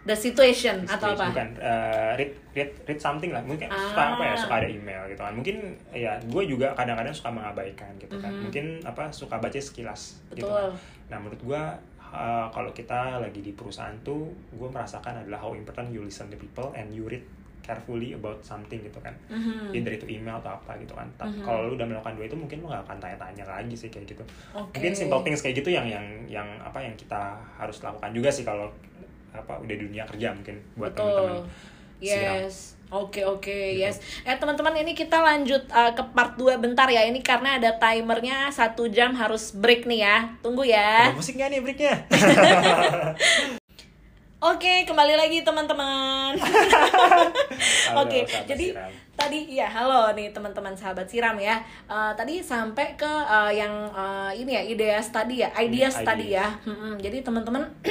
[0.06, 1.34] the situation atau apa?
[1.34, 3.42] bukan eh, read read read something lah.
[3.42, 3.90] Mungkin Ah.
[3.90, 5.34] suka apa ya suka ada email gitu kan.
[5.34, 5.58] Mungkin
[5.92, 8.30] ya gue juga kadang-kadang suka mengabaikan gitu kan.
[8.30, 8.42] Mhm.
[8.46, 10.54] mungkin apa suka baca sekilas gitu betul.
[10.54, 10.78] kan.
[11.10, 11.62] Nah menurut gue
[12.14, 16.38] uh, kalau kita lagi di perusahaan tuh gue merasakan adalah how important you listen to
[16.38, 17.26] people and you read
[17.66, 19.74] carefully about something gitu kan Mhm.
[19.74, 21.42] either itu email atau apa gitu kan Mhm.
[21.42, 24.22] kalau lu udah melakukan dua itu mungkin lu gak akan tanya-tanya lagi sih kayak gitu
[24.54, 24.78] Oke.
[24.78, 28.46] mungkin simple things kayak gitu yang yang yang apa yang kita harus lakukan juga sih
[28.46, 28.70] kalau
[29.34, 31.44] apa udah di dunia kerja mungkin buat teman-teman.
[32.00, 32.76] Yes.
[32.88, 33.98] Oke oke yes.
[34.24, 37.02] Eh teman-teman ini kita lanjut uh, ke part 2 bentar ya.
[37.04, 40.18] Ini karena ada timernya satu jam harus break nih ya.
[40.40, 41.10] Tunggu ya.
[41.12, 41.96] Ada musik gak nih breaknya?
[44.46, 46.38] Oke kembali lagi teman-teman.
[48.02, 48.92] Oke jadi siram.
[49.16, 51.58] tadi ya halo nih teman-teman sahabat siram ya.
[51.86, 56.26] Eh, tadi sampai ke eh, yang eh, ini ya idea tadi ya, ideas Hmm, tadi
[56.32, 56.46] ya.
[56.62, 56.94] Mm-mm.
[57.00, 57.66] Jadi teman-teman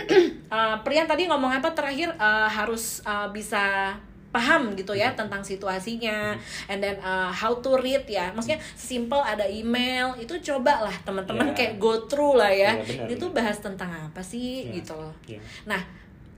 [0.48, 3.90] eh, Priyan tadi ngomong apa terakhir Eh, harus eh, bisa
[4.30, 6.34] paham gitu ya tentang situasinya
[6.66, 11.46] and then uh, how to read ya maksudnya simple ada email itu coba lah teman-teman
[11.48, 11.54] Ya.
[11.54, 13.36] kayak go through lah ya Iya, benar, itu benar.
[13.38, 14.74] bahas tentang apa sih Iya.
[14.74, 15.38] gitu loh Iya.
[15.70, 15.78] Nah,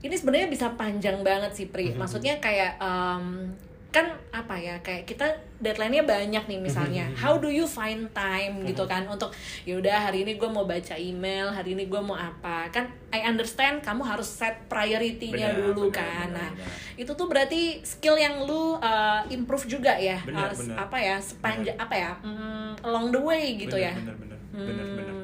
[0.07, 1.91] ini sebenarnya bisa panjang banget sih Pri.
[1.91, 1.99] Mhm.
[1.99, 3.51] Maksudnya kayak em,
[3.87, 5.25] kan apa ya kayak kita
[5.57, 7.07] deadline-nya banyak nih misalnya.
[7.07, 7.17] Mhm.
[7.17, 9.31] How do you find time gitu kan untuk
[9.63, 12.67] yaudah hari ini gue mau baca email, hari ini gue mau apa.
[12.69, 16.27] Kan I understand kamu harus set priority-nya dulu benar, kan.
[16.29, 16.69] benar, Nah, benar.
[16.95, 20.19] itu tuh berarti skill yang lu uh, improve juga ya.
[20.21, 20.77] Benar, Harus benar.
[20.83, 23.95] apa ya sepanjang apa ya mm, along the way gitu ya.
[23.95, 25.15] bener, Bener, bener, bener, bener, bener, Hmm, bener, bener.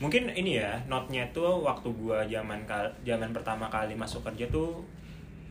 [0.00, 4.80] Mungkin ini ya, notnya tuh waktu gua zaman kal zaman pertama kali masuk kerja tuh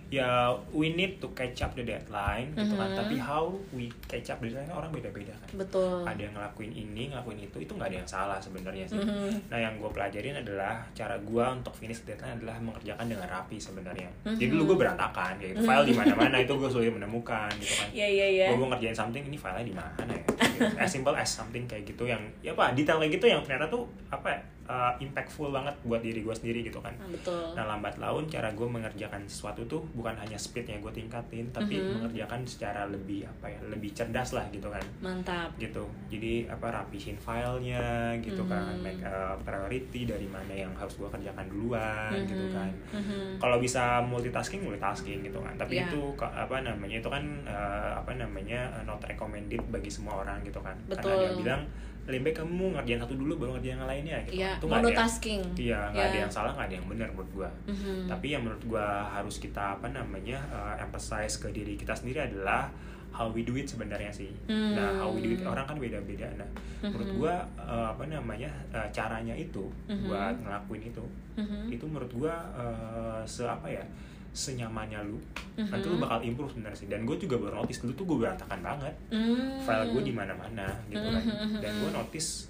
[0.10, 0.26] ya
[0.72, 2.98] we need to catch up the deadline gitu kan Mhm.
[2.98, 6.02] tapi how we catch up the deadline orang beda-beda kan Betul.
[6.02, 9.48] ada yang ngelakuin ini ngelakuin itu itu nggak ada yang salah sebenarnya sih Mhm.
[9.48, 14.10] nah yang gue pelajarin adalah cara gue untuk finish deadline adalah mengerjakan dengan rapi sebenarnya
[14.24, 14.36] Mhm.
[14.36, 17.88] jadi dulu gue berantakan ya itu file di mana-mana itu gue sulit menemukan gitu kan
[17.92, 18.46] Iya iya iya.
[18.50, 20.24] gue mau ngerjain something ini filenya di mana ya
[20.60, 20.76] Gitu.
[20.76, 23.88] as simple as something kayak gitu yang ya apa detail kayak gitu yang ternyata tuh
[24.10, 27.56] apa ya uh, impactful banget buat diri gue sendiri gitu kan Nah, betul.
[27.56, 32.00] Nah lambat laun cara gue mengerjakan sesuatu tuh bukan hanya speednya gue tingkatin, tapi Mhm.
[32.00, 35.52] mengerjakan secara lebih apa ya lebih cerdas lah gitu kan, Mantap.
[35.60, 35.84] gitu.
[36.08, 38.82] Jadi apa rapihin filenya gitu kan, Mhm.
[38.82, 42.56] make a priority dari mana yang harus gue kerjakan duluan gitu Mhm.
[42.56, 42.72] kan.
[42.96, 43.20] Mhm.
[43.38, 45.92] Kalau bisa multitasking multitasking gitu kan, tapi Iya.
[45.92, 50.60] itu apa namanya itu kan eh, apa namanya eh, not recommended bagi semua orang gitu
[50.60, 50.78] kan.
[50.86, 51.12] Karena Betul.
[51.12, 51.64] ada yang bilang
[52.10, 54.34] lebih baik kamu ngerjain satu dulu baru ngerjain yang lainnya gitu.
[54.36, 55.42] Iya, Itu nggak ada yang- monotasking.
[55.56, 56.24] Iya, nggak ada Iya.
[56.26, 57.50] yang salah, nggak ada yang benar menurut gua.
[57.66, 57.96] Mhm.
[58.06, 62.68] Tapi yang menurut gua harus kita apa namanya uh, emphasize ke diri kita sendiri adalah
[63.10, 64.30] how we do it sebenarnya sih.
[64.46, 64.74] Hmm.
[64.74, 66.30] Nah, how we do it orang kan beda-beda.
[66.36, 66.50] Nah,
[66.82, 67.18] menurut Mhm.
[67.18, 70.06] gua uh, apa namanya uh, caranya itu Mhm.
[70.06, 71.06] buat ngelakuin itu,
[71.36, 71.70] Mhm.
[71.70, 73.84] itu menurut gua uh, se apa ya
[74.30, 75.18] senyamannya lu,
[75.58, 76.88] nanti lu bakal improve sebenarnya sih.
[76.88, 79.58] Dan gue juga baru notice dulu tuh gue berantakan banget Hmm.
[79.60, 81.60] file gue di mana-mana gitu kan Mhm.
[81.60, 82.48] dan gue notice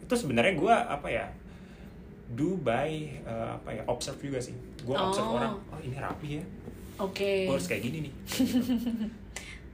[0.00, 1.26] itu sebenarnya gue apa ya
[2.28, 2.90] do by
[3.22, 5.36] uh, apa ya observe juga sih gue observe Oh.
[5.36, 6.44] orang oh ini rapi ya
[6.98, 7.46] Oke.
[7.46, 9.29] gue harus kayak gini nih Kayak gitu.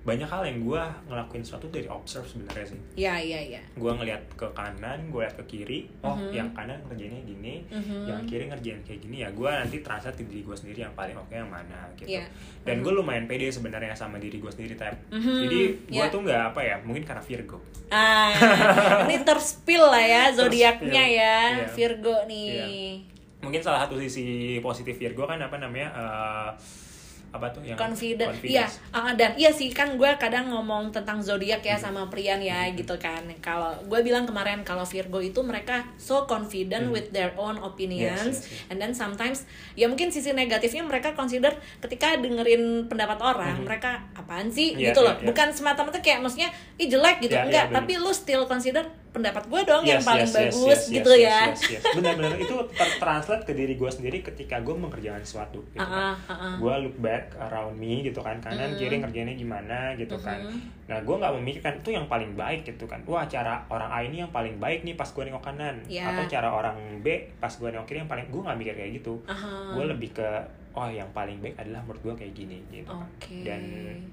[0.07, 3.63] Banyak hal yang gue ngelakuin sesuatu dari observe sebenarnya sih Ya ya ya.
[3.75, 6.31] gue ngeliat ke kanan gue liat ke kiri oh Mhm.
[6.31, 8.07] yang kanan ngerjainnya gini Mhm.
[8.07, 11.13] yang kiri ngerjain kayak gini ya gue nanti translate ke diri gue sendiri yang paling
[11.13, 12.23] oke yang mana gitu Iya.
[12.63, 15.37] dan gue lumayan pede sebenarnya sama diri gue sendiri tap Mhm.
[15.43, 16.07] jadi gue Iya.
[16.09, 18.31] tuh nggak apa ya mungkin karena Virgo Ah,
[19.03, 21.67] ini terspill lah ya zodiaknya ya Iya.
[21.69, 23.03] Virgo nih.
[23.37, 26.51] mungkin salah satu sisi positif Virgo kan apa namanya eh,
[27.37, 31.61] apa tuh yang confident iya uh, dan iya sih kan gue kadang ngomong tentang zodiak
[31.61, 36.25] ya sama Prian ya gitu kan kalau gue bilang kemarin kalau Virgo itu mereka so
[36.25, 38.71] confident with their own opinions Yes, yes, yes.
[38.73, 39.45] and then sometimes
[39.77, 45.05] ya mungkin sisi negatifnya mereka consider ketika dengerin pendapat orang mereka apaan sih Iya, gitu
[45.05, 45.27] loh iya.
[45.27, 47.77] bukan semata-mata kayak maksudnya ih jelek gitu Iya, iya, enggak bener.
[47.83, 51.13] tapi lu still consider pendapat gue dong yang Yes, paling yes, yes, bagus yes, gitu
[51.17, 51.83] yes, ya yes, yes.
[51.97, 56.13] benar-benar itu tertranslate ke diri gue sendiri ketika gue mengerjakan sesuatu gitu kan.
[56.13, 56.55] ah, ah, ah.
[56.61, 60.39] gue look back around me gitu kan kanan kiri ngerjainnya gimana gitu kan.
[60.87, 63.03] Nah gue nggak memikirkan itu yang paling baik gitu kan.
[63.09, 65.77] Wah cara orang A ini yang paling baik nih pas gue nengok kanan.
[65.91, 66.13] Ya.
[66.13, 69.19] atau cara orang B pas gue nengok kiri yang paling gue nggak mikir kayak gitu.
[69.27, 69.75] Aha.
[69.75, 70.29] gue lebih ke
[70.77, 73.09] oh yang paling baik adalah menurut gue kayak gini gitu kan.
[73.09, 73.37] Oke.
[73.43, 73.63] dan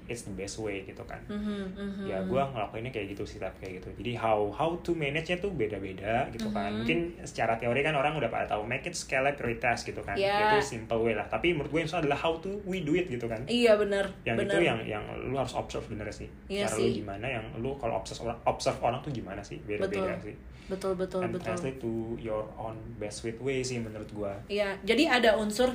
[0.04, 2.04] it's the best way gitu kan Mhm, mhm.
[2.08, 5.36] ya gue ngelakuinnya kayak gitu sih tapi kayak gitu jadi how how to manage nya
[5.36, 6.78] tuh beda-beda gitu kan Mhm.
[6.80, 10.56] mungkin secara teori kan orang udah pada tahu make it scale prioritas gitu kan Ya.
[10.56, 13.06] itu simple way lah tapi menurut gue yang susah adalah how to we do it
[13.06, 16.64] gitu kan iya bener yang bener itu yang yang lu harus observe bener sih Iya
[16.64, 16.88] cara sih.
[16.88, 20.32] lu gimana yang lu kalau observe orang observe orang tuh gimana sih beda-beda Betul.
[20.32, 24.80] sih betul betul and betul translate to your own best way sih menurut gue Iya,
[24.80, 25.68] jadi ada unsur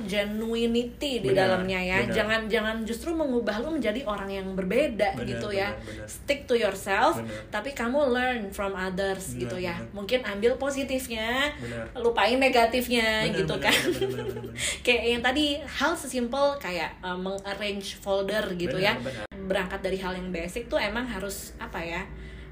[0.80, 1.98] genuinity di Benar, dalamnya ya.
[2.02, 2.14] benar.
[2.14, 5.68] Jangan jangan justru mengubah lu menjadi orang yang berbeda Benar, gitu ya.
[5.70, 6.06] benar, benar.
[6.08, 7.42] Stick to yourself, Benar.
[7.52, 9.76] tapi kamu learn from others Benar, gitu ya.
[9.76, 9.92] benar.
[9.94, 11.84] Mungkin ambil positifnya, Benar.
[12.00, 13.76] lupain negatifnya Benar, gitu benar, kan.
[13.76, 14.54] benar, benar, benar, benar.
[14.86, 19.04] Kayak yang tadi hal sesimpel kayak uh, mengarrange folder gitu Benar, ya.
[19.04, 19.24] benar.
[19.40, 22.02] Berangkat dari hal yang basic tuh emang harus apa ya?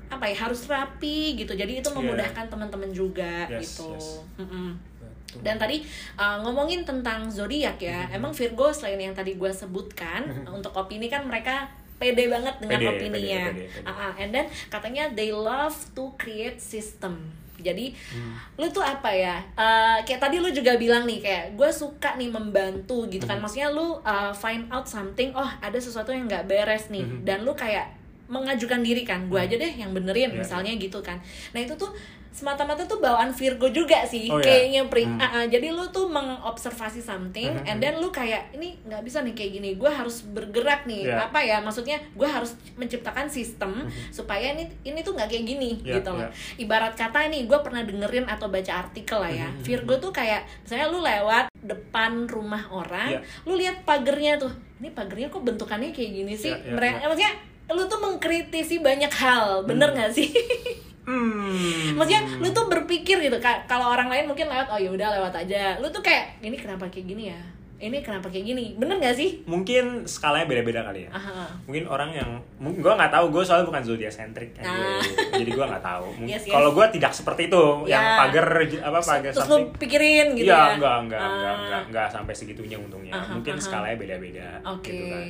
[0.09, 2.01] apa ya harus rapi gitu jadi itu Iya.
[2.01, 4.24] memudahkan teman-teman juga Yes, gitu yes.
[4.41, 4.72] Mm-mm.
[4.72, 4.97] Betul.
[5.39, 10.72] Dan tadi uh, ngomongin tentang zodiak ya, emang Virgo selain yang tadi gue sebutkan untuk
[10.72, 13.43] opini kan mereka pede banget dengan Pede, opininya.
[13.51, 13.85] pede, pede, pede.
[13.85, 14.12] Ah, ah.
[14.16, 17.18] and then katanya they love to create system.
[17.59, 18.39] Jadi Hmm.
[18.55, 19.43] lu tuh apa ya?
[19.53, 23.35] uh, kayak tadi lu juga bilang nih kayak gue suka nih membantu gitu Hmm.
[23.35, 23.39] kan.
[23.43, 27.26] Maksudnya lu uh, find out something, oh ada sesuatu yang nggak beres nih, Hmm.
[27.26, 27.99] dan lu kayak
[28.29, 31.16] mengajukan diri kan, gue aja deh yang benerin Iya, misalnya gitu kan.
[31.51, 31.91] Nah itu tuh
[32.39, 34.47] semata-mata tuh bawaan Virgo juga sih Oh, iya?
[34.47, 35.18] kayaknya pri Hmm.
[35.18, 39.18] Ah, ah, jadi lu tuh mengobservasi something Mhm, and then lu kayak ini nggak bisa
[39.20, 41.24] nih kayak gini gue harus bergerak nih Iya.
[41.24, 45.99] apa ya maksudnya gue harus menciptakan sistem supaya ini ini tuh nggak kayak gini Iya,
[45.99, 46.30] gitu loh iya.
[46.61, 50.47] ibarat kata nih gue pernah dengerin atau baca artikel lah ya Mhm, Virgo tuh kayak
[50.61, 53.20] misalnya lu lewat depan rumah orang Iya.
[53.43, 57.07] lu lihat pagernya tuh ini pagernya kok bentukannya kayak gini sih Iya, iya, mereka iya.
[57.07, 57.32] maksudnya
[57.68, 60.28] lu tuh mengkritisi banyak hal bener nggak sih
[61.09, 61.96] Hmm.
[61.96, 65.32] maksudnya lu tuh berpikir gitu Ka- kalau orang lain mungkin lewat oh ya udah lewat
[65.38, 67.40] aja lu tuh kayak ini kenapa kayak gini ya
[67.78, 71.46] ini kenapa kayak gini bener gak sih mungkin skalanya beda-beda kali ya Aha.
[71.62, 74.98] mungkin orang yang gue nggak tahu gue soalnya bukan zodiak sentrik kan Nah.
[75.32, 76.52] jadi gue nggak tahu Yes, yes.
[76.52, 78.18] kalau gue tidak seperti itu yang Ya.
[78.18, 78.46] pagar
[78.82, 81.30] apa pagar terus lu pikirin gitu Iya, ya enggak, enggak, Ah.
[81.30, 83.14] enggak, enggak, enggak sampai segitunya untungnya.
[83.14, 83.62] Aha, mungkin aha.
[83.62, 84.90] skalanya beda-beda Oke.
[84.90, 85.24] gitu kan.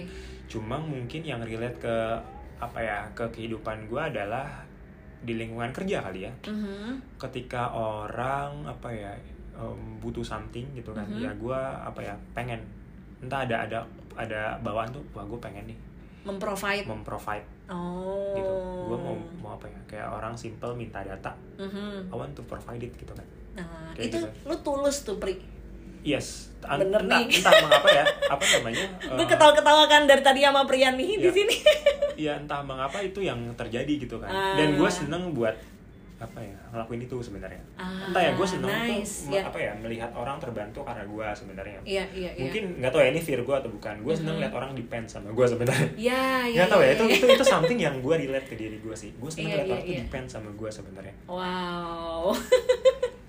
[0.48, 1.96] Cuma mungkin yang relate ke
[2.58, 4.64] apa ya, ke kehidupan gue adalah
[5.20, 6.32] di lingkungan kerja kali ya.
[6.44, 7.16] Mhm.
[7.16, 9.12] Ketika orang apa ya
[9.52, 11.18] em, butuh something gitu kan, Mhm.
[11.18, 12.62] ya gue apa ya pengen
[13.18, 13.78] entah ada ada
[14.14, 15.78] ada bawaan tuh, wah gue pengen nih
[16.20, 18.52] memprovide memprovide oh gitu.
[18.84, 22.06] Gue mau mau apa ya, kayak orang simple minta data, Mhm.
[22.06, 23.26] I want to provide it gitu kan.
[23.50, 24.28] nah Kayak itu gitu.
[24.44, 25.34] lu tulus tuh pri
[26.00, 27.26] Yes, Ent- Bener entah, nih.
[27.32, 28.86] entah mengapa ya, apa namanya?
[29.12, 31.34] gue eh, ketawa-ketawa kan dari tadi sama Prian nih di Iya.
[31.34, 31.56] sini
[32.18, 34.26] Iya entah mengapa itu yang terjadi gitu kan.
[34.28, 34.58] Ah.
[34.58, 35.54] Dan gue seneng buat
[36.18, 37.62] apa ya ngelakuin itu sebenarnya.
[37.78, 39.46] Ah, entah ya gue seneng nice, tuh ya.
[39.46, 41.78] apa ya melihat orang terbantu karena gue sebenarnya.
[41.86, 43.94] iya iya iya Mungkin nggak tahu ya ini Virgo atau bukan.
[44.02, 44.42] Gue seneng Mhm.
[44.42, 45.88] lihat orang depend sama gue sebenarnya.
[45.94, 46.58] Iya, iya.
[46.58, 47.14] Nggak tahu ya iya, itu iya.
[47.14, 49.14] itu itu something yang gue relate ke diri gue sih.
[49.14, 50.00] Gue seneng Iya, lihat iya, orang tuh iya.
[50.02, 51.14] depend sama gue sebenarnya.
[51.30, 52.34] Wow.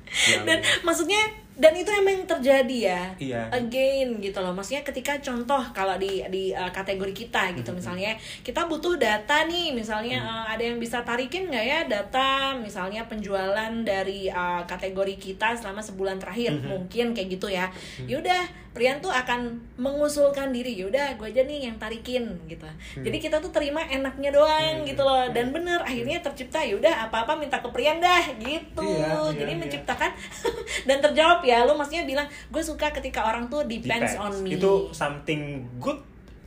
[0.09, 1.21] Yang- dan maksudnya
[1.59, 3.01] dan itu emang terjadi ya.
[3.19, 3.41] Iya.
[3.51, 4.55] again gitu loh.
[4.55, 7.75] Maksudnya ketika contoh kalau di di uh, kategori kita gitu.
[7.75, 8.15] Misalnya
[8.47, 9.75] kita butuh data nih.
[9.75, 12.55] Misalnya uh, ada yang bisa tarikin nggak ya data?
[12.55, 16.55] Misalnya penjualan dari uh, kategori kita selama sebulan terakhir.
[16.63, 17.67] Mungkin kayak gitu ya.
[18.07, 20.79] Yaudah Prian tuh akan mengusulkan diri.
[20.79, 22.63] Yaudah gue aja nih yang tarikin gitu.
[23.03, 24.87] Jadi kita tuh terima enaknya doang Hmm.
[24.87, 25.27] gitu loh.
[25.35, 28.79] Dan bener akhirnya tercipta yaudah apa apa minta ke Prian dah gitu.
[28.79, 29.59] Iya, iya, jadi iya.
[29.59, 30.11] menciptakan
[30.87, 34.93] dan terjawab ya lu maksudnya bilang gue suka ketika orang tuh depends, on me Itu
[34.93, 35.97] something good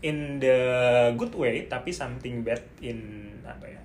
[0.02, 0.58] in the
[1.18, 3.81] good way tapi something bad in apa ya?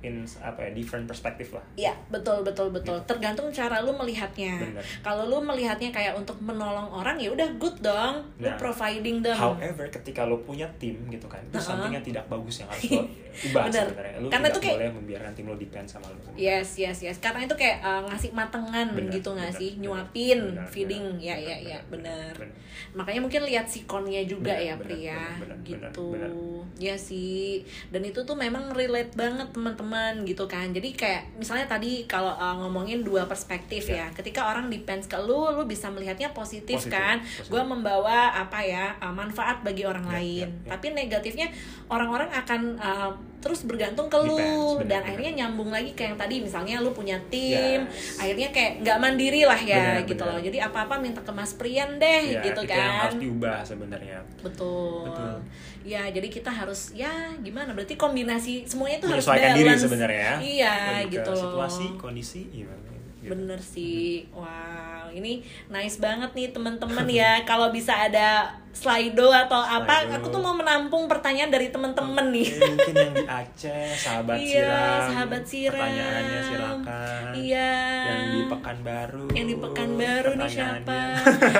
[0.00, 2.94] In apa ya different perspektif lah Iya, betul betul betul.
[3.04, 4.54] Tergantung cara lu melihatnya.
[4.56, 4.84] Bener.
[5.00, 8.22] Kalau lu melihatnya kayak untuk menolong orang ya udah good dong.
[8.36, 9.34] Lu Nah, providing them.
[9.34, 11.64] However, ketika lo punya tim gitu kan, itu Uh-uh.
[11.64, 13.02] something yang tidak bagus yang harus lo
[13.48, 13.86] ubah Bener.
[13.86, 14.12] sebenarnya.
[14.18, 16.18] Karena tidak itu kayak- boleh membiarkan tim lo depend sama lo.
[16.34, 17.16] Yes, yes, yes.
[17.18, 19.70] Karena itu kayak uh, ngasih matengan Bener, gitu nggak bener, sih?
[19.72, 21.06] bener, Nyuapin, bener, feeding.
[21.16, 22.50] bener, ya, ya, ya, bener, bener.
[22.50, 22.56] bener.
[22.94, 25.18] Makanya mungkin lihat sikonnya juga Bener, ya, bener, pria.
[25.36, 26.06] bener, bener, gitu.
[26.12, 26.30] bener,
[26.76, 27.62] Ya sih.
[27.88, 29.86] Dan itu tuh memang relate banget teman-teman
[30.22, 30.70] gitu kan.
[30.70, 34.04] Jadi kayak misalnya tadi kalau uh, ngomongin dua perspektif Ya.
[34.04, 34.06] ya.
[34.12, 37.18] Ketika orang depends ke lu, lu bisa melihatnya positif, Positif, kan.
[37.46, 40.48] Gue membawa apa ya uh, manfaat bagi orang Ya, lain.
[40.48, 40.70] ya, ya.
[40.76, 41.46] Tapi negatifnya
[41.88, 45.06] orang-orang akan uh, terus bergantung ke lu Depends, dan bener.
[45.06, 48.18] akhirnya nyambung lagi kayak yang tadi misalnya lu punya tim, Yes.
[48.18, 50.34] akhirnya kayak nggak mandiri lah ya Bener, gitu bener.
[50.34, 50.40] loh.
[50.42, 53.00] Jadi apa-apa minta ke Mas Prian deh Ya, gitu itu yang kan.
[53.04, 54.18] harus diubah sebenarnya.
[54.40, 55.06] Betul.
[55.06, 55.34] Betul.
[55.82, 57.08] Ya, jadi kita harus ya
[57.38, 57.72] gimana?
[57.72, 59.56] Berarti kombinasi semuanya itu harus balance.
[59.56, 60.30] diri sebenarnya.
[60.38, 61.42] Iya, Lebih ke gitu loh.
[61.48, 62.90] Situasi, kondisi, gimana?
[63.18, 63.30] Gitu.
[63.30, 64.26] Bener sih.
[64.30, 67.42] Wow, ini nice banget nih teman-teman ya.
[67.42, 70.14] Kalau bisa ada Slido atau apa, Slido.
[70.16, 72.46] aku tuh mau menampung pertanyaan dari teman-teman nih.
[72.54, 75.00] Mungkin yang di Aceh, sahabat Iya, siram.
[75.10, 75.74] sahabat siram.
[75.74, 77.22] Pertanyaannya silakan.
[77.34, 77.72] Iya.
[78.04, 79.24] Yang di Pekanbaru.
[79.32, 81.00] Yang di Pekanbaru nih siapa?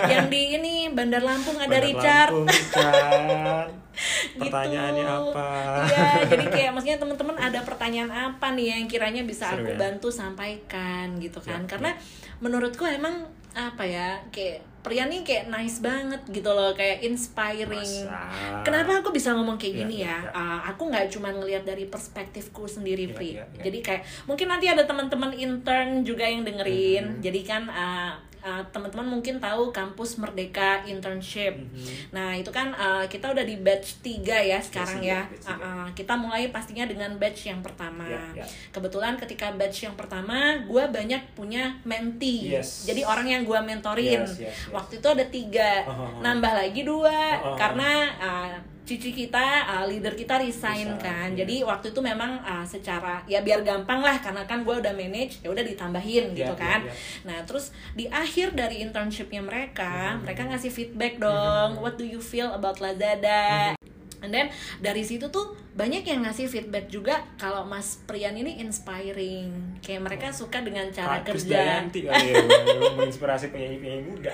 [0.06, 2.30] Yang di ini Bandar Lampung ada Bandar Richard.
[2.30, 3.70] Lampung, Richard.
[3.98, 4.46] Gitu.
[4.46, 5.50] Pertanyaannya apa?
[5.84, 9.78] Iya, jadi kayak maksudnya teman-teman ada pertanyaan apa nih yang kiranya bisa Seru aku ya?
[9.90, 11.66] bantu sampaikan gitu kan.
[11.66, 11.90] Ya, Karena
[12.38, 18.08] menurutku emang apa ya, kayak pria nih kayak nice banget gitu loh, kayak inspiring.
[18.08, 18.64] Masa?
[18.64, 20.32] Kenapa aku bisa ngomong kayak Ya, gini ya, ya?
[20.32, 23.30] Uh, aku nggak cuma ngelihat dari perspektifku sendiri, Ya, Pri.
[23.36, 23.62] ya, ya.
[23.68, 27.20] Jadi kayak mungkin nanti ada teman-teman intern juga yang dengerin.
[27.20, 27.22] Mhm.
[27.22, 28.16] Jadi kan uh,
[28.48, 31.60] uh, teman-teman mungkin tahu kampus Merdeka Internship.
[31.60, 32.16] Mhm.
[32.16, 35.20] Nah, itu kan uh, kita udah di batch 3 ya sekarang tiga, ya.
[35.28, 35.46] batch.
[35.46, 38.08] Uh, uh, kita mulai pastinya dengan batch yang pertama.
[38.08, 38.46] Ya, ya.
[38.72, 42.56] Kebetulan ketika batch yang pertama, gue banyak punya mentee.
[42.56, 42.88] Yes.
[42.88, 44.24] Jadi orang yang gue mentorin.
[44.24, 44.72] Yes, yes, yes.
[44.72, 46.08] Waktu itu ada tiga, oh, oh.
[46.24, 47.56] nambah lagi dua oh, oh.
[47.60, 48.56] karena uh,
[48.88, 51.28] cici kita, uh, leader kita resign Resign, kan.
[51.36, 51.44] iya.
[51.44, 55.44] Jadi waktu itu memang uh, secara ya biar gampang lah karena kan gue udah manage,
[55.44, 56.80] ya udah ditambahin Iya, gitu iya, kan.
[56.82, 56.92] iya.
[57.28, 60.24] Nah, terus di akhir dari internshipnya mereka, Hmm.
[60.24, 61.76] mereka ngasih feedback dong.
[61.76, 63.76] What do you feel about Lazada?
[63.76, 63.97] Hmm.
[64.18, 69.78] And then dari situ tuh banyak yang ngasih feedback juga kalau Mas Prian ini inspiring.
[69.78, 71.54] Kayak mereka suka dengan cara Kak kerja.
[71.54, 72.42] Krisdayanti kali ya,
[72.98, 74.32] menginspirasi penyanyi-penyanyi muda.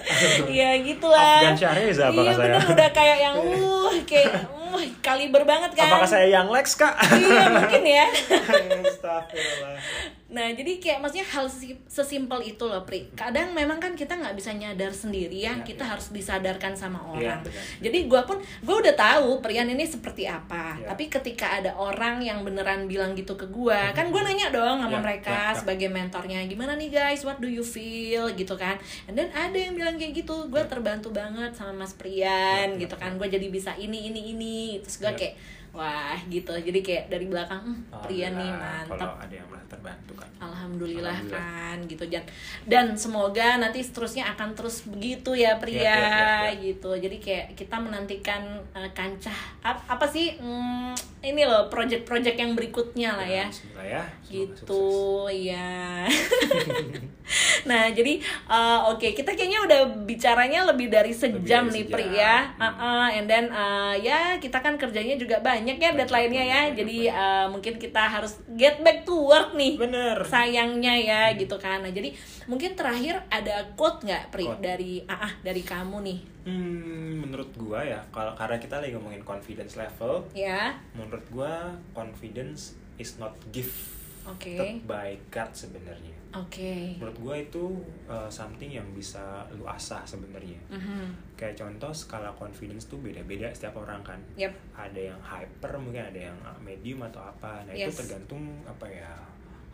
[0.49, 1.45] Iya gitulah.
[1.45, 2.49] Afgan Syahriza apakah Iya saya?
[2.57, 5.87] bener udah kayak yang uh kayak uh kaliber banget kan.
[5.87, 6.97] Apakah saya yang Lex, Kak?
[7.13, 8.07] Iya mungkin ya.
[8.89, 9.77] Astagfirullah.
[10.27, 14.33] Nah jadi kayak maksudnya hal sesi- sesimpel itu loh Pri Kadang memang kan kita nggak
[14.33, 15.93] bisa nyadar sendiri ya Ya, Kita ya.
[15.93, 17.61] harus disadarkan sama orang benar.
[17.79, 20.91] Jadi gue pun gue udah tahu Prian ini seperti apa Ya.
[20.91, 24.91] Tapi ketika ada orang yang beneran bilang gitu ke gue Kan gue nanya dong sama
[24.91, 25.55] Ya, mereka ya, ya.
[25.55, 29.73] sebagai mentornya Gimana nih guys what do you feel gitu kan And then ada yang
[29.73, 33.45] bilang kayak gitu Gue terbantu banget sama Mas Prian Ya, ya, gitu kan Gue jadi
[33.47, 35.19] bisa ini ini ini Terus gue Ya.
[35.21, 35.37] kayak
[35.75, 39.67] Wah gitu Jadi kayak dari belakang hmm, Prian nih Alhamdulillah, mantap Kalau ada yang merasa
[39.69, 40.31] terbantu kan.
[40.39, 41.67] Alhamdulillah, Alhamdulillah.
[41.67, 42.25] kan gitu dan
[42.65, 46.53] dan semoga nanti seterusnya akan terus begitu ya pria Ya, ya, ya, ya.
[46.63, 50.95] gitu jadi kayak kita menantikan eh, kancah ap- apa sih hmm,
[51.25, 54.03] ini loh project-project yang berikutnya lah ya Bismillah ya.
[54.21, 54.85] Semoga gitu
[55.25, 55.49] sukses.
[55.49, 55.73] ya
[57.69, 61.93] nah jadi eh, oke kita kayaknya udah bicaranya lebih dari sejam dari nih sejam.
[61.93, 62.61] Pri ya Hmm.
[62.61, 66.97] Uh-uh, and then eh, ya kita kan kerjanya juga banyak ya deadline-nya ya banyak, jadi
[67.09, 67.17] banyak.
[67.17, 70.21] eh, mungkin kita harus get back to work nih Bener.
[70.25, 72.13] sayangnya ya gitu kan nah jadi
[72.47, 74.61] mungkin terakhir ada quote nggak Pri Quote.
[74.61, 79.25] dari ah ah, dari kamu nih Hmm, menurut gua ya, kalau karena kita lagi ngomongin
[79.25, 83.73] confidence level, ya menurut gua confidence is not gift
[84.25, 84.85] Oke.
[84.85, 86.13] by God sebenarnya.
[86.33, 89.21] oke Menurut gua itu uh, something yang bisa
[89.53, 90.61] lu asah sebenarnya.
[90.69, 91.33] Mhm.
[91.33, 94.21] Kayak contoh skala confidence tuh beda-beda setiap orang kan.
[94.37, 94.53] Yep.
[94.75, 97.65] Ada yang hyper, mungkin ada yang medium atau apa.
[97.65, 97.97] Nah itu Yes.
[97.97, 99.09] tergantung apa ya,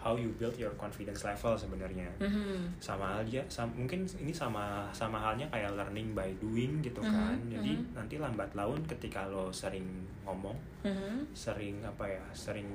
[0.01, 2.09] how you build your confidence level sebenarnya.
[2.17, 2.81] Mhm.
[2.81, 7.37] sama aja sam- mungkin ini sama sama halnya kayak learning by doing gitu Mhm, kan
[7.47, 7.93] jadi mhm.
[7.93, 9.85] nanti lambat laun ketika lo sering
[10.23, 11.29] ngomong Mhm.
[11.31, 12.67] sering apa ya sering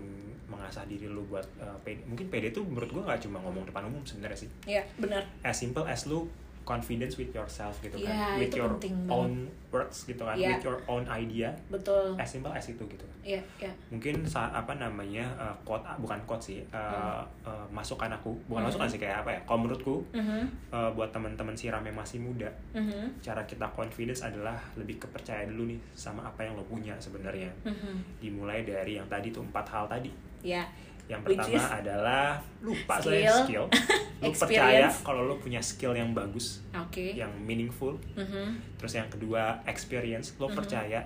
[0.46, 2.06] mengasah diri lo buat uh, PD.
[2.06, 5.58] mungkin PD itu menurut gua nggak cuma ngomong depan umum sebenarnya sih ya benar as
[5.58, 6.30] simple as lo
[6.66, 9.32] confidence with yourself gitu Iya, kan with itu your penting own
[9.70, 10.50] words gitu kan Iya.
[10.52, 11.54] with your own idea.
[11.70, 12.18] Betul.
[12.18, 13.06] As simple as itu gitu.
[13.06, 18.10] Kan ya ya mungkin saat apa namanya uh, quote bukan quote sih uh, uh, masukan
[18.10, 18.34] aku.
[18.46, 18.68] Bukan Hmm.
[18.68, 20.42] masukan sih kayak apa ya kalau menurutku Mhm.
[20.70, 23.22] uh, buat teman-teman siram yang masih muda Mhm.
[23.22, 27.48] cara kita confidence adalah lebih kepercaya dulu nih sama apa yang lo punya sebenarnya.
[27.64, 28.18] Mhm.
[28.18, 30.10] dimulai dari yang tadi tuh empat hal tadi.
[30.42, 30.66] Ya
[31.06, 32.26] Yang pertama is adalah
[32.60, 33.66] lupa skill, saya skill.
[34.20, 37.14] Lu percaya kalau lu punya skill yang bagus, Oke.
[37.14, 37.94] yang meaningful.
[38.18, 38.58] Mhm.
[38.82, 40.58] Terus yang kedua experience, lu Mhm.
[40.58, 41.02] percaya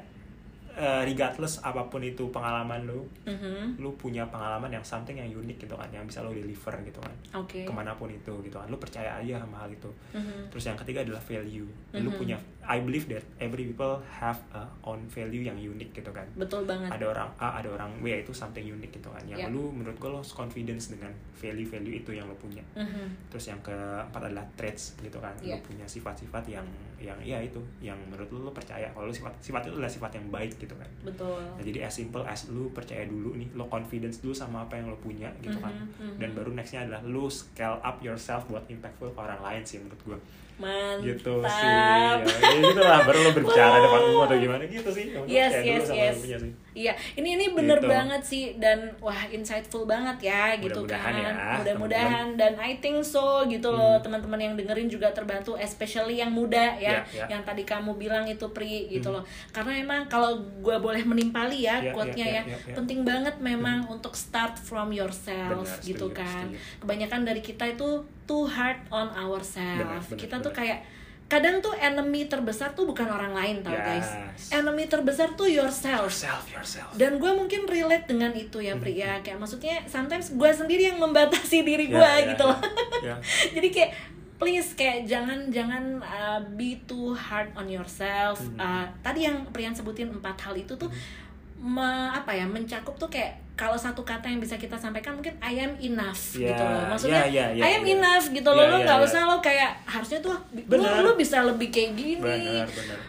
[0.79, 3.83] eh, regardless apa pun itu pengalaman lu, Mhm.
[3.83, 7.11] lu punya pengalaman yang something yang unik gitu kan, yang bisa lu deliver gitu kan.
[7.35, 7.67] Oke.
[7.67, 9.91] Ke mana pun itu gitu kan, lu percaya aja sama hal itu.
[10.15, 10.47] Mhm.
[10.47, 11.67] Terus yang ketiga adalah value.
[11.91, 12.15] Lu Mhm.
[12.15, 12.37] punya,
[12.69, 16.29] I believe that every people have a own value yang unik gitu kan.
[16.37, 16.93] Betul banget.
[16.93, 19.25] Ada orang A, ada orang B itu something unik gitu kan.
[19.25, 19.47] Yang Ya.
[19.49, 21.09] lu menurut gue lo confidence dengan
[21.41, 22.61] value-value itu yang lo punya.
[22.77, 23.33] Mhm.
[23.33, 25.33] Terus yang keempat adalah traits gitu kan.
[25.41, 25.57] Ya.
[25.57, 26.67] Lu punya sifat-sifat yang
[27.01, 30.11] yang ya itu yang menurut lu lo percaya kalau lu sifat sifat itu adalah sifat
[30.21, 30.89] yang baik gitu kan.
[31.01, 31.41] Betul.
[31.41, 34.93] Nah, jadi as simple as lu percaya dulu nih, lo confidence dulu sama apa yang
[34.93, 35.73] lo punya gitu kan.
[35.73, 36.15] Mhm, mhm.
[36.21, 39.97] Dan baru nextnya adalah lu scale up yourself buat impactful ke orang lain sih menurut
[40.05, 40.19] gue.
[40.59, 41.01] Mantap.
[41.01, 41.65] Gitu sih.
[41.65, 45.05] Ya, ya gitu lah, baru lo berbicara depan umum atau gimana gitu sih.
[45.09, 46.15] Menurut Yes, yes, yes.
[46.19, 46.51] sih.
[46.69, 47.87] Iya, ini ini bener Gitu.
[47.87, 51.23] banget sih dan wah insightful banget ya gitu Mudah-mudahan kan.
[51.25, 56.29] ya, Mudah-mudahan dan I think so gitu loh teman-teman yang dengerin juga terbantu especially yang
[56.29, 57.25] muda ya, Ya, ya.
[57.29, 59.19] yang tadi kamu bilang itu Pri gitu Hmm.
[59.19, 59.23] loh.
[59.49, 62.75] Karena emang kalau gue boleh menimpali ya, Ya, quote-nya ya, ya, ya, ya, ya.
[62.75, 66.45] penting banget memang untuk start from yourself Benar, gitu setuju, kan.
[66.47, 66.79] setuju.
[66.79, 67.89] Kebanyakan dari kita itu
[68.29, 69.81] too hard on ourselves.
[69.81, 70.59] Benar, benar, kita tuh benar.
[70.59, 70.79] kayak
[71.27, 74.05] kadang tuh enemy terbesar tuh bukan orang lain tau guys.
[74.07, 74.49] Yes.
[74.51, 76.89] Enemy terbesar tuh yourself Yourself, yourself.
[76.95, 79.01] dan gue mungkin relate dengan itu ya Pri Hmm.
[79.03, 82.59] ya kayak maksudnya sometimes gue sendiri yang membatasi diri gue ya, gitu ya, loh
[83.03, 83.15] ya.
[83.55, 83.91] jadi kayak
[84.37, 88.57] please kayak jangan jangan uh, be too hard on yourself Hmm.
[88.57, 90.89] Uh, tadi yang Prian sebutin empat hal itu tuh
[91.55, 95.59] me- apa ya mencakup tuh kayak kalau satu kata yang bisa kita sampaikan mungkin I
[95.59, 97.91] am enough Ya, gitu loh maksudnya ya, ya, ya, I am ya.
[97.93, 99.05] enough gitu loh Ya, lo ya, nggak ya.
[99.05, 101.03] usah lo kayak harusnya tuh lu, Benar.
[101.03, 102.99] lu bisa lebih kayak gini Benar, benar.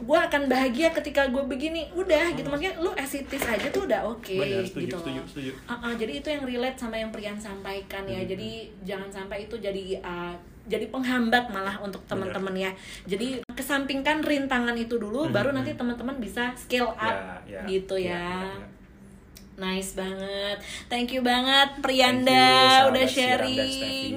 [0.00, 3.84] gue akan bahagia ketika gue begini udah gitu maksudnya lu as it is aja tuh
[3.84, 5.26] udah oke Benar, setuju, gitu setuju, loh.
[5.28, 5.50] setuju.
[5.62, 8.26] Uh, uh, jadi itu yang relate sama yang Prian sampaikan ya Hmm.
[8.26, 8.50] jadi
[8.82, 10.32] jangan sampai itu jadi uh,
[10.66, 12.70] jadi penghambat malah untuk teman-teman ya
[13.04, 15.56] jadi kesampingkan rintangan itu dulu Hmm, baru hmm.
[15.56, 18.66] nanti teman-teman bisa scale up Ya, ya, gitu ya, ya, ya.
[19.60, 20.56] Nice banget
[20.88, 22.48] thank you banget Prianda
[22.80, 24.14] you, udah sharing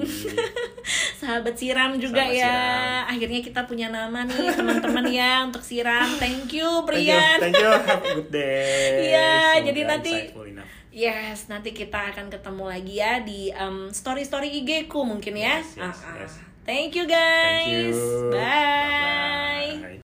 [1.20, 3.12] sahabat siram juga Sahabat ya Siram.
[3.12, 7.70] akhirnya kita punya nama nih teman-teman ya untuk siram thank you Thank you, thank you.
[7.84, 9.08] Have a good day.
[9.08, 10.26] Iya, Semoga jadi nanti-
[10.90, 15.58] yes nanti kita akan ketemu lagi ya di um, story story IG ku mungkin ya
[15.58, 16.14] Yes, yes, Ah, ah.
[16.16, 16.32] yes.
[16.62, 18.30] thank you guys Thank you.
[18.30, 20.03] bye Bye-bye.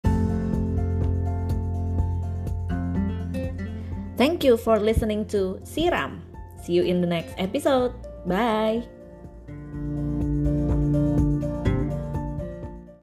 [4.20, 6.20] Thank you for listening to siram.
[6.60, 7.96] See you in the next episode.
[8.28, 8.99] Bye